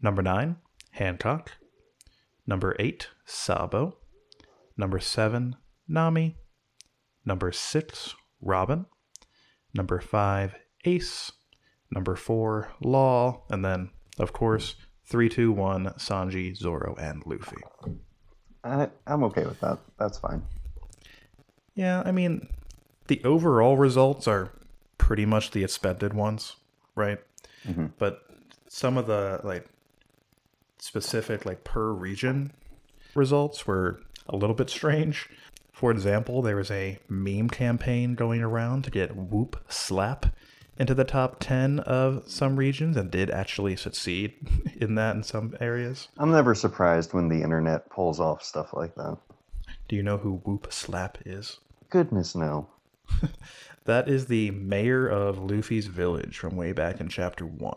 Number 0.00 0.22
9, 0.22 0.56
Hancock. 0.92 1.52
Number 2.46 2.76
8, 2.78 3.08
Sabo. 3.24 3.96
Number 4.76 5.00
7, 5.00 5.56
Nami. 5.88 6.36
Number 7.24 7.52
6, 7.52 8.14
Robin. 8.40 8.86
Number 9.72 10.00
5, 10.00 10.54
Ace. 10.84 11.32
Number 11.90 12.16
4, 12.16 12.72
Law. 12.82 13.44
And 13.50 13.64
then, 13.64 13.90
of 14.18 14.32
course, 14.32 14.76
3, 15.06 15.28
2, 15.28 15.52
1, 15.52 15.86
Sanji, 15.98 16.56
Zoro, 16.56 16.94
and 16.96 17.22
Luffy. 17.26 17.56
I, 18.62 18.88
I'm 19.06 19.24
okay 19.24 19.44
with 19.44 19.60
that. 19.60 19.78
That's 19.98 20.18
fine. 20.18 20.42
Yeah, 21.74 22.02
I 22.04 22.12
mean, 22.12 22.48
the 23.08 23.22
overall 23.24 23.76
results 23.76 24.26
are 24.28 24.50
pretty 24.98 25.26
much 25.26 25.50
the 25.50 25.64
expected 25.64 26.14
ones, 26.14 26.56
right? 26.94 27.18
Mhm. 27.66 27.92
But 27.98 28.22
some 28.68 28.96
of 28.96 29.06
the 29.06 29.40
like 29.44 29.66
specific 30.78 31.44
like 31.46 31.64
per 31.64 31.92
region 31.92 32.52
results 33.14 33.66
were 33.66 34.00
a 34.28 34.36
little 34.36 34.54
bit 34.54 34.70
strange. 34.70 35.28
For 35.72 35.90
example, 35.90 36.42
there 36.42 36.56
was 36.56 36.70
a 36.70 36.98
meme 37.08 37.48
campaign 37.50 38.14
going 38.14 38.42
around 38.42 38.84
to 38.84 38.90
get 38.90 39.16
Woop 39.16 39.56
Slap 39.68 40.26
into 40.78 40.94
the 40.94 41.04
top 41.04 41.36
10 41.40 41.80
of 41.80 42.22
some 42.28 42.56
regions 42.56 42.96
and 42.96 43.10
did 43.10 43.30
actually 43.30 43.76
succeed 43.76 44.34
in 44.80 44.94
that 44.96 45.16
in 45.16 45.22
some 45.22 45.56
areas. 45.60 46.08
I'm 46.18 46.30
never 46.30 46.54
surprised 46.54 47.12
when 47.12 47.28
the 47.28 47.42
internet 47.42 47.90
pulls 47.90 48.20
off 48.20 48.42
stuff 48.42 48.72
like 48.72 48.94
that. 48.96 49.16
Do 49.88 49.96
you 49.96 50.02
know 50.02 50.16
who 50.18 50.40
Woop 50.46 50.72
Slap 50.72 51.18
is? 51.26 51.58
Goodness 51.90 52.34
no. 52.34 52.68
That 53.86 54.08
is 54.08 54.26
the 54.26 54.50
mayor 54.52 55.06
of 55.06 55.38
Luffy's 55.38 55.88
village 55.88 56.38
from 56.38 56.56
way 56.56 56.72
back 56.72 57.00
in 57.02 57.08
chapter 57.10 57.44
1. 57.44 57.74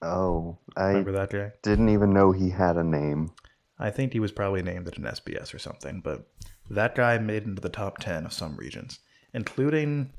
Oh, 0.00 0.56
I 0.78 0.88
Remember 0.88 1.12
that 1.12 1.30
guy? 1.30 1.52
didn't 1.62 1.90
even 1.90 2.14
know 2.14 2.32
he 2.32 2.48
had 2.48 2.78
a 2.78 2.84
name. 2.84 3.32
I 3.78 3.90
think 3.90 4.12
he 4.14 4.20
was 4.20 4.32
probably 4.32 4.62
named 4.62 4.88
at 4.88 4.96
an 4.96 5.04
SBS 5.04 5.52
or 5.52 5.58
something, 5.58 6.00
but 6.00 6.26
that 6.70 6.94
guy 6.94 7.18
made 7.18 7.44
into 7.44 7.60
the 7.60 7.68
top 7.68 7.98
10 7.98 8.24
of 8.24 8.32
some 8.32 8.56
regions, 8.56 8.98
including. 9.34 10.10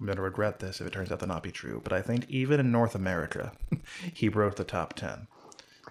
I'm 0.00 0.06
going 0.06 0.16
to 0.16 0.22
regret 0.22 0.58
this 0.60 0.80
if 0.80 0.86
it 0.86 0.92
turns 0.94 1.12
out 1.12 1.20
to 1.20 1.26
not 1.26 1.42
be 1.42 1.52
true, 1.52 1.80
but 1.84 1.92
I 1.92 2.00
think 2.00 2.28
even 2.30 2.58
in 2.58 2.72
North 2.72 2.94
America, 2.94 3.52
he 4.14 4.28
broke 4.28 4.56
the 4.56 4.64
top 4.64 4.94
10. 4.94 5.28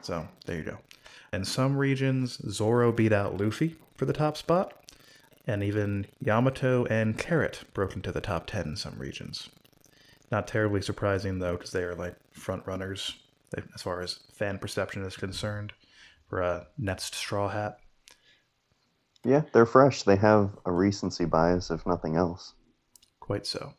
So 0.02 0.28
there 0.46 0.58
you 0.58 0.64
go. 0.64 0.78
In 1.32 1.46
some 1.46 1.78
regions, 1.78 2.42
Zoro 2.50 2.92
beat 2.92 3.14
out 3.14 3.40
Luffy 3.40 3.76
for 3.96 4.06
the 4.06 4.14
top 4.14 4.36
spot, 4.36 4.74
and 5.50 5.64
even 5.64 6.06
Yamato 6.20 6.86
and 6.86 7.18
Carrot 7.18 7.64
broke 7.74 7.96
into 7.96 8.12
the 8.12 8.22
top 8.22 8.46
10 8.46 8.68
in 8.68 8.76
some 8.76 9.00
regions. 9.00 9.50
Not 10.32 10.48
terribly 10.48 10.82
surprising 10.82 11.40
though, 11.40 11.54
because 11.54 11.72
they 11.72 11.84
are 11.84 11.96
like 11.96 12.16
front 12.32 12.68
runners 12.68 13.16
as 13.74 13.82
far 13.82 14.02
as 14.02 14.20
fan 14.34 14.60
perception 14.60 15.04
is 15.04 15.18
concerned 15.18 15.74
for 16.28 16.42
a 16.42 16.68
next 16.78 17.16
Straw 17.16 17.50
Hat. 17.50 17.80
Yeah, 19.26 19.42
they're 19.52 19.66
fresh. 19.66 20.04
They 20.04 20.18
have 20.18 20.56
a 20.66 20.72
recency 20.72 21.26
bias, 21.26 21.72
if 21.72 21.86
nothing 21.86 22.16
else. 22.16 22.54
Quite 23.20 23.48
so. 23.48 23.74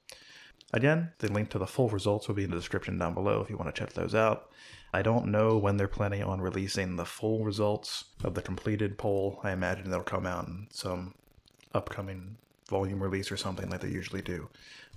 Again, 0.73 1.13
the 1.19 1.33
link 1.33 1.51
to 1.51 1.59
the 1.59 1.67
full 1.67 1.89
results 1.89 2.27
will 2.27 2.35
be 2.35 2.45
in 2.45 2.51
the 2.51 2.57
description 2.57 2.99
down 2.99 3.15
below 3.15 3.41
if 3.41 3.49
you 3.49 3.57
want 3.57 3.73
to 3.73 3.81
check 3.81 3.93
those 3.93 4.15
out. 4.15 4.51
I 4.93 5.03
don't 5.03 5.29
know 5.29 5.57
when 5.57 5.77
they're 5.77 5.89
planning 5.89 6.25
on 6.25 6.41
releasing 6.41 6.97
the 6.97 7.05
full 7.05 7.45
results 7.45 8.07
of 8.25 8.35
the 8.35 8.43
completed 8.43 8.99
poll. 8.99 9.41
I 9.45 9.53
imagine 9.53 9.89
they'll 9.89 10.03
come 10.03 10.27
out 10.27 10.49
in 10.49 10.67
some 10.73 11.15
upcoming 11.75 12.37
volume 12.69 13.03
release 13.03 13.31
or 13.33 13.37
something 13.37 13.69
like 13.69 13.81
they 13.81 13.89
usually 13.89 14.23
do. 14.23 14.49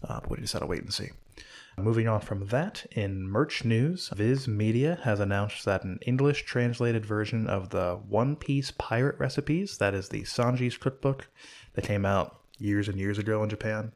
Uh, 0.08 0.20
but 0.20 0.30
we 0.30 0.38
just 0.38 0.54
gotta 0.54 0.66
wait 0.66 0.82
and 0.82 0.94
see. 0.94 1.10
Moving 1.78 2.08
on 2.08 2.22
from 2.22 2.48
that, 2.48 2.86
in 2.92 3.28
merch 3.28 3.66
news, 3.66 4.10
Viz 4.10 4.48
Media 4.48 5.00
has 5.04 5.20
announced 5.20 5.66
that 5.66 5.84
an 5.84 5.98
English 6.06 6.46
translated 6.46 7.04
version 7.04 7.48
of 7.48 7.72
the 7.72 8.00
One 8.08 8.36
Piece 8.36 8.70
Pirate 8.70 9.18
Recipes, 9.18 9.80
that 9.80 9.96
is 9.96 10.10
the 10.10 10.22
Sanji's 10.22 10.78
cookbook 10.78 11.30
that 11.74 11.86
came 11.86 12.06
out 12.06 12.40
years 12.60 12.88
and 12.88 13.00
years 13.00 13.18
ago 13.18 13.42
in 13.42 13.50
Japan, 13.50 13.92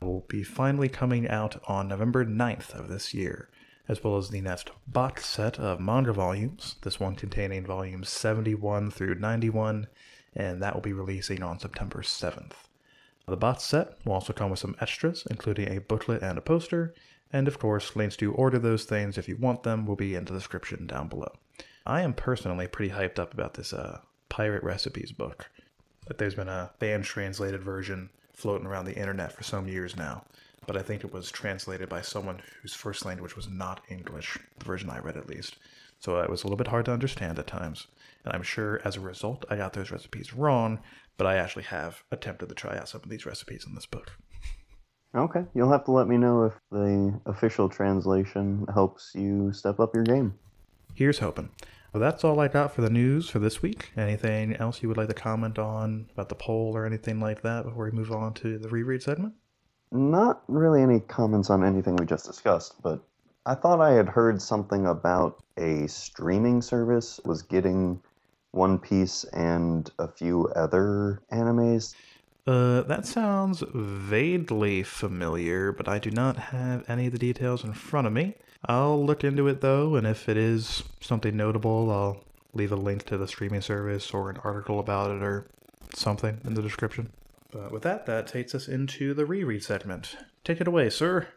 will 0.00 0.24
be 0.28 0.42
finally 0.42 0.88
coming 0.88 1.28
out 1.28 1.62
on 1.68 1.88
November 1.88 2.24
9th 2.24 2.72
of 2.72 2.88
this 2.88 3.12
year, 3.12 3.50
as 3.86 4.02
well 4.02 4.16
as 4.16 4.30
the 4.30 4.40
next 4.40 4.70
box 4.88 5.26
set 5.26 5.58
of 5.58 5.78
manga 5.78 6.14
volumes, 6.14 6.76
this 6.80 6.98
one 6.98 7.16
containing 7.16 7.66
volumes 7.66 8.08
71 8.08 8.90
through 8.90 9.16
91, 9.16 9.88
and 10.34 10.62
that 10.62 10.74
will 10.74 10.80
be 10.80 10.92
releasing 10.92 11.42
on 11.42 11.58
September 11.58 12.02
7th. 12.02 12.52
The 13.26 13.36
box 13.36 13.64
set 13.64 13.96
will 14.04 14.14
also 14.14 14.32
come 14.32 14.50
with 14.50 14.58
some 14.58 14.76
extras, 14.80 15.26
including 15.30 15.68
a 15.68 15.80
booklet 15.80 16.22
and 16.22 16.36
a 16.36 16.40
poster, 16.42 16.94
and 17.32 17.46
of 17.46 17.58
course, 17.58 17.94
links 17.94 18.16
to 18.16 18.32
order 18.32 18.58
those 18.58 18.84
things 18.84 19.16
if 19.16 19.28
you 19.28 19.36
want 19.36 19.62
them 19.62 19.86
will 19.86 19.96
be 19.96 20.14
in 20.14 20.24
the 20.24 20.32
description 20.32 20.86
down 20.86 21.08
below. 21.08 21.32
I 21.86 22.02
am 22.02 22.12
personally 22.12 22.66
pretty 22.66 22.92
hyped 22.92 23.18
up 23.18 23.32
about 23.32 23.54
this 23.54 23.72
uh, 23.72 24.00
pirate 24.28 24.62
recipes 24.64 25.12
book. 25.12 25.48
That 26.06 26.18
there's 26.18 26.34
been 26.34 26.48
a 26.48 26.70
fan 26.80 27.02
translated 27.02 27.62
version 27.62 28.10
floating 28.32 28.66
around 28.66 28.86
the 28.86 28.96
internet 28.96 29.32
for 29.32 29.44
some 29.44 29.68
years 29.68 29.96
now, 29.96 30.24
but 30.66 30.76
I 30.76 30.82
think 30.82 31.04
it 31.04 31.12
was 31.12 31.30
translated 31.30 31.88
by 31.88 32.00
someone 32.00 32.40
whose 32.62 32.74
first 32.74 33.04
language 33.04 33.36
was 33.36 33.48
not 33.48 33.82
English, 33.88 34.38
the 34.58 34.64
version 34.64 34.90
I 34.90 34.98
read 34.98 35.16
at 35.16 35.28
least. 35.28 35.56
So 36.00 36.18
it 36.18 36.30
was 36.30 36.42
a 36.42 36.46
little 36.46 36.56
bit 36.56 36.68
hard 36.68 36.86
to 36.86 36.92
understand 36.92 37.38
at 37.38 37.46
times, 37.46 37.86
and 38.24 38.32
I'm 38.32 38.42
sure 38.42 38.80
as 38.84 38.96
a 38.96 39.00
result 39.00 39.44
I 39.50 39.56
got 39.56 39.72
those 39.72 39.90
recipes 39.90 40.34
wrong, 40.34 40.80
but 41.16 41.26
I 41.26 41.36
actually 41.36 41.64
have 41.64 42.02
attempted 42.10 42.48
to 42.48 42.54
try 42.54 42.76
out 42.76 42.88
some 42.88 43.02
of 43.02 43.10
these 43.10 43.26
recipes 43.26 43.64
in 43.66 43.74
this 43.74 43.86
book. 43.86 44.12
Okay, 45.14 45.44
you'll 45.54 45.72
have 45.72 45.84
to 45.86 45.90
let 45.90 46.06
me 46.06 46.16
know 46.16 46.44
if 46.44 46.54
the 46.70 47.20
official 47.26 47.68
translation 47.68 48.66
helps 48.72 49.12
you 49.14 49.52
step 49.52 49.80
up 49.80 49.94
your 49.94 50.04
game. 50.04 50.34
Here's 50.94 51.18
hoping. 51.18 51.50
Well, 51.92 52.00
that's 52.00 52.22
all 52.22 52.38
I 52.38 52.46
got 52.46 52.72
for 52.72 52.82
the 52.82 52.90
news 52.90 53.28
for 53.28 53.40
this 53.40 53.60
week. 53.60 53.90
Anything 53.96 54.54
else 54.56 54.80
you 54.80 54.88
would 54.88 54.96
like 54.96 55.08
to 55.08 55.14
comment 55.14 55.58
on 55.58 56.08
about 56.12 56.28
the 56.28 56.36
poll 56.36 56.76
or 56.76 56.86
anything 56.86 57.18
like 57.18 57.42
that 57.42 57.64
before 57.64 57.86
we 57.86 57.90
move 57.90 58.12
on 58.12 58.32
to 58.34 58.58
the 58.58 58.68
reread 58.68 59.02
segment? 59.02 59.34
Not 59.90 60.44
really 60.46 60.82
any 60.82 61.00
comments 61.00 61.50
on 61.50 61.64
anything 61.64 61.96
we 61.96 62.06
just 62.06 62.26
discussed, 62.26 62.80
but 62.80 63.02
I 63.44 63.56
thought 63.56 63.80
I 63.80 63.90
had 63.92 64.08
heard 64.08 64.40
something 64.40 64.86
about 64.86 65.42
a 65.56 65.88
streaming 65.88 66.62
service 66.62 67.18
was 67.24 67.42
getting 67.42 68.00
One 68.52 68.78
Piece 68.78 69.24
and 69.32 69.90
a 69.98 70.08
few 70.08 70.48
other 70.48 71.22
animes. 71.32 71.94
Uh, 72.46 72.82
that 72.82 73.06
sounds 73.06 73.62
vaguely 73.72 74.82
familiar, 74.82 75.72
but 75.72 75.88
I 75.88 75.98
do 75.98 76.10
not 76.10 76.36
have 76.36 76.88
any 76.88 77.06
of 77.06 77.12
the 77.12 77.18
details 77.18 77.64
in 77.64 77.74
front 77.74 78.06
of 78.06 78.12
me. 78.12 78.34
I'll 78.64 79.04
look 79.04 79.24
into 79.24 79.46
it 79.48 79.60
though, 79.60 79.94
and 79.94 80.06
if 80.06 80.28
it 80.28 80.36
is 80.36 80.82
something 81.00 81.36
notable, 81.36 81.90
I'll 81.90 82.24
leave 82.52 82.72
a 82.72 82.76
link 82.76 83.04
to 83.06 83.16
the 83.16 83.28
streaming 83.28 83.60
service 83.60 84.12
or 84.12 84.30
an 84.30 84.38
article 84.38 84.80
about 84.80 85.10
it 85.10 85.22
or 85.22 85.46
something 85.94 86.40
in 86.44 86.54
the 86.54 86.62
description. 86.62 87.10
But 87.52 87.72
with 87.72 87.82
that, 87.82 88.06
that 88.06 88.26
takes 88.26 88.54
us 88.54 88.68
into 88.68 89.14
the 89.14 89.26
reread 89.26 89.62
segment. 89.62 90.16
Take 90.44 90.60
it 90.60 90.68
away, 90.68 90.90
sir. 90.90 91.28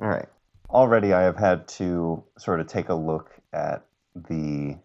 All 0.00 0.08
right. 0.08 0.28
Already, 0.68 1.12
I 1.12 1.22
have 1.22 1.36
had 1.36 1.66
to 1.68 2.22
sort 2.38 2.60
of 2.60 2.66
take 2.66 2.88
a 2.88 2.94
look 2.94 3.32
at 3.52 3.84
the 4.14 4.76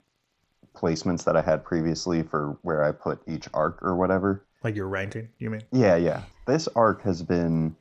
placements 0.76 1.24
that 1.26 1.36
I 1.36 1.42
had 1.42 1.64
previously 1.64 2.24
for 2.24 2.58
where 2.62 2.84
I 2.84 2.92
put 2.92 3.22
each 3.28 3.48
arc 3.54 3.82
or 3.82 3.96
whatever. 3.96 4.46
Like 4.64 4.76
your 4.76 4.88
ranking, 4.88 5.30
you 5.40 5.50
mean? 5.50 5.64
Yeah, 5.72 5.96
yeah. 5.96 6.24
This 6.48 6.68
arc 6.76 7.04
has 7.04 7.22
been 7.24 7.76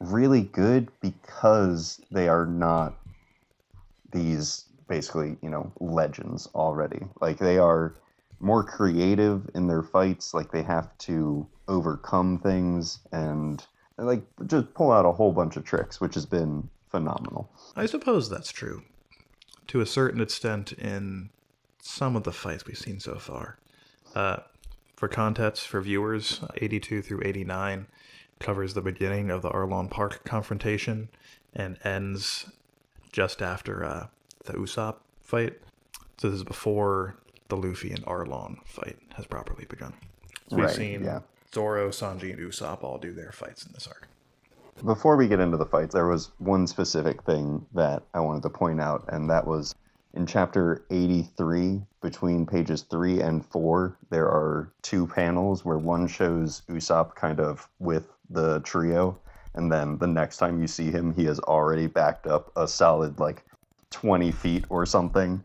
really 0.00 0.42
good 0.42 0.90
because 1.00 2.00
they 2.10 2.28
are 2.28 2.46
not 2.46 2.94
these 4.12 4.64
basically, 4.88 5.36
you 5.42 5.50
know, 5.50 5.72
legends 5.80 6.48
already. 6.54 7.00
Like 7.20 7.38
they 7.38 7.58
are 7.58 7.94
more 8.40 8.62
creative 8.62 9.48
in 9.54 9.66
their 9.66 9.82
fights, 9.82 10.34
like 10.34 10.52
they 10.52 10.62
have 10.62 10.96
to 10.98 11.46
overcome 11.68 12.38
things 12.38 13.00
and 13.12 13.64
like 13.98 14.22
just 14.46 14.72
pull 14.74 14.92
out 14.92 15.06
a 15.06 15.12
whole 15.12 15.32
bunch 15.32 15.56
of 15.56 15.64
tricks, 15.64 16.00
which 16.00 16.14
has 16.14 16.26
been 16.26 16.68
phenomenal. 16.90 17.50
I 17.74 17.86
suppose 17.86 18.28
that's 18.28 18.52
true. 18.52 18.82
To 19.68 19.80
a 19.80 19.86
certain 19.86 20.20
extent 20.20 20.72
in 20.72 21.30
some 21.86 22.16
of 22.16 22.24
the 22.24 22.32
fights 22.32 22.66
we've 22.66 22.78
seen 22.78 23.00
so 23.00 23.16
far. 23.16 23.58
Uh, 24.14 24.38
for 24.96 25.08
context, 25.08 25.66
for 25.66 25.80
viewers, 25.80 26.40
82 26.56 27.02
through 27.02 27.22
89 27.24 27.86
covers 28.40 28.74
the 28.74 28.82
beginning 28.82 29.30
of 29.30 29.42
the 29.42 29.50
Arlong 29.50 29.90
Park 29.90 30.24
confrontation 30.24 31.08
and 31.54 31.78
ends 31.84 32.46
just 33.12 33.40
after 33.40 33.84
uh, 33.84 34.06
the 34.44 34.54
Usopp 34.54 34.96
fight. 35.20 35.54
So 36.18 36.28
this 36.30 36.38
is 36.38 36.44
before 36.44 37.16
the 37.48 37.56
Luffy 37.56 37.90
and 37.92 38.04
Arlong 38.04 38.58
fight 38.66 38.96
has 39.14 39.26
properly 39.26 39.64
begun. 39.66 39.94
So 40.48 40.56
we've 40.56 40.66
Right, 40.66 40.74
seen 40.74 41.04
yeah. 41.04 41.20
Zoro, 41.54 41.88
Sanji, 41.90 42.30
and 42.32 42.38
Usopp 42.38 42.82
all 42.82 42.98
do 42.98 43.12
their 43.12 43.32
fights 43.32 43.64
in 43.64 43.72
this 43.72 43.86
arc. 43.86 44.08
Before 44.84 45.16
we 45.16 45.26
get 45.28 45.40
into 45.40 45.56
the 45.56 45.64
fights, 45.64 45.94
there 45.94 46.06
was 46.06 46.32
one 46.38 46.66
specific 46.66 47.22
thing 47.22 47.64
that 47.74 48.02
I 48.12 48.20
wanted 48.20 48.42
to 48.42 48.50
point 48.50 48.80
out, 48.80 49.04
and 49.08 49.30
that 49.30 49.46
was 49.46 49.74
in 50.16 50.26
chapter 50.26 50.86
83, 50.90 51.82
between 52.00 52.46
pages 52.46 52.82
3 52.82 53.20
and 53.20 53.44
4, 53.44 53.98
there 54.10 54.26
are 54.26 54.72
two 54.82 55.06
panels 55.06 55.64
where 55.64 55.78
one 55.78 56.08
shows 56.08 56.62
Usopp 56.70 57.14
kind 57.14 57.38
of 57.38 57.68
with 57.78 58.10
the 58.30 58.60
trio, 58.60 59.18
and 59.54 59.70
then 59.70 59.98
the 59.98 60.06
next 60.06 60.38
time 60.38 60.60
you 60.60 60.66
see 60.66 60.90
him, 60.90 61.14
he 61.14 61.26
has 61.26 61.38
already 61.40 61.86
backed 61.86 62.26
up 62.26 62.50
a 62.56 62.66
solid 62.66 63.20
like 63.20 63.44
20 63.90 64.32
feet 64.32 64.64
or 64.70 64.86
something. 64.86 65.44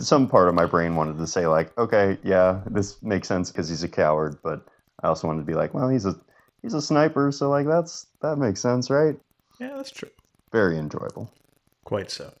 Some 0.00 0.26
part 0.26 0.48
of 0.48 0.54
my 0.54 0.64
brain 0.64 0.96
wanted 0.96 1.18
to 1.18 1.26
say, 1.26 1.46
like, 1.46 1.76
okay, 1.78 2.18
yeah, 2.22 2.62
this 2.66 3.02
makes 3.02 3.28
sense 3.28 3.52
because 3.52 3.68
he's 3.68 3.82
a 3.82 3.88
coward, 3.88 4.38
but 4.42 4.66
I 5.02 5.08
also 5.08 5.26
wanted 5.26 5.40
to 5.40 5.46
be 5.46 5.54
like, 5.54 5.74
well, 5.74 5.88
he's 5.88 6.06
a 6.06 6.18
he's 6.62 6.74
a 6.74 6.82
sniper, 6.82 7.30
so 7.30 7.50
like 7.50 7.66
that's 7.66 8.06
that 8.22 8.36
makes 8.36 8.60
sense, 8.60 8.88
right? 8.88 9.16
Yeah, 9.60 9.76
that's 9.76 9.90
true. 9.90 10.10
Very 10.50 10.78
enjoyable. 10.78 11.30
Quite 11.84 12.10
so. 12.10 12.32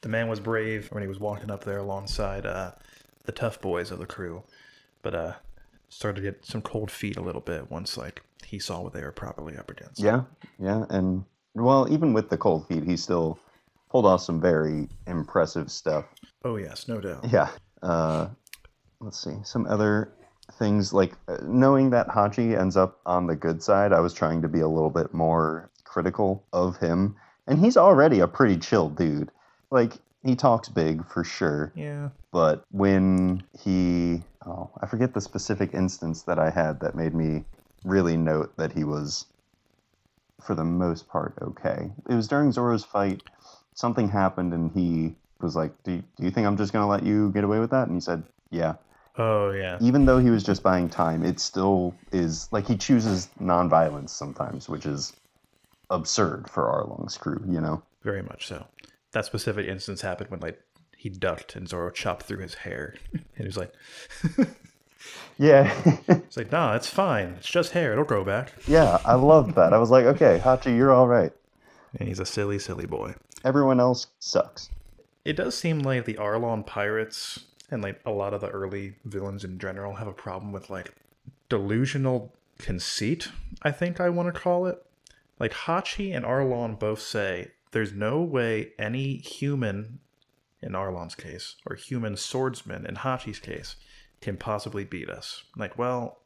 The 0.00 0.08
man 0.08 0.28
was 0.28 0.40
brave 0.40 0.88
when 0.90 1.02
he 1.02 1.08
was 1.08 1.20
walking 1.20 1.50
up 1.50 1.64
there 1.64 1.78
alongside 1.78 2.44
uh, 2.44 2.72
the 3.24 3.32
tough 3.32 3.60
boys 3.60 3.90
of 3.90 3.98
the 3.98 4.06
crew, 4.06 4.42
but 5.02 5.14
uh, 5.14 5.32
started 5.88 6.20
to 6.20 6.22
get 6.22 6.44
some 6.44 6.62
cold 6.62 6.90
feet 6.90 7.16
a 7.16 7.22
little 7.22 7.40
bit 7.40 7.70
once 7.70 7.96
like 7.96 8.22
he 8.44 8.58
saw 8.58 8.80
what 8.80 8.92
they 8.92 9.02
were 9.02 9.12
properly 9.12 9.56
up 9.56 9.70
against. 9.70 10.00
Yeah, 10.00 10.22
yeah, 10.58 10.84
and 10.90 11.24
well, 11.54 11.86
even 11.90 12.12
with 12.12 12.30
the 12.30 12.36
cold 12.36 12.66
feet, 12.66 12.84
he 12.84 12.96
still 12.96 13.38
pulled 13.90 14.06
off 14.06 14.22
some 14.22 14.40
very 14.40 14.88
impressive 15.06 15.70
stuff. 15.70 16.06
Oh 16.44 16.56
yes, 16.56 16.88
no 16.88 17.00
doubt. 17.00 17.24
Yeah. 17.30 17.50
Uh, 17.82 18.28
let's 19.00 19.22
see 19.22 19.36
some 19.44 19.66
other 19.66 20.12
things 20.54 20.92
like 20.92 21.12
uh, 21.28 21.38
knowing 21.42 21.90
that 21.90 22.08
Hachi 22.08 22.58
ends 22.58 22.76
up 22.76 23.00
on 23.06 23.26
the 23.26 23.36
good 23.36 23.62
side. 23.62 23.92
I 23.92 24.00
was 24.00 24.14
trying 24.14 24.42
to 24.42 24.48
be 24.48 24.60
a 24.60 24.68
little 24.68 24.90
bit 24.90 25.12
more 25.12 25.70
critical 25.84 26.44
of 26.52 26.78
him, 26.78 27.16
and 27.46 27.58
he's 27.58 27.76
already 27.76 28.20
a 28.20 28.28
pretty 28.28 28.56
chill 28.56 28.88
dude. 28.88 29.30
Like 29.72 29.94
he 30.22 30.36
talks 30.36 30.68
big 30.68 31.04
for 31.08 31.24
sure, 31.24 31.72
Yeah. 31.74 32.10
but 32.30 32.64
when 32.70 33.42
he 33.64 34.22
oh 34.46 34.70
i 34.82 34.86
forget 34.86 35.14
the 35.14 35.20
specific 35.20 35.72
instance 35.72 36.22
that 36.24 36.38
i 36.38 36.50
had 36.50 36.80
that 36.80 36.94
made 36.96 37.14
me 37.14 37.44
really 37.84 38.16
note 38.16 38.56
that 38.56 38.72
he 38.72 38.82
was 38.84 39.26
for 40.44 40.54
the 40.56 40.64
most 40.64 41.08
part 41.08 41.34
okay 41.40 41.90
it 42.10 42.14
was 42.14 42.26
during 42.28 42.50
zoro's 42.52 42.84
fight 42.84 43.22
something 43.74 44.08
happened 44.08 44.52
and 44.52 44.72
he 44.72 45.14
was 45.40 45.54
like 45.54 45.72
do 45.84 45.92
you, 45.92 46.02
do 46.16 46.24
you 46.24 46.30
think 46.32 46.46
i'm 46.46 46.56
just 46.56 46.72
going 46.72 46.82
to 46.82 46.88
let 46.88 47.04
you 47.04 47.30
get 47.32 47.44
away 47.44 47.60
with 47.60 47.70
that 47.70 47.86
and 47.86 47.96
he 47.96 48.00
said 48.00 48.22
yeah 48.50 48.74
Oh 49.16 49.50
yeah. 49.50 49.78
even 49.80 50.06
though 50.06 50.18
he 50.18 50.30
was 50.30 50.42
just 50.42 50.62
buying 50.62 50.88
time 50.88 51.22
it 51.24 51.38
still 51.38 51.94
is 52.12 52.48
like 52.50 52.66
he 52.66 52.76
chooses 52.76 53.28
nonviolence 53.40 54.10
sometimes 54.10 54.68
which 54.68 54.86
is 54.86 55.12
absurd 55.90 56.48
for 56.50 56.68
arlong's 56.68 57.16
crew 57.16 57.44
you 57.48 57.60
know 57.60 57.82
Very 58.02 58.22
much 58.22 58.46
so. 58.48 58.66
That 59.12 59.24
specific 59.24 59.66
instance 59.68 60.00
happened 60.00 60.30
when 60.30 60.40
like 60.40 60.60
he 60.96 61.08
ducked 61.08 61.56
and 61.56 61.68
Zoro 61.68 61.90
chopped 61.90 62.24
through 62.24 62.38
his 62.38 62.54
hair, 62.54 62.94
and 63.12 63.22
he 63.36 63.44
was 63.44 63.56
like, 63.56 63.72
yeah 65.38 65.72
"It's 66.08 66.36
like, 66.36 66.52
nah, 66.52 66.74
it's 66.76 66.88
fine. 66.88 67.34
It's 67.38 67.48
just 67.50 67.72
hair. 67.72 67.92
It'll 67.92 68.04
grow 68.04 68.24
back." 68.24 68.52
yeah 68.68 68.98
i 69.04 69.14
loved 69.14 69.54
that 69.56 69.72
i 69.72 69.78
was 69.78 69.90
like 69.90 70.04
okay 70.04 70.40
hachi 70.42 70.76
you're 70.76 70.92
all 70.92 71.08
right 71.08 71.32
And 71.98 72.08
he's 72.08 72.20
a 72.20 72.24
silly, 72.26 72.58
silly 72.58 72.86
boy. 72.86 73.14
everyone 73.44 73.80
else 73.80 74.06
sucks 74.20 74.70
It 75.24 75.34
does 75.36 75.56
seem 75.56 75.80
like 75.80 76.04
the 76.04 76.14
Arlong 76.14 76.64
pirates 76.64 77.44
and 77.70 77.82
like 77.82 78.00
a 78.06 78.10
lot 78.10 78.32
of 78.34 78.40
the 78.40 78.48
early 78.48 78.94
villains 79.04 79.44
in 79.44 79.58
general 79.58 79.94
have 79.96 80.06
a 80.08 80.12
problem 80.12 80.52
with 80.52 80.70
like 80.70 80.92
delusional 81.48 82.32
conceit, 82.58 83.28
I 83.62 83.70
think 83.72 84.00
I 84.00 84.08
want 84.08 84.32
to 84.32 84.40
call 84.40 84.66
it. 84.66 84.84
Like 85.40 85.52
Hachi 85.52 86.14
and 86.14 86.24
Arlong 86.24 86.78
both 86.78 87.00
say 87.02 87.50
there's 87.72 87.92
no 87.92 88.22
way 88.22 88.72
any 88.78 89.16
human 89.16 89.98
in 90.62 90.74
Arlong's 90.74 91.14
case 91.14 91.56
or 91.66 91.74
human 91.74 92.16
swordsman 92.16 92.86
in 92.86 92.96
Hachi's 92.96 93.40
case 93.40 93.76
can 94.20 94.36
possibly 94.36 94.84
beat 94.84 95.10
us. 95.10 95.42
Like, 95.56 95.76
well, 95.76 96.18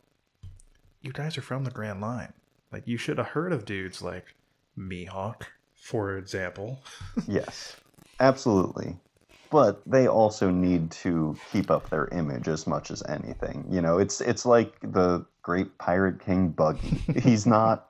you 1.00 1.12
guys 1.12 1.38
are 1.38 1.42
from 1.42 1.64
the 1.64 1.70
Grand 1.70 2.00
Line. 2.00 2.32
Like 2.72 2.86
you 2.86 2.98
should 2.98 3.18
have 3.18 3.28
heard 3.28 3.52
of 3.52 3.64
dudes 3.64 4.02
like 4.02 4.34
Mihawk, 4.78 5.42
for 5.74 6.16
example. 6.18 6.80
Yes, 7.26 7.76
absolutely. 8.20 8.96
But 9.50 9.80
they 9.86 10.06
also 10.06 10.50
need 10.50 10.90
to 11.02 11.36
keep 11.52 11.70
up 11.70 11.88
their 11.88 12.08
image 12.08 12.48
as 12.48 12.66
much 12.66 12.90
as 12.90 13.02
anything. 13.08 13.64
You 13.70 13.80
know, 13.80 13.98
it's 13.98 14.20
it's 14.20 14.44
like 14.44 14.78
the 14.80 15.24
great 15.42 15.78
pirate 15.78 16.20
king 16.20 16.48
Buggy. 16.50 16.98
He's 17.20 17.46
not 17.46 17.88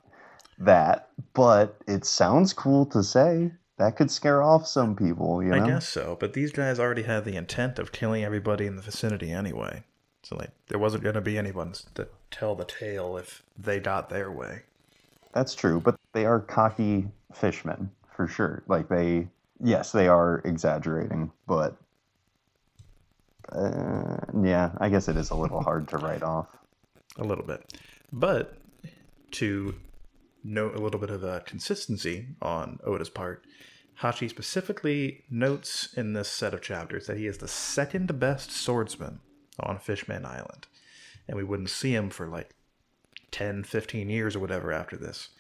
that, 0.58 1.10
but 1.34 1.76
it 1.86 2.04
sounds 2.04 2.52
cool 2.52 2.86
to 2.86 3.02
say. 3.02 3.52
That 3.78 3.96
could 3.96 4.10
scare 4.10 4.42
off 4.42 4.66
some 4.66 4.96
people, 4.96 5.42
you 5.42 5.50
know. 5.50 5.62
I 5.62 5.66
guess 5.66 5.86
so, 5.86 6.16
but 6.18 6.32
these 6.32 6.50
guys 6.50 6.78
already 6.78 7.02
had 7.02 7.24
the 7.24 7.36
intent 7.36 7.78
of 7.78 7.92
killing 7.92 8.24
everybody 8.24 8.66
in 8.66 8.76
the 8.76 8.82
vicinity 8.82 9.30
anyway. 9.30 9.84
So 10.22 10.36
like 10.36 10.50
there 10.68 10.78
wasn't 10.78 11.02
going 11.02 11.14
to 11.14 11.20
be 11.20 11.36
anyone 11.36 11.74
to 11.94 12.08
tell 12.30 12.54
the 12.54 12.64
tale 12.64 13.16
if 13.16 13.42
they 13.58 13.78
got 13.78 14.08
their 14.08 14.32
way. 14.32 14.62
That's 15.34 15.54
true, 15.54 15.78
but 15.78 15.96
they 16.14 16.24
are 16.24 16.40
cocky 16.40 17.06
fishmen 17.34 17.90
for 18.10 18.26
sure. 18.26 18.62
Like 18.66 18.88
they, 18.88 19.28
yes, 19.62 19.92
they 19.92 20.08
are 20.08 20.40
exaggerating, 20.46 21.30
but 21.46 21.76
uh, 23.52 24.16
yeah, 24.42 24.70
I 24.78 24.88
guess 24.88 25.08
it 25.08 25.16
is 25.16 25.30
a 25.30 25.36
little 25.36 25.60
hard 25.60 25.86
to 25.88 25.98
write 25.98 26.22
off. 26.22 26.48
A 27.18 27.24
little 27.24 27.44
bit, 27.44 27.78
but 28.12 28.56
to 29.32 29.74
note 30.46 30.74
a 30.76 30.80
little 30.80 31.00
bit 31.00 31.10
of 31.10 31.24
a 31.24 31.40
consistency 31.40 32.28
on 32.40 32.78
Oda's 32.84 33.10
part, 33.10 33.44
Hachi 34.00 34.28
specifically 34.28 35.24
notes 35.30 35.92
in 35.94 36.12
this 36.12 36.28
set 36.28 36.54
of 36.54 36.60
chapters 36.62 37.06
that 37.06 37.16
he 37.16 37.26
is 37.26 37.38
the 37.38 37.48
second 37.48 38.18
best 38.20 38.50
swordsman 38.50 39.20
on 39.60 39.78
Fishman 39.78 40.24
Island. 40.24 40.66
And 41.26 41.36
we 41.36 41.44
wouldn't 41.44 41.70
see 41.70 41.94
him 41.94 42.10
for 42.10 42.28
like 42.28 42.54
10, 43.30 43.64
15 43.64 44.08
years 44.08 44.36
or 44.36 44.40
whatever 44.40 44.72
after 44.72 44.96
this. 44.96 45.30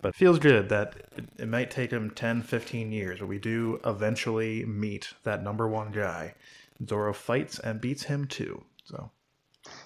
But 0.00 0.08
it 0.10 0.14
feels 0.14 0.38
good 0.38 0.68
that 0.68 0.94
it, 1.38 1.48
might 1.48 1.70
take 1.70 1.90
him 1.90 2.10
10, 2.10 2.42
15 2.42 2.92
years, 2.92 3.18
but 3.18 3.28
we 3.28 3.38
do 3.38 3.80
eventually 3.84 4.64
meet 4.64 5.12
that 5.24 5.42
number 5.42 5.66
one 5.66 5.90
guy. 5.90 6.34
Zoro 6.86 7.12
fights 7.12 7.58
and 7.58 7.80
beats 7.80 8.04
him 8.04 8.26
too. 8.26 8.62
So, 8.84 9.10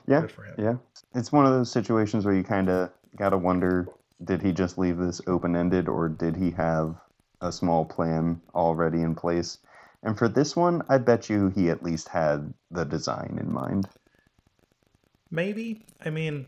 Yeah, 0.07 0.23
good 0.23 0.33
for 0.33 0.45
him. 0.45 0.55
yeah. 0.59 0.75
It's 1.15 1.33
one 1.33 1.47
of 1.47 1.53
those 1.53 1.71
situations 1.71 2.25
where 2.25 2.35
you 2.35 2.43
kind 2.43 2.69
of 2.69 2.91
got 3.17 3.31
to 3.31 3.39
wonder 3.39 3.89
did 4.25 4.43
he 4.43 4.53
just 4.53 4.79
leave 4.79 4.99
this 4.99 5.21
open 5.27 5.57
ended 5.57 5.89
or 5.89 6.09
did 6.09 6.37
he 6.37 6.51
have 6.53 6.97
a 7.41 7.51
small 7.51 7.85
plan 7.85 8.41
already 8.55 9.01
in 9.01 9.15
place? 9.15 9.59
And 10.03 10.17
for 10.17 10.29
this 10.29 10.57
one, 10.57 10.83
I 10.89 10.99
bet 10.99 11.29
you 11.29 11.49
he 11.49 11.71
at 11.71 11.83
least 11.83 12.09
had 12.09 12.53
the 12.71 12.85
design 12.85 13.39
in 13.41 13.53
mind. 13.53 13.89
Maybe. 15.31 15.85
I 16.05 16.11
mean, 16.11 16.47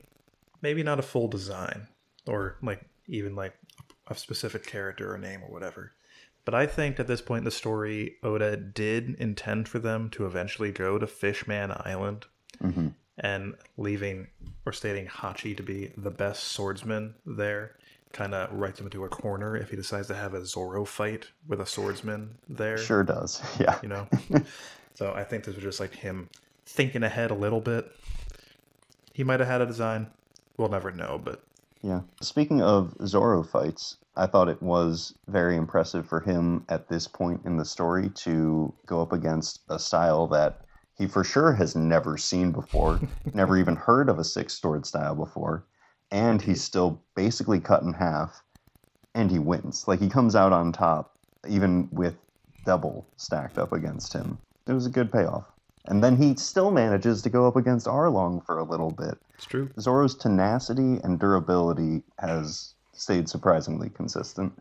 maybe 0.60 0.82
not 0.82 0.98
a 0.98 1.02
full 1.02 1.28
design 1.28 1.88
or 2.26 2.56
like 2.62 2.84
even 3.06 3.34
like 3.34 3.54
a 4.08 4.14
specific 4.14 4.66
character 4.66 5.14
or 5.14 5.18
name 5.18 5.42
or 5.42 5.50
whatever. 5.50 5.92
But 6.44 6.54
I 6.54 6.66
think 6.66 6.98
at 6.98 7.06
this 7.06 7.22
point 7.22 7.40
in 7.40 7.44
the 7.44 7.50
story, 7.50 8.16
Oda 8.22 8.56
did 8.56 9.14
intend 9.20 9.68
for 9.68 9.78
them 9.78 10.10
to 10.10 10.26
eventually 10.26 10.72
go 10.72 10.98
to 10.98 11.06
Fishman 11.06 11.72
Island 11.72 12.26
hmm 12.60 12.88
and 13.18 13.54
leaving 13.76 14.28
or 14.66 14.72
stating 14.72 15.06
Hachi 15.06 15.56
to 15.56 15.62
be 15.62 15.92
the 15.96 16.10
best 16.10 16.44
swordsman 16.44 17.14
there 17.26 17.76
kind 18.12 18.34
of 18.34 18.52
writes 18.52 18.78
him 18.78 18.86
into 18.86 19.04
a 19.04 19.08
corner 19.08 19.56
if 19.56 19.70
he 19.70 19.76
decides 19.76 20.06
to 20.08 20.14
have 20.14 20.34
a 20.34 20.44
Zoro 20.44 20.84
fight 20.84 21.26
with 21.48 21.60
a 21.60 21.66
swordsman 21.66 22.36
there. 22.48 22.78
Sure 22.78 23.02
does. 23.02 23.42
Yeah. 23.60 23.78
You 23.82 23.88
know? 23.88 24.08
so 24.94 25.12
I 25.14 25.24
think 25.24 25.44
this 25.44 25.54
was 25.54 25.64
just 25.64 25.80
like 25.80 25.94
him 25.94 26.28
thinking 26.66 27.02
ahead 27.02 27.30
a 27.30 27.34
little 27.34 27.60
bit. 27.60 27.90
He 29.14 29.24
might 29.24 29.40
have 29.40 29.48
had 29.48 29.60
a 29.60 29.66
design. 29.66 30.08
We'll 30.56 30.68
never 30.68 30.90
know, 30.90 31.20
but 31.22 31.42
Yeah. 31.82 32.02
Speaking 32.20 32.62
of 32.62 32.94
Zoro 33.06 33.42
fights, 33.42 33.96
I 34.16 34.26
thought 34.26 34.48
it 34.48 34.62
was 34.62 35.14
very 35.26 35.56
impressive 35.56 36.06
for 36.06 36.20
him 36.20 36.64
at 36.68 36.88
this 36.88 37.08
point 37.08 37.40
in 37.46 37.56
the 37.56 37.64
story 37.64 38.10
to 38.10 38.72
go 38.86 39.00
up 39.00 39.12
against 39.12 39.60
a 39.70 39.78
style 39.78 40.26
that 40.28 40.60
he 40.98 41.06
for 41.06 41.24
sure 41.24 41.52
has 41.54 41.74
never 41.74 42.16
seen 42.16 42.52
before, 42.52 43.00
never 43.34 43.56
even 43.56 43.76
heard 43.76 44.08
of 44.08 44.18
a 44.18 44.24
six 44.24 44.54
sword 44.54 44.86
style 44.86 45.14
before, 45.14 45.64
and 46.10 46.42
he's 46.42 46.62
still 46.62 47.02
basically 47.14 47.60
cut 47.60 47.82
in 47.82 47.92
half, 47.94 48.42
and 49.14 49.30
he 49.30 49.38
wins. 49.38 49.86
Like 49.88 50.00
he 50.00 50.08
comes 50.08 50.36
out 50.36 50.52
on 50.52 50.72
top, 50.72 51.16
even 51.48 51.88
with 51.90 52.16
double 52.64 53.06
stacked 53.16 53.58
up 53.58 53.72
against 53.72 54.12
him. 54.12 54.38
It 54.66 54.72
was 54.72 54.86
a 54.86 54.90
good 54.90 55.10
payoff. 55.10 55.46
And 55.86 56.02
then 56.02 56.16
he 56.16 56.36
still 56.36 56.70
manages 56.70 57.22
to 57.22 57.30
go 57.30 57.46
up 57.48 57.56
against 57.56 57.86
Arlong 57.86 58.44
for 58.46 58.58
a 58.58 58.64
little 58.64 58.90
bit. 58.92 59.18
it's 59.34 59.46
true. 59.46 59.68
Zoro's 59.80 60.14
tenacity 60.14 61.00
and 61.02 61.18
durability 61.18 62.02
has 62.20 62.74
stayed 62.92 63.28
surprisingly 63.28 63.90
consistent. 63.90 64.52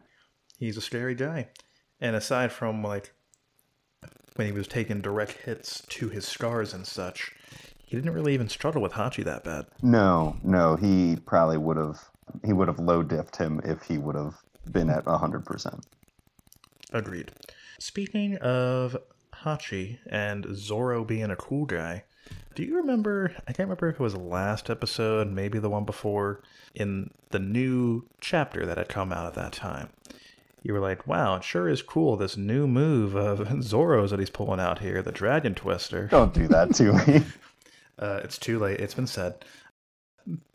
He's 0.57 0.77
a 0.77 0.81
scary 0.81 1.13
guy. 1.13 1.49
And 1.99 2.15
aside 2.15 2.51
from 2.51 2.81
like 2.83 3.13
when 4.41 4.47
he 4.47 4.57
was 4.57 4.67
taking 4.67 5.01
direct 5.01 5.33
hits 5.33 5.83
to 5.87 6.09
his 6.09 6.27
scars 6.27 6.73
and 6.73 6.87
such, 6.87 7.31
he 7.85 7.95
didn't 7.95 8.13
really 8.13 8.33
even 8.33 8.49
struggle 8.49 8.81
with 8.81 8.93
Hachi 8.93 9.23
that 9.23 9.43
bad. 9.43 9.67
No, 9.83 10.35
no, 10.43 10.75
he 10.75 11.17
probably 11.27 11.57
would 11.57 11.77
have 11.77 11.99
he 12.43 12.51
would 12.51 12.67
have 12.67 12.79
low 12.79 13.03
diffed 13.03 13.35
him 13.35 13.61
if 13.63 13.83
he 13.83 13.99
would 13.99 14.15
have 14.15 14.35
been 14.71 14.89
at 14.89 15.05
hundred 15.05 15.45
percent. 15.45 15.85
Agreed. 16.91 17.31
Speaking 17.77 18.37
of 18.37 18.97
Hachi 19.43 19.99
and 20.07 20.47
Zoro 20.55 21.03
being 21.03 21.29
a 21.29 21.35
cool 21.35 21.65
guy, 21.65 22.03
do 22.55 22.63
you 22.63 22.77
remember? 22.77 23.35
I 23.47 23.53
can't 23.53 23.69
remember 23.69 23.89
if 23.89 23.95
it 23.95 24.03
was 24.03 24.13
the 24.13 24.19
last 24.19 24.69
episode, 24.69 25.27
maybe 25.27 25.59
the 25.59 25.69
one 25.69 25.85
before, 25.85 26.41
in 26.73 27.11
the 27.29 27.39
new 27.39 28.07
chapter 28.21 28.65
that 28.65 28.77
had 28.77 28.89
come 28.89 29.11
out 29.11 29.27
at 29.27 29.33
that 29.35 29.51
time. 29.51 29.89
You 30.63 30.73
were 30.73 30.79
like, 30.79 31.07
wow, 31.07 31.35
it 31.35 31.43
sure 31.43 31.67
is 31.67 31.81
cool, 31.81 32.17
this 32.17 32.37
new 32.37 32.67
move 32.67 33.15
of 33.15 33.63
Zoro's 33.63 34.11
that 34.11 34.19
he's 34.19 34.29
pulling 34.29 34.59
out 34.59 34.79
here, 34.79 35.01
the 35.01 35.11
Dragon 35.11 35.55
Twister. 35.55 36.07
Don't 36.07 36.33
do 36.33 36.47
that 36.49 36.73
to 36.75 36.93
me. 36.93 37.23
Uh, 37.99 38.19
it's 38.23 38.39
too 38.39 38.57
late, 38.57 38.79
it's 38.79 38.95
been 38.95 39.05
said. 39.05 39.45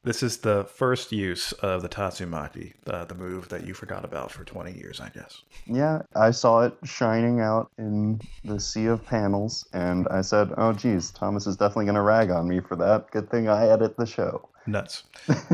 This 0.03 0.21
is 0.21 0.39
the 0.39 0.65
first 0.65 1.13
use 1.13 1.53
of 1.53 1.81
the 1.81 1.89
Tatsumaki, 1.89 2.73
the, 2.85 3.05
the 3.05 3.15
move 3.15 3.49
that 3.51 3.65
you 3.65 3.73
forgot 3.73 4.05
about 4.05 4.33
for 4.33 4.43
20 4.43 4.73
years, 4.73 5.01
I 5.01 5.11
guess. 5.11 5.43
yeah, 5.65 6.03
I 6.17 6.33
saw 6.33 6.63
it 6.63 6.77
shining 6.83 7.39
out 7.39 7.71
in 7.79 8.21
the 8.45 8.59
sea 8.59 8.87
of 8.87 9.07
panels, 9.07 9.65
and 9.73 10.09
I 10.09 10.23
said, 10.23 10.55
"Oh, 10.57 10.73
geez, 10.73 11.13
Thomas 11.13 11.47
is 11.47 11.57
definitely 11.57 11.85
going 11.85 11.95
to 11.97 12.03
rag 12.03 12.31
on 12.31 12.49
me 12.49 12.59
for 12.59 12.75
that. 12.77 13.13
Good 13.13 13.31
thing 13.31 13.49
I 13.49 13.69
edit 13.69 13.97
the 13.97 14.07
show." 14.07 14.49
nuts. 14.67 15.05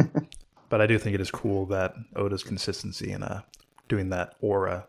but 0.68 0.80
I 0.80 0.86
do 0.86 0.98
think 0.98 1.14
it 1.14 1.20
is 1.20 1.30
cool 1.30 1.66
that 1.66 1.94
Oda's 2.16 2.42
consistency 2.42 3.12
in 3.12 3.22
uh, 3.22 3.42
doing 3.93 4.09
that 4.09 4.34
aura, 4.40 4.86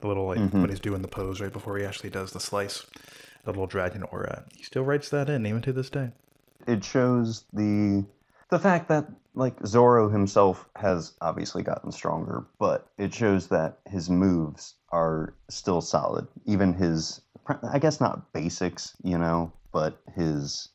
the 0.00 0.06
little 0.06 0.26
like 0.26 0.38
Mhm. 0.38 0.60
when 0.60 0.68
he's 0.68 0.80
doing 0.80 1.00
the 1.00 1.08
pose 1.08 1.40
right 1.40 1.52
before 1.52 1.78
he 1.78 1.84
actually 1.84 2.10
does 2.10 2.32
the 2.32 2.40
slice, 2.40 2.84
the 3.44 3.50
little 3.50 3.66
dragon 3.66 4.02
aura. 4.02 4.44
He 4.54 4.62
still 4.64 4.84
writes 4.84 5.08
that 5.08 5.30
in 5.30 5.46
even 5.46 5.62
to 5.62 5.72
this 5.72 5.88
day. 5.90 6.12
it 6.66 6.84
shows 6.84 7.44
the 7.52 8.04
the 8.50 8.58
fact 8.58 8.86
that 8.88 9.06
like 9.34 9.56
Zoro 9.66 10.10
himself 10.10 10.68
has 10.76 11.14
obviously 11.22 11.62
gotten 11.62 11.90
stronger, 11.90 12.44
but 12.58 12.86
it 12.98 13.12
shows 13.14 13.48
that 13.48 13.78
his 13.86 14.08
moves 14.10 14.74
are 14.90 15.34
still 15.48 15.80
solid. 15.80 16.28
Even 16.44 16.74
his 16.74 17.22
I 17.76 17.78
guess 17.80 17.98
not 17.98 18.32
basics, 18.34 18.94
you 19.02 19.16
know, 19.18 19.52
but 19.72 19.98
his 20.14 20.68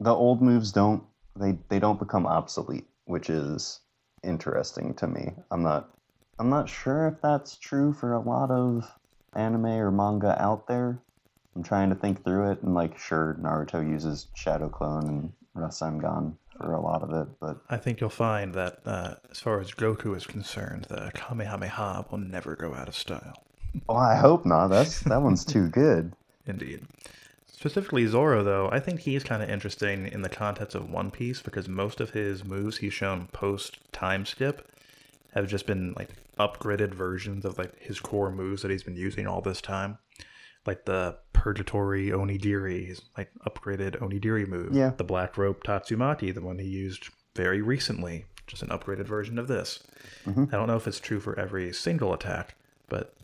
the 0.00 0.12
old 0.14 0.42
moves 0.42 0.72
don't 0.72 1.04
they 1.36 1.52
they 1.68 1.78
don't 1.78 2.00
become 2.00 2.26
obsolete, 2.26 2.88
which 3.06 3.30
is 3.30 3.80
interesting 4.24 4.92
to 4.94 5.06
me. 5.06 5.32
I'm 5.50 5.62
not 5.62 5.88
I'm 6.38 6.50
not 6.50 6.68
sure 6.68 7.08
if 7.08 7.20
that's 7.20 7.56
true 7.56 7.92
for 7.92 8.12
a 8.12 8.20
lot 8.20 8.50
of 8.50 8.90
anime 9.34 9.66
or 9.66 9.90
manga 9.90 10.40
out 10.42 10.66
there. 10.66 10.98
I'm 11.54 11.62
trying 11.62 11.90
to 11.90 11.94
think 11.94 12.24
through 12.24 12.50
it, 12.52 12.62
and 12.62 12.74
like, 12.74 12.98
sure, 12.98 13.36
Naruto 13.40 13.86
uses 13.86 14.28
Shadow 14.34 14.68
Clone 14.68 15.06
and 15.06 15.32
Rasengan 15.54 16.34
for 16.56 16.72
a 16.72 16.80
lot 16.80 17.02
of 17.02 17.12
it, 17.12 17.28
but 17.40 17.58
I 17.68 17.76
think 17.76 18.00
you'll 18.00 18.10
find 18.10 18.54
that 18.54 18.78
uh, 18.86 19.14
as 19.30 19.40
far 19.40 19.60
as 19.60 19.72
Goku 19.72 20.16
is 20.16 20.26
concerned, 20.26 20.86
the 20.88 21.10
Kamehameha 21.14 22.06
will 22.10 22.18
never 22.18 22.56
go 22.56 22.74
out 22.74 22.88
of 22.88 22.94
style. 22.94 23.42
oh, 23.88 23.96
I 23.96 24.16
hope 24.16 24.46
not. 24.46 24.68
That's 24.68 25.00
that 25.00 25.20
one's 25.22 25.44
too 25.44 25.68
good. 25.70 26.12
Indeed. 26.46 26.86
Specifically, 27.46 28.06
Zoro, 28.06 28.42
though, 28.42 28.68
I 28.72 28.80
think 28.80 29.00
he's 29.00 29.22
kind 29.22 29.42
of 29.42 29.48
interesting 29.48 30.06
in 30.06 30.22
the 30.22 30.28
context 30.28 30.74
of 30.74 30.90
One 30.90 31.10
Piece 31.10 31.40
because 31.42 31.68
most 31.68 32.00
of 32.00 32.10
his 32.10 32.44
moves 32.44 32.78
he's 32.78 32.92
shown 32.92 33.28
post 33.28 33.78
time 33.92 34.26
skip 34.26 34.68
have 35.32 35.46
just 35.48 35.66
been 35.66 35.94
like 35.96 36.10
upgraded 36.38 36.94
versions 36.94 37.44
of 37.44 37.58
like 37.58 37.78
his 37.78 38.00
core 38.00 38.30
moves 38.30 38.62
that 38.62 38.70
he's 38.70 38.82
been 38.82 38.96
using 38.96 39.26
all 39.26 39.40
this 39.40 39.60
time. 39.60 39.98
Like 40.66 40.84
the 40.84 41.16
Purgatory 41.32 42.08
Onigiri, 42.10 42.86
his 42.86 43.02
like 43.16 43.30
upgraded 43.46 43.98
Onigiri 44.00 44.46
move. 44.46 44.74
Yeah. 44.74 44.92
The 44.96 45.04
Black 45.04 45.36
Rope 45.36 45.64
Tatsumaki, 45.64 46.32
the 46.32 46.40
one 46.42 46.58
he 46.58 46.68
used 46.68 47.08
very 47.34 47.62
recently, 47.62 48.26
just 48.46 48.62
an 48.62 48.68
upgraded 48.68 49.06
version 49.06 49.38
of 49.38 49.48
this. 49.48 49.82
Mhm. 50.26 50.48
I 50.52 50.56
don't 50.56 50.68
know 50.68 50.76
if 50.76 50.86
it's 50.86 51.00
true 51.00 51.18
for 51.20 51.38
every 51.38 51.72
single 51.72 52.12
attack, 52.12 52.54
but 52.88 53.14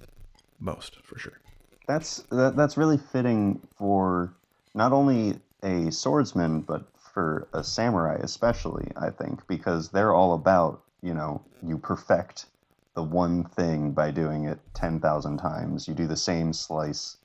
most 0.59 0.97
for 1.05 1.19
sure. 1.19 1.39
That's 1.87 2.23
that, 2.31 2.57
that's 2.57 2.77
really 2.77 2.99
fitting 2.99 3.61
for 3.77 4.33
not 4.75 4.93
only 4.93 5.39
a 5.63 5.91
swordsman 5.91 6.61
but 6.61 6.85
for 7.13 7.49
a 7.53 7.63
samurai 7.65 8.17
especially, 8.21 8.91
I 8.97 9.11
think, 9.11 9.47
because 9.47 9.89
they're 9.91 10.15
all 10.15 10.35
about, 10.35 10.83
you 11.03 11.15
know, 11.15 11.43
you 11.63 11.79
perfect 11.79 12.47
the 12.95 13.03
one 13.03 13.45
thing 13.45 13.93
by 13.93 14.11
doing 14.11 14.45
it 14.45 14.59
10,000 14.75 15.39
times. 15.39 15.87
You 15.87 15.95
do 15.95 16.07
the 16.07 16.17
same 16.17 16.53
slice 16.53 17.17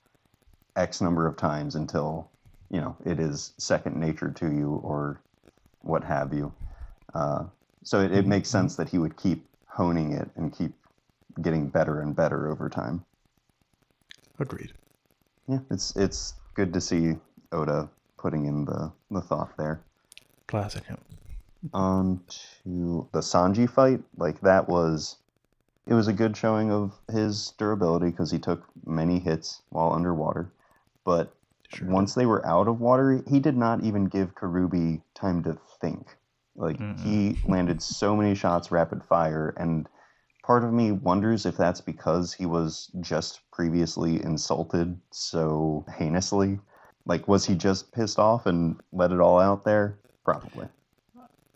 x 0.76 1.02
number 1.02 1.28
of 1.28 1.38
times 1.38 1.76
until, 1.76 2.30
you 2.70 2.80
know, 2.80 2.96
it 3.06 3.20
is 3.20 3.54
second 3.58 3.96
nature 3.96 4.30
to 4.30 4.52
you 4.52 4.82
or 4.84 5.20
what 5.82 6.04
have 6.04 6.34
you. 6.34 6.54
Uh, 7.14 7.46
so 7.84 8.02
it, 8.02 8.12
it 8.12 8.28
makes 8.28 8.50
sense 8.50 8.76
that 8.76 8.90
he 8.90 8.98
would 8.98 9.18
keep 9.18 9.46
honing 9.68 10.14
it 10.14 10.30
and 10.36 10.56
keep 10.56 10.74
getting 11.42 11.68
better 11.68 12.02
and 12.02 12.16
better 12.16 12.52
over 12.52 12.70
time. 12.70 13.04
Agreed. 14.40 14.74
Yeah, 15.48 15.60
it's 15.70 15.96
it's 15.96 16.36
good 16.54 16.74
to 16.74 16.82
see 16.82 17.16
Oda 17.52 17.90
putting 18.18 18.46
in 18.46 18.66
the, 18.66 18.92
the 19.12 19.22
thought 19.22 19.56
there. 19.58 19.82
Classic. 20.48 20.84
On 21.72 22.22
to 22.64 23.08
the 23.14 23.20
Sanji 23.22 23.70
fight. 23.70 24.02
Like 24.18 24.42
that 24.42 24.68
was, 24.68 25.18
it 25.88 25.94
was 25.94 26.08
a 26.08 26.14
good 26.14 26.36
showing 26.36 26.72
of 26.72 27.00
his 27.12 27.54
durability 27.58 28.10
because 28.10 28.32
he 28.32 28.40
took 28.40 28.64
many 28.86 29.20
hits 29.20 29.62
while 29.70 29.94
underwater. 29.94 30.52
But 31.06 31.34
Sure. 31.70 31.88
once 31.88 32.14
they 32.14 32.28
were 32.28 32.46
out 32.46 32.68
of 32.68 32.80
water, 32.80 33.24
he 33.28 33.40
did 33.40 33.58
not 33.58 33.84
even 33.84 34.06
give 34.06 34.36
Kuroobi 34.36 35.02
time 35.16 35.42
to 35.44 35.58
think. 35.82 36.18
Like 36.56 36.80
he 37.00 37.40
landed 37.48 37.82
so 37.82 38.16
many 38.16 38.36
shots 38.36 38.72
rapid 38.72 39.04
fire, 39.04 39.56
and 39.58 39.88
part 40.44 40.64
of 40.64 40.72
me 40.72 40.92
wonders 40.92 41.46
if 41.46 41.58
that's 41.58 41.82
because 41.82 42.34
he 42.34 42.46
was 42.46 42.92
just 43.02 43.42
previously 43.52 44.24
insulted 44.24 45.00
so 45.12 45.86
heinously. 45.98 46.60
Like, 47.06 47.28
was 47.28 47.46
he 47.46 47.56
just 47.56 47.92
pissed 47.92 48.20
off 48.20 48.46
and 48.46 48.80
let 48.92 49.12
it 49.12 49.20
all 49.20 49.40
out 49.40 49.64
there? 49.64 49.98
Probably. 50.24 50.68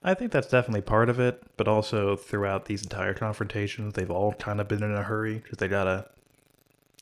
I 0.07 0.13
think 0.13 0.31
that's 0.31 0.47
definitely 0.47 0.83
part 0.83 1.09
of 1.09 1.19
it, 1.19 1.43
but 1.57 1.67
also 1.67 2.15
throughout 2.15 2.63
these 2.63 2.81
entire 2.81 3.13
confrontations, 3.13 3.93
they've 3.93 4.09
all 4.09 4.31
kind 4.31 4.61
of 4.61 4.69
been 4.69 4.81
in 4.81 4.93
a 4.93 5.03
hurry 5.03 5.39
because 5.39 5.57
they 5.57 5.67
gotta 5.67 6.09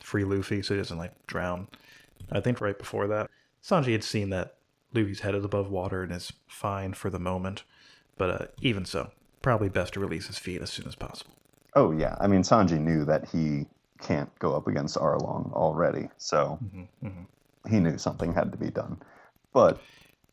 free 0.02 0.24
Luffy 0.24 0.64
so 0.64 0.74
he 0.74 0.80
doesn't 0.80 0.98
like 0.98 1.14
drown. 1.28 1.68
I 2.32 2.40
think 2.40 2.60
right 2.60 2.76
before 2.76 3.06
that, 3.06 3.30
Sanji 3.64 3.92
had 3.92 4.04
seen 4.04 4.32
that 4.32 4.56
Luffy's 4.92 5.20
head 5.20 5.36
is 5.36 5.46
above 5.46 5.70
water 5.70 6.02
and 6.02 6.12
is 6.12 6.34
fine 6.48 6.94
for 6.94 7.12
the 7.12 7.20
moment, 7.20 7.62
but 8.18 8.30
uh, 8.32 8.46
even 8.64 8.86
so, 8.86 9.12
probably 9.44 9.70
best 9.70 9.94
to 9.94 10.00
release 10.00 10.26
his 10.26 10.40
feet 10.40 10.64
as 10.64 10.72
soon 10.72 10.88
as 10.88 10.96
possible. 10.96 11.36
Oh 11.76 11.92
yeah, 11.92 12.16
I 12.20 12.26
mean 12.26 12.42
Sanji 12.42 12.80
knew 12.80 13.06
that 13.06 13.30
he 13.30 13.68
can't 14.02 14.34
go 14.40 14.56
up 14.56 14.66
against 14.66 14.98
Arlong 14.98 15.54
already, 15.54 16.10
so 16.18 16.58
he 17.70 17.80
knew 17.80 18.00
something 18.00 18.34
had 18.34 18.52
to 18.52 18.58
be 18.58 18.72
done. 18.72 18.98
But 19.54 19.80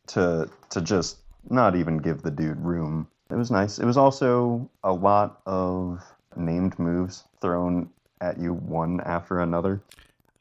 to 0.06 0.48
to 0.70 0.80
just 0.80 1.18
not 1.50 1.76
even 1.76 1.98
give 1.98 2.22
the 2.22 2.30
dude 2.30 2.60
room, 2.60 3.08
it 3.30 3.34
was 3.36 3.50
nice. 3.50 3.78
It 3.78 3.84
was 3.86 3.96
also 3.96 4.68
a 4.84 4.92
lot 4.92 5.40
of 5.46 6.02
named 6.36 6.78
moves 6.78 7.24
thrown 7.40 7.88
at 8.20 8.38
you 8.38 8.54
one 8.54 9.00
after 9.00 9.40
another. 9.40 9.80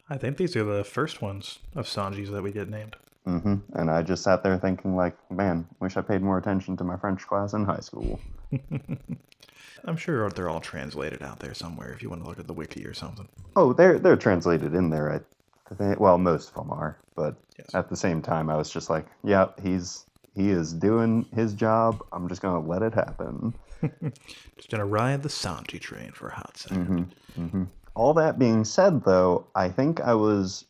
I 0.10 0.18
think 0.18 0.38
these 0.38 0.56
are 0.56 0.64
the 0.64 0.84
first 0.84 1.22
ones 1.22 1.60
of 1.76 1.86
Sanji's 1.86 2.30
that 2.32 2.44
we 2.44 2.52
get 2.52 2.70
named. 2.70 2.96
Mm-hmm. 3.28 3.56
And 3.74 3.90
I 3.90 4.02
just 4.02 4.24
sat 4.24 4.44
there 4.44 4.58
thinking, 4.58 4.96
like, 4.96 5.16
man, 5.32 5.68
wish 5.80 5.96
I 5.96 6.02
paid 6.02 6.22
more 6.22 6.38
attention 6.38 6.76
to 6.78 6.84
my 6.84 6.98
French 6.98 7.26
class 7.28 7.54
in 7.54 7.66
high 7.66 7.80
school. 7.80 8.20
I'm 9.86 9.98
sure 9.98 10.30
they're 10.30 10.50
all 10.50 10.60
translated 10.60 11.22
out 11.24 11.40
there 11.40 11.54
somewhere 11.54 11.92
if 11.94 12.04
you 12.04 12.10
want 12.10 12.24
to 12.24 12.28
look 12.30 12.40
at 12.40 12.48
the 12.48 12.54
wiki 12.54 12.86
or 12.86 12.94
something. 12.94 13.28
Oh, 13.56 13.74
they're 13.74 13.98
they're 14.00 14.16
translated 14.18 14.76
in 14.76 14.90
there. 14.90 15.24
I 15.72 15.76
think, 15.76 16.00
well, 16.00 16.18
most 16.18 16.50
of 16.50 16.56
them 16.56 16.72
are, 16.72 16.98
but 17.16 17.36
Yes. 17.58 17.74
at 17.74 17.90
the 17.90 17.96
same 17.96 18.22
time, 18.22 18.50
I 18.50 18.58
was 18.58 18.70
just 18.70 18.90
like, 18.90 19.06
yeah, 19.24 19.48
he's 19.62 20.06
he 20.36 20.50
is 20.50 20.74
doing 20.74 21.26
his 21.34 21.54
job. 21.54 22.04
I'm 22.12 22.28
just 22.30 22.42
gonna 22.42 22.66
let 22.66 22.82
it 22.82 22.94
happen. 22.94 23.54
Just 24.58 24.70
gonna 24.70 24.86
ride 24.86 25.24
the 25.24 25.30
Sanji 25.30 25.80
train 25.80 26.12
for 26.12 26.30
a 26.30 26.36
hot 26.36 26.54
2nd 26.54 27.12
hmm 27.36 27.64
All 27.96 28.14
that 28.14 28.38
being 28.40 28.64
said, 28.64 29.04
though, 29.04 29.48
I 29.56 29.70
think 29.70 30.00
I 30.00 30.14
was 30.14 30.66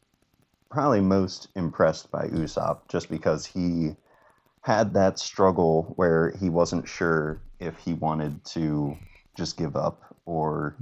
probably 0.70 1.02
most 1.02 1.50
impressed 1.56 2.10
by 2.10 2.28
Usopp 2.28 2.88
just 2.88 3.10
because 3.10 3.46
he 3.46 3.96
had 4.62 4.94
that 4.94 5.20
struggle 5.20 5.94
where 5.98 6.32
he 6.40 6.50
wasn't 6.50 6.88
sure 6.88 7.42
if 7.60 7.78
he 7.80 7.94
wanted 7.94 8.44
to 8.46 8.98
just 9.36 9.58
give 9.58 9.76
up 9.76 10.16
or 10.26 10.76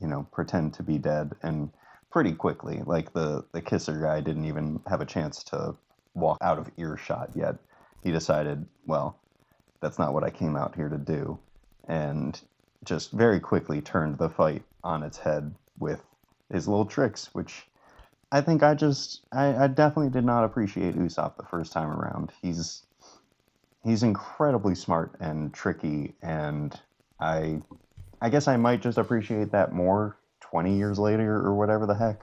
you 0.00 0.06
know 0.06 0.26
pretend 0.32 0.74
to 0.74 0.82
be 0.82 0.98
dead. 0.98 1.32
And 1.42 1.70
pretty 2.10 2.32
quickly 2.32 2.82
like 2.86 3.12
the 3.12 3.44
the 3.52 3.62
kisser 3.62 4.00
guy 4.00 4.20
didn't 4.20 4.44
even 4.44 4.80
have 4.86 5.00
a 5.00 5.06
chance 5.06 5.42
to 5.44 5.74
walk 6.14 6.38
out 6.42 6.58
of 6.58 6.70
earshot 6.76 7.30
yet 7.34 7.56
he 8.08 8.12
decided 8.12 8.64
well 8.86 9.18
that's 9.82 9.98
not 9.98 10.14
what 10.14 10.24
i 10.24 10.30
came 10.30 10.56
out 10.56 10.74
here 10.74 10.88
to 10.88 10.96
do 10.96 11.38
and 11.88 12.40
just 12.84 13.12
very 13.12 13.38
quickly 13.38 13.82
turned 13.82 14.16
the 14.16 14.30
fight 14.30 14.62
on 14.82 15.02
its 15.02 15.18
head 15.18 15.54
with 15.78 16.02
his 16.50 16.66
little 16.66 16.86
tricks 16.86 17.28
which 17.34 17.66
i 18.32 18.40
think 18.40 18.62
i 18.62 18.74
just 18.74 19.26
i, 19.32 19.64
I 19.64 19.66
definitely 19.66 20.08
did 20.08 20.24
not 20.24 20.42
appreciate 20.42 20.96
usopp 20.96 21.36
the 21.36 21.42
first 21.42 21.70
time 21.70 21.90
around. 21.90 22.32
He's 22.40 22.84
he's 23.84 24.02
incredibly 24.02 24.74
smart 24.74 25.12
and 25.20 25.52
tricky 25.52 26.14
and 26.22 26.80
i 27.20 27.60
i 28.22 28.30
guess 28.30 28.48
i 28.48 28.56
might 28.56 28.80
just 28.80 28.96
appreciate 28.96 29.52
that 29.52 29.74
more 29.74 30.16
20 30.40 30.74
years 30.78 30.98
later 30.98 31.36
or 31.36 31.54
whatever 31.54 31.84
the 31.84 31.94
heck 31.94 32.22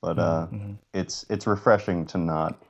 but 0.00 0.16
uh 0.16 0.46
it's 0.92 1.26
it's 1.28 1.48
refreshing 1.48 2.06
to 2.06 2.18
not 2.18 2.62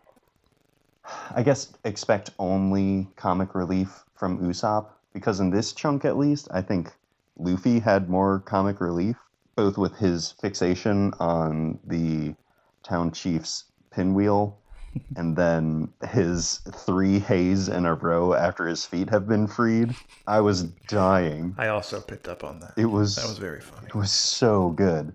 i 1.35 1.43
guess 1.43 1.73
expect 1.85 2.31
only 2.39 3.09
comic 3.17 3.55
relief 3.55 4.05
from 4.15 4.39
usopp 4.41 4.89
because 5.13 5.41
in 5.41 5.51
this 5.51 5.73
chunk 5.73 6.05
at 6.05 6.17
least 6.17 6.49
i 6.53 6.61
think 6.61 6.91
luffy 7.39 7.79
had 7.79 8.09
more 8.09 8.41
comic 8.41 8.81
relief 8.81 9.17
both 9.57 9.77
with 9.79 9.97
his 9.97 10.33
fixation 10.41 11.13
on 11.21 11.79
the 11.87 12.35
town 12.83 13.11
chief's 13.11 13.65
pinwheel 13.91 14.59
and 15.17 15.37
then 15.37 15.89
his 16.11 16.59
three 16.87 17.19
haze 17.19 17.69
in 17.69 17.85
a 17.87 17.95
row 17.95 18.35
after 18.35 18.67
his 18.67 18.85
feet 18.85 19.11
have 19.11 19.27
been 19.27 19.47
freed. 19.47 19.95
I 20.27 20.41
was 20.41 20.63
dying. 20.63 21.55
I 21.59 21.69
also 21.69 22.01
picked 22.01 22.29
up 22.29 22.45
on 22.45 22.61
that. 22.61 22.75
It 22.77 22.87
was 22.87 23.17
That 23.17 23.29
was 23.29 23.39
very 23.39 23.61
funny. 23.61 23.89
it 23.89 23.95
was 23.95 24.11
so 24.11 24.71
good. 24.71 25.13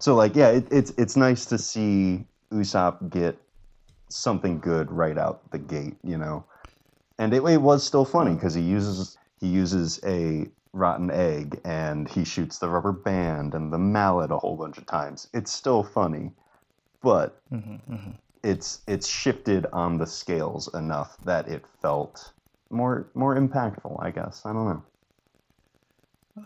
So 0.00 0.14
like 0.14 0.34
yeah, 0.34 0.48
it, 0.48 0.66
it's 0.70 0.92
it's 0.98 1.16
nice 1.16 1.46
to 1.46 1.58
see 1.58 2.26
Usopp 2.52 3.10
get 3.10 3.38
something 4.14 4.60
good 4.60 4.90
right 4.90 5.18
out 5.18 5.50
the 5.50 5.58
gate, 5.58 5.96
you 6.02 6.16
know. 6.18 6.44
And 7.18 7.32
it, 7.34 7.44
it 7.44 7.60
was 7.60 7.84
still 7.84 8.04
funny 8.04 8.34
because 8.34 8.54
he 8.54 8.62
uses 8.62 9.16
he 9.40 9.48
uses 9.48 10.00
a 10.04 10.48
rotten 10.72 11.10
egg 11.10 11.60
and 11.64 12.08
he 12.08 12.24
shoots 12.24 12.58
the 12.58 12.68
rubber 12.68 12.92
band 12.92 13.54
and 13.54 13.72
the 13.72 13.78
mallet 13.78 14.30
a 14.30 14.38
whole 14.38 14.56
bunch 14.56 14.78
of 14.78 14.86
times. 14.86 15.28
It's 15.32 15.52
still 15.52 15.82
funny, 15.82 16.32
but 17.02 17.40
it's 18.42 18.80
it's 18.86 19.06
shifted 19.08 19.66
on 19.72 19.98
the 19.98 20.06
scales 20.06 20.72
enough 20.74 21.16
that 21.24 21.48
it 21.48 21.64
felt 21.80 22.32
more 22.70 23.10
more 23.14 23.36
impactful. 23.36 24.02
I 24.02 24.10
guess 24.10 24.42
I 24.44 24.52
don't 24.52 24.66
know. 24.66 24.82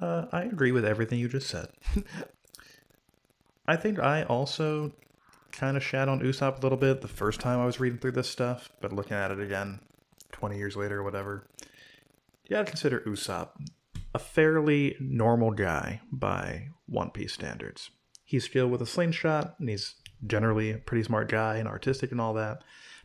Uh, 0.00 0.26
I 0.32 0.42
agree 0.42 0.72
with 0.72 0.84
everything 0.84 1.18
you 1.18 1.28
just 1.28 1.48
said. 1.48 1.68
I 3.66 3.76
think 3.76 3.98
I 3.98 4.22
also 4.24 4.92
kind 5.52 5.76
of 5.76 5.82
shat 5.82 6.08
on 6.08 6.20
Usopp 6.20 6.58
a 6.58 6.62
little 6.62 6.78
bit 6.78 7.00
the 7.00 7.08
first 7.08 7.40
time 7.40 7.60
I 7.60 7.66
was 7.66 7.80
reading 7.80 7.98
through 7.98 8.12
this 8.12 8.28
stuff, 8.28 8.70
but 8.80 8.92
looking 8.92 9.16
at 9.16 9.30
it 9.30 9.40
again 9.40 9.80
20 10.32 10.56
years 10.56 10.76
later 10.76 11.00
or 11.00 11.02
whatever, 11.02 11.46
you 12.44 12.50
gotta 12.50 12.64
consider 12.64 13.00
Usopp 13.00 13.50
a 14.14 14.18
fairly 14.18 14.96
normal 15.00 15.50
guy 15.50 16.00
by 16.10 16.68
One 16.86 17.10
Piece 17.10 17.32
standards. 17.32 17.90
He's 18.24 18.44
skilled 18.44 18.70
with 18.70 18.82
a 18.82 18.86
slingshot, 18.86 19.54
and 19.58 19.68
he's 19.68 19.94
generally 20.26 20.72
a 20.72 20.78
pretty 20.78 21.04
smart 21.04 21.28
guy 21.28 21.56
and 21.56 21.68
artistic 21.68 22.10
and 22.10 22.20
all 22.20 22.34
that, 22.34 22.62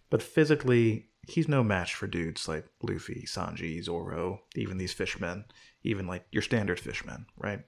but 0.09 0.21
physically, 0.21 1.07
he's 1.27 1.47
no 1.47 1.63
match 1.63 1.95
for 1.95 2.07
dudes 2.07 2.47
like 2.47 2.65
Luffy, 2.81 3.25
Sanji, 3.27 3.81
Zoro, 3.83 4.41
even 4.55 4.77
these 4.77 4.93
fishmen, 4.93 5.45
even 5.83 6.07
like 6.07 6.25
your 6.31 6.41
standard 6.41 6.79
fishmen, 6.79 7.25
right? 7.37 7.61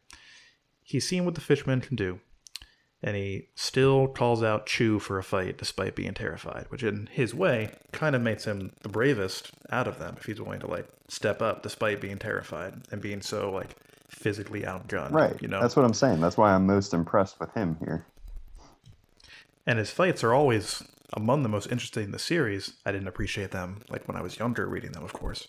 He's 0.83 1.07
seen 1.07 1.25
what 1.25 1.35
the 1.35 1.41
fishmen 1.41 1.81
can 1.81 1.95
do, 1.95 2.19
and 3.05 3.15
he 3.15 3.47
still 3.53 4.07
calls 4.07 4.41
out 4.41 4.65
Chu 4.65 4.97
for 4.97 5.19
a 5.19 5.23
fight 5.23 5.59
despite 5.59 5.95
being 5.95 6.15
terrified, 6.15 6.65
which 6.69 6.81
in 6.81 7.07
his 7.11 7.35
way 7.35 7.71
kind 7.91 8.15
of 8.15 8.21
makes 8.23 8.45
him 8.45 8.71
the 8.81 8.89
bravest 8.89 9.51
out 9.69 9.87
of 9.87 9.99
them 9.99 10.15
if 10.17 10.25
he's 10.25 10.41
willing 10.41 10.59
to 10.61 10.67
like 10.67 10.87
step 11.07 11.39
up 11.39 11.61
despite 11.61 12.01
being 12.01 12.17
terrified 12.17 12.73
and 12.91 13.03
being 13.03 13.21
so 13.21 13.51
like 13.51 13.75
physically 14.07 14.63
outgunned. 14.63 15.11
Right. 15.11 15.39
You 15.39 15.47
know, 15.47 15.61
That's 15.61 15.75
what 15.75 15.85
I'm 15.85 15.93
saying. 15.93 16.19
That's 16.19 16.35
why 16.35 16.51
I'm 16.55 16.65
most 16.65 16.95
impressed 16.95 17.39
with 17.39 17.53
him 17.53 17.77
here. 17.79 18.07
and 19.67 19.77
his 19.77 19.91
fights 19.91 20.23
are 20.23 20.33
always 20.33 20.81
among 21.13 21.43
the 21.43 21.49
most 21.49 21.71
interesting 21.71 22.05
in 22.05 22.11
the 22.11 22.17
series. 22.17 22.73
I 22.87 22.91
didn't 22.91 23.07
appreciate 23.07 23.51
them 23.51 23.83
like 23.87 24.07
when 24.07 24.17
I 24.17 24.21
was 24.23 24.39
younger 24.39 24.65
reading 24.65 24.93
them, 24.93 25.03
of 25.03 25.13
course, 25.13 25.47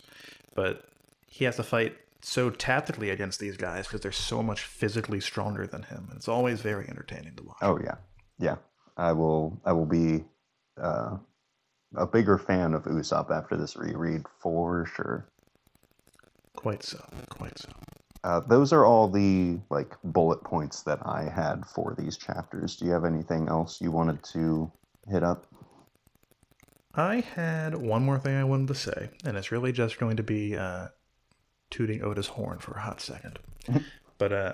but 0.54 0.84
he 1.26 1.46
has 1.46 1.56
to 1.56 1.62
fight 1.62 1.96
so 2.26 2.50
tactically 2.50 3.10
against 3.10 3.38
these 3.38 3.56
guys 3.56 3.86
because 3.86 4.00
they're 4.00 4.10
so 4.10 4.42
much 4.42 4.62
physically 4.62 5.20
stronger 5.20 5.64
than 5.64 5.84
him. 5.84 6.08
And 6.08 6.16
it's 6.16 6.26
always 6.26 6.60
very 6.60 6.88
entertaining 6.88 7.36
to 7.36 7.44
watch. 7.44 7.58
Oh 7.62 7.78
yeah, 7.78 7.94
yeah. 8.38 8.56
I 8.96 9.12
will. 9.12 9.60
I 9.64 9.72
will 9.72 9.86
be 9.86 10.24
uh, 10.80 11.18
a 11.94 12.06
bigger 12.06 12.36
fan 12.36 12.74
of 12.74 12.82
Usopp 12.84 13.30
after 13.30 13.56
this 13.56 13.76
reread 13.76 14.22
for 14.40 14.86
sure. 14.86 15.28
Quite 16.56 16.82
so, 16.82 17.04
quite 17.28 17.58
so. 17.58 17.68
Uh, 18.24 18.40
those 18.40 18.72
are 18.72 18.84
all 18.84 19.08
the 19.08 19.60
like 19.70 19.94
bullet 20.02 20.42
points 20.42 20.82
that 20.82 20.98
I 21.06 21.30
had 21.32 21.64
for 21.64 21.94
these 21.96 22.16
chapters. 22.16 22.74
Do 22.74 22.86
you 22.86 22.90
have 22.90 23.04
anything 23.04 23.46
else 23.46 23.80
you 23.80 23.92
wanted 23.92 24.24
to 24.32 24.72
hit 25.08 25.22
up? 25.22 25.46
I 26.92 27.20
had 27.20 27.76
one 27.76 28.04
more 28.04 28.18
thing 28.18 28.34
I 28.34 28.42
wanted 28.42 28.68
to 28.68 28.74
say, 28.74 29.10
and 29.24 29.36
it's 29.36 29.52
really 29.52 29.70
just 29.70 30.00
going 30.00 30.16
to 30.16 30.24
be 30.24 30.56
uh, 30.56 30.88
tooting 31.70 32.02
Oda's 32.02 32.28
horn 32.28 32.58
for 32.58 32.72
a 32.74 32.80
hot 32.80 33.00
second. 33.00 33.38
but 34.18 34.32
uh, 34.32 34.52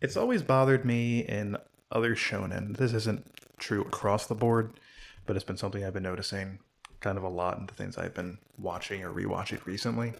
it's 0.00 0.16
always 0.16 0.42
bothered 0.42 0.84
me 0.84 1.20
in 1.20 1.56
other 1.90 2.14
shonen. 2.14 2.76
This 2.76 2.92
isn't 2.92 3.26
true 3.58 3.82
across 3.82 4.26
the 4.26 4.34
board, 4.34 4.78
but 5.26 5.36
it's 5.36 5.44
been 5.44 5.56
something 5.56 5.84
I've 5.84 5.94
been 5.94 6.02
noticing 6.02 6.58
kind 7.00 7.18
of 7.18 7.24
a 7.24 7.28
lot 7.28 7.58
in 7.58 7.66
the 7.66 7.74
things 7.74 7.96
I've 7.98 8.14
been 8.14 8.38
watching 8.58 9.04
or 9.04 9.12
rewatching 9.12 9.64
recently. 9.64 10.14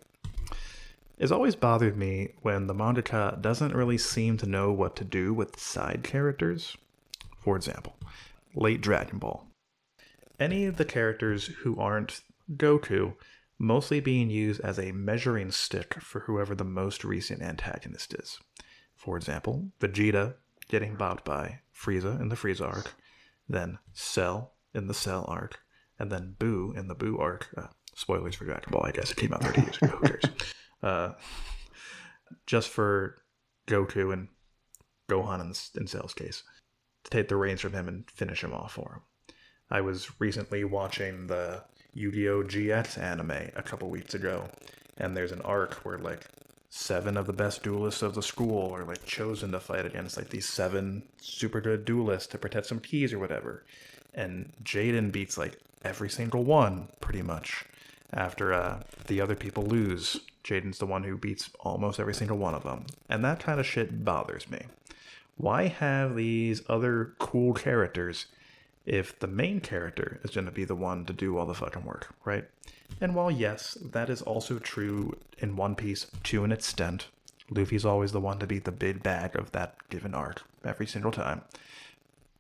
It's 1.19 1.33
always 1.33 1.57
bothered 1.57 1.97
me 1.97 2.33
when 2.43 2.67
the 2.67 2.75
mangaka 2.75 3.41
doesn't 3.41 3.75
really 3.75 3.97
seem 3.97 4.37
to 4.37 4.47
know 4.47 4.71
what 4.71 4.97
to 4.97 5.05
do 5.05 5.33
with 5.33 5.59
side 5.59 6.03
characters. 6.03 6.77
For 7.41 7.57
example, 7.57 7.97
late 8.55 8.83
Dragon 8.83 9.19
Ball. 9.19 9.47
Any 10.39 10.67
of 10.67 10.77
the 10.77 10.85
characters 10.85 11.47
who 11.47 11.79
aren't 11.81 12.21
Goku 12.55 13.15
mostly 13.59 14.01
being 14.01 14.31
used 14.31 14.61
as 14.61 14.79
a 14.79 14.93
measuring 14.93 15.51
stick 15.51 15.95
for 16.01 16.21
whoever 16.21 16.55
the 16.55 16.65
most 16.65 17.05
recent 17.05 17.43
antagonist 17.43 18.15
is. 18.15 18.39
For 18.95 19.17
example, 19.17 19.71
Vegeta 19.81 20.35
getting 20.69 20.97
bopped 20.97 21.25
by 21.25 21.61
Frieza 21.75 22.21
in 22.21 22.29
the 22.29 22.37
Frieza 22.37 22.67
arc, 22.67 22.95
then 23.49 23.79
Cell 23.93 24.55
in 24.75 24.89
the 24.89 24.95
Cell 24.95 25.25
arc, 25.29 25.61
and 25.99 26.11
then 26.11 26.35
Boo 26.39 26.75
in 26.77 26.89
the 26.89 26.95
Boo 26.95 27.19
arc. 27.19 27.49
Uh, 27.57 27.69
spoilers 27.95 28.35
for 28.35 28.45
Dragon 28.45 28.71
Ball, 28.71 28.87
I 28.87 28.91
guess 28.91 29.11
it 29.11 29.17
came 29.17 29.33
out 29.33 29.43
30 29.43 29.61
years 29.63 29.77
ago. 29.79 29.97
Who 29.97 30.07
cares? 30.07 30.25
Uh, 30.83 31.15
just 32.47 32.69
for 32.69 33.17
Goku 33.67 34.13
and 34.13 34.29
Gohan 35.09 35.41
in, 35.41 35.81
in 35.81 35.87
Cell's 35.87 36.13
case, 36.13 36.43
to 37.05 37.11
take 37.11 37.29
the 37.29 37.37
reins 37.37 37.63
from 37.63 37.73
him 37.73 37.89
and 37.89 38.09
finish 38.11 38.45
him 38.45 38.53
off 38.53 38.75
for 38.75 38.93
him. 38.93 39.35
I 39.71 39.81
was 39.81 40.21
recently 40.21 40.65
watching 40.65 41.27
the 41.27 41.65
Yu-Gi-Oh! 41.97 42.43
GX 42.43 42.99
anime 42.99 43.51
a 43.57 43.63
couple 43.63 43.89
weeks 43.89 44.13
ago, 44.13 44.49
and 44.99 45.17
there's 45.17 45.33
an 45.33 45.41
arc 45.41 45.75
where 45.77 45.97
like 45.97 46.27
seven 46.69 47.17
of 47.17 47.27
the 47.27 47.33
best 47.33 47.63
duelists 47.63 48.03
of 48.03 48.15
the 48.15 48.23
school 48.23 48.75
are 48.75 48.85
like 48.85 49.05
chosen 49.07 49.51
to 49.53 49.59
fight 49.59 49.87
against 49.87 50.19
like 50.19 50.29
these 50.29 50.47
seven 50.47 51.03
super 51.23 51.59
good 51.59 51.87
duelists 51.87 52.27
to 52.29 52.39
protect 52.39 52.67
some 52.67 52.81
keys 52.81 53.15
or 53.15 53.19
whatever. 53.19 53.65
And 54.13 54.53
Jaden 54.63 55.11
beats 55.11 55.39
like 55.39 55.59
every 55.85 56.11
single 56.11 56.45
one 56.45 56.89
pretty 57.01 57.23
much. 57.23 57.65
After 58.13 58.53
uh, 58.53 58.83
the 59.07 59.23
other 59.23 59.35
people 59.35 59.65
lose, 59.65 60.21
Jaden's 60.45 60.79
the 60.79 60.87
one 60.87 61.03
who 61.03 61.17
beats 61.17 61.49
almost 61.61 61.99
every 61.99 62.15
single 62.15 62.37
one 62.37 62.55
of 62.55 62.63
them. 62.63 62.85
And 63.09 63.25
that 63.25 63.41
kind 63.41 63.59
of 63.59 63.65
shit 63.65 64.05
bothers 64.05 64.51
me. 64.51 64.61
Why 65.39 65.69
have 65.69 66.15
these 66.15 66.61
other 66.69 67.15
cool 67.19 67.55
characters 67.55 68.27
if 68.87 69.19
the 69.19 69.27
main 69.27 69.61
character 69.61 70.21
is 70.23 70.31
going 70.31 70.47
to 70.47 70.53
be 70.53 70.65
the 70.65 70.77
one 70.77 71.05
to 71.05 71.13
do 71.13 71.37
all 71.37 71.45
the 71.45 71.55
fucking 71.55 71.85
work, 71.85 72.15
right? 72.25 72.45
And 73.01 73.15
while 73.15 73.31
yes, 73.31 73.77
that 73.83 74.09
is 74.09 74.23
also 74.23 74.59
true 74.59 75.17
in 75.39 75.57
One 75.57 75.75
Piece 75.75 76.07
to 76.25 76.45
an 76.45 76.53
extent, 76.53 77.09
Luffy's 77.51 77.85
always 77.85 78.13
the 78.13 78.21
one 78.21 78.39
to 78.39 78.47
be 78.47 78.61
the 78.61 78.73
big 78.73 79.03
bag 79.03 79.37
of 79.37 79.53
that 79.53 79.77
given 79.91 80.15
arc 80.15 80.43
every 80.65 80.87
single 80.87 81.13
time. 81.13 81.43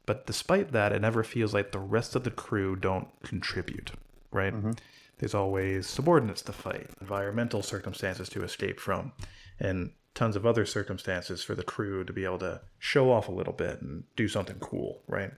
But 0.07 0.26
despite 0.26 0.70
that, 0.70 0.92
it 0.92 1.03
never 1.03 1.24
feels 1.24 1.53
like 1.53 1.72
the 1.72 1.80
rest 1.80 2.14
of 2.14 2.22
the 2.22 2.30
crew 2.30 2.76
don't 2.76 3.09
contribute, 3.22 3.90
right? 4.30 4.55
Mm-hmm. 4.55 4.72
There's 5.18 5.34
always 5.34 5.86
subordinates 5.86 6.42
to 6.42 6.53
fight, 6.53 6.90
environmental 7.01 7.62
circumstances 7.62 8.28
to 8.30 8.44
escape 8.44 8.78
from, 8.78 9.12
and 9.59 9.90
tons 10.14 10.36
of 10.36 10.47
other 10.47 10.64
circumstances 10.64 11.42
for 11.42 11.55
the 11.55 11.62
crew 11.62 12.05
to 12.05 12.12
be 12.12 12.24
able 12.24 12.38
to 12.38 12.61
show 12.78 13.12
off 13.12 13.28
a 13.28 13.32
little 13.32 13.53
bit 13.53 13.82
and 13.82 14.05
do 14.16 14.28
something 14.28 14.59
cool, 14.61 15.03
right? 15.09 15.30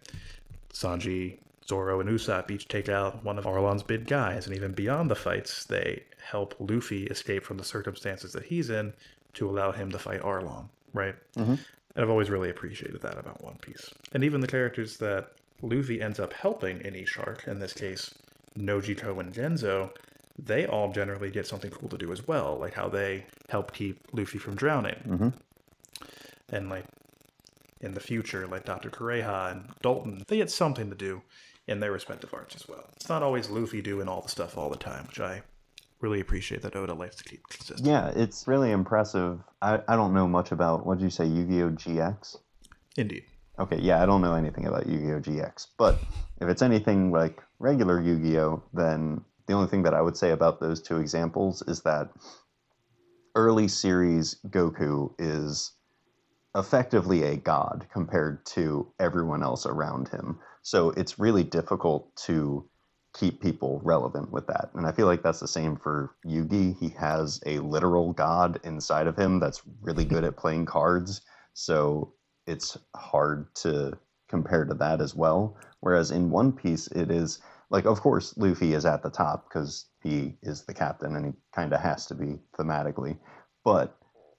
Sanji, 0.79 1.39
Zoro, 1.67 2.01
and 2.01 2.09
Usopp 2.09 2.51
each 2.51 2.69
take 2.69 2.89
out 2.89 3.25
one 3.25 3.37
of 3.37 3.47
Arlong's 3.47 3.83
big 3.83 4.07
guys, 4.07 4.47
and 4.47 4.55
even 4.55 4.73
beyond 4.73 5.11
the 5.11 5.17
fights, 5.17 5.65
they 5.65 6.05
help 6.25 6.55
Luffy 6.61 7.07
escape 7.07 7.45
from 7.45 7.59
the 7.59 7.65
circumstances 7.65 8.33
that 8.33 8.45
he's 8.45 8.71
in 8.71 8.93
to 9.35 9.51
allow 9.51 9.73
him 9.73 9.91
to 9.91 9.99
fight 9.99 10.23
Arlong, 10.23 10.69
right? 10.93 11.17
Mm-hmm. 11.37 11.51
And 11.53 12.05
I've 12.05 12.11
always 12.11 12.31
really 12.31 12.51
appreciated 12.51 13.03
that 13.03 13.19
about 13.19 13.43
One 13.43 13.57
Piece. 13.57 13.91
And 14.13 14.23
even 14.23 14.41
the 14.41 14.47
characters 14.47 14.99
that 14.99 15.33
Luffy 15.63 16.01
ends 16.01 16.21
up 16.21 16.33
helping 16.33 16.81
in 16.83 16.95
each 16.95 17.19
arc, 17.19 17.49
in 17.49 17.59
this 17.59 17.73
case, 17.73 18.15
Nojiko 18.57 19.19
and 19.19 19.35
Genzo, 19.35 19.91
they 20.39 20.65
all 20.65 20.93
generally 20.93 21.31
get 21.31 21.49
something 21.49 21.73
cool 21.73 21.89
to 21.89 21.99
do 21.99 22.13
as 22.13 22.29
well, 22.29 22.57
like 22.57 22.75
how 22.75 22.89
they 22.89 23.27
help 23.49 23.73
keep 23.73 24.07
Luffy 24.13 24.39
from 24.39 24.55
drowning. 24.55 25.01
Mm-hmm. 25.07 25.29
And 26.51 26.71
like 26.71 26.85
in 27.81 27.95
the 27.95 28.01
future, 28.01 28.47
like 28.47 28.65
Dr. 28.65 28.91
Kureha 28.91 29.53
and 29.53 29.71
Dalton, 29.83 30.25
they 30.29 30.39
had 30.39 30.51
something 30.51 30.91
to 30.91 30.97
do 30.97 31.23
in 31.67 31.81
their 31.81 31.93
respective 31.93 32.33
arcs 32.33 32.57
as 32.57 32.67
well. 32.69 32.85
It's 32.97 33.09
not 33.09 33.23
always 33.23 33.51
Luffy 33.51 33.83
doing 33.83 34.09
all 34.09 34.23
the 34.23 34.29
stuff 34.29 34.57
all 34.57 34.71
the 34.71 34.77
time, 34.77 35.07
which 35.07 35.21
I 35.21 35.43
really 36.01 36.21
appreciate 36.21 36.63
that 36.63 36.77
Oda 36.77 36.95
likes 36.95 37.17
to 37.17 37.25
keep 37.25 37.47
consistent. 37.49 37.87
Yeah, 37.87 38.11
it's 38.15 38.47
really 38.49 38.71
impressive. 38.71 39.41
I, 39.61 39.81
I 39.89 39.97
don't 39.97 40.15
know 40.15 40.27
much 40.29 40.53
about, 40.53 40.87
what 40.87 40.99
did 40.99 41.05
you 41.05 41.11
say, 41.11 41.27
Yu 41.27 41.45
Gi 41.45 41.63
Oh! 41.63 41.71
GX? 41.71 42.37
Indeed. 42.97 43.25
Okay, 43.59 43.79
yeah, 43.81 44.03
I 44.03 44.07
don't 44.07 44.23
know 44.23 44.35
anything 44.35 44.67
about 44.67 44.87
Yu 44.87 44.99
Gi 44.99 45.13
Oh! 45.13 45.21
GX, 45.21 45.67
but 45.77 45.99
if 46.41 46.49
it's 46.49 46.63
anything 46.63 47.11
like 47.11 47.43
regular 47.59 48.01
Yu 48.01 48.19
Gi 48.19 48.39
Oh!, 48.39 48.63
then 48.73 49.21
the 49.47 49.55
only 49.55 49.69
thing 49.69 49.83
that 49.83 49.95
I 49.95 50.01
would 50.03 50.17
say 50.17 50.31
about 50.31 50.61
those 50.61 50.81
two 50.81 50.99
examples 50.99 51.63
is 51.67 51.83
that 51.83 52.11
early 53.35 53.69
series 53.69 54.37
Goku 54.49 55.13
is 55.19 55.73
effectively 56.57 57.23
a 57.23 57.37
god 57.37 57.87
compared 57.93 58.45
to 58.47 58.93
everyone 58.99 59.43
else 59.43 59.67
around 59.67 60.09
him. 60.09 60.39
So 60.63 60.91
it's 60.91 61.19
really 61.19 61.45
difficult 61.45 62.15
to 62.27 62.69
keep 63.15 63.41
people 63.41 63.81
relevant 63.85 64.31
with 64.31 64.47
that. 64.47 64.71
And 64.75 64.87
I 64.87 64.93
feel 64.93 65.07
like 65.07 65.23
that's 65.23 65.41
the 65.41 65.49
same 65.49 65.77
for 65.77 66.15
Yugi. 66.27 66.79
He 66.79 66.91
has 66.91 67.41
a 67.47 67.59
literal 67.59 68.13
god 68.13 68.61
inside 68.65 69.07
of 69.07 69.17
him 69.17 69.41
that's 69.41 69.63
really 69.81 70.05
good 70.05 70.25
at 70.25 70.37
playing 70.37 70.67
cards. 70.67 71.23
So 71.55 72.15
it's 72.47 72.77
hard 72.95 73.55
to 73.57 73.99
compare 74.29 74.65
to 74.65 74.75
that 74.75 75.01
as 75.01 75.15
well. 75.15 75.57
Whereas 75.81 76.11
in 76.11 76.31
One 76.31 76.53
Piece, 76.53 76.87
it 76.89 77.11
is 77.11 77.41
like, 77.71 77.87
of 77.87 78.01
course, 78.01 78.37
Luffy 78.37 78.75
is 78.75 78.87
at 78.87 79.03
the 79.03 79.11
top 79.11 79.49
because 79.49 79.87
he 80.03 80.37
is 80.43 80.65
the 80.65 80.75
captain 80.75 81.17
and 81.17 81.27
he 81.27 81.33
kind 81.55 81.73
of 81.73 81.81
has 81.81 82.07
to 82.07 82.15
be 82.15 82.39
thematically. 82.59 83.19
But 83.65 83.97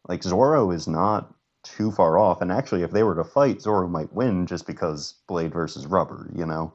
like 0.07 0.23
Zoro 0.23 0.71
is 0.71 0.87
not 0.87 1.33
too 1.63 1.91
far 1.91 2.17
off. 2.17 2.41
And 2.41 2.51
actually, 2.51 2.83
if 2.83 2.91
they 2.91 3.03
were 3.03 3.15
to 3.15 3.23
fight, 3.23 3.61
Zoro 3.61 3.87
might 3.87 4.13
win 4.13 4.45
just 4.45 4.65
because 4.67 5.15
blade 5.27 5.53
versus 5.53 5.85
rubber. 5.85 6.29
You 6.35 6.45
know, 6.45 6.73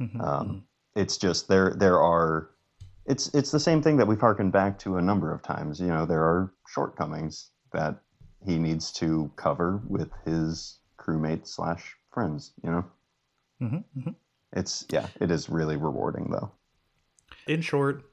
mm-hmm. 0.00 0.20
um, 0.20 0.48
mm-hmm. 0.48 0.58
it's 1.00 1.16
just 1.16 1.48
there. 1.48 1.74
There 1.76 2.00
are. 2.00 2.50
It's 3.06 3.28
it's 3.34 3.50
the 3.50 3.60
same 3.60 3.82
thing 3.82 3.98
that 3.98 4.06
we've 4.06 4.20
harkened 4.20 4.52
back 4.52 4.78
to 4.80 4.96
a 4.96 5.02
number 5.02 5.32
of 5.32 5.42
times. 5.42 5.78
You 5.78 5.88
know, 5.88 6.06
there 6.06 6.22
are 6.22 6.52
shortcomings 6.68 7.50
that 7.72 8.00
he 8.46 8.58
needs 8.58 8.92
to 8.92 9.30
cover 9.36 9.82
with 9.86 10.10
his 10.24 10.78
crewmates 10.98 11.48
slash 11.48 11.94
friends. 12.10 12.52
You 12.62 12.70
know, 12.70 12.84
mm-hmm, 13.60 13.76
mm-hmm. 13.98 14.10
it's 14.54 14.86
yeah, 14.90 15.08
it 15.20 15.30
is 15.30 15.50
really 15.50 15.76
rewarding 15.76 16.30
though. 16.30 16.50
In 17.46 17.60
short, 17.60 18.04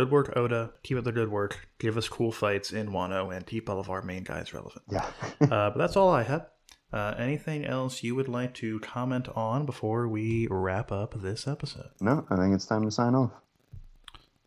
Good 0.00 0.10
work, 0.10 0.34
Oda. 0.34 0.70
Keep 0.82 0.96
up 0.96 1.04
the 1.04 1.12
good 1.12 1.30
work. 1.30 1.68
Give 1.78 1.98
us 1.98 2.08
cool 2.08 2.32
fights 2.32 2.72
in 2.72 2.88
Wano 2.88 3.36
and 3.36 3.46
keep 3.46 3.68
all 3.68 3.78
of 3.78 3.90
our 3.90 4.00
main 4.00 4.22
guys 4.22 4.54
relevant. 4.54 4.82
Yeah. 4.90 5.04
uh, 5.42 5.68
but 5.68 5.76
that's 5.76 5.94
all 5.94 6.08
I 6.08 6.22
have. 6.22 6.46
Uh, 6.90 7.14
anything 7.18 7.66
else 7.66 8.02
you 8.02 8.14
would 8.14 8.26
like 8.26 8.54
to 8.54 8.80
comment 8.80 9.28
on 9.36 9.66
before 9.66 10.08
we 10.08 10.48
wrap 10.50 10.90
up 10.90 11.20
this 11.20 11.46
episode? 11.46 11.90
No, 12.00 12.26
I 12.30 12.36
think 12.36 12.54
it's 12.54 12.64
time 12.64 12.82
to 12.86 12.90
sign 12.90 13.14
off. 13.14 13.32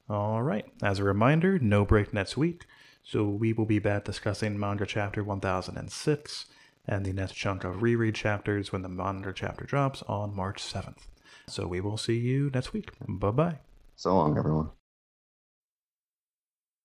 All 0.10 0.42
right. 0.42 0.66
As 0.82 0.98
a 0.98 1.04
reminder, 1.04 1.60
no 1.60 1.86
break 1.86 2.16
next 2.16 2.36
week. 2.36 2.66
So 3.04 3.24
we 3.24 3.54
will 3.54 3.68
be 3.68 3.78
back 3.78 4.06
discussing 4.06 4.60
manga 4.60 4.88
chapter 4.88 5.24
1006 5.24 6.46
and 6.88 7.06
the 7.06 7.14
next 7.14 7.34
chunk 7.34 7.64
of 7.64 7.84
reread 7.84 8.16
chapters 8.16 8.72
when 8.72 8.82
the 8.82 8.90
manga 8.90 9.32
chapter 9.32 9.66
drops 9.66 10.02
on 10.08 10.36
March 10.36 10.64
7th. 10.64 11.06
So 11.48 11.68
we 11.68 11.80
will 11.80 11.98
see 11.98 12.18
you 12.18 12.50
next 12.56 12.74
week. 12.74 12.90
Bye 13.08 13.30
bye. 13.30 13.60
So 13.96 14.16
long, 14.16 14.36
everyone. 14.36 14.72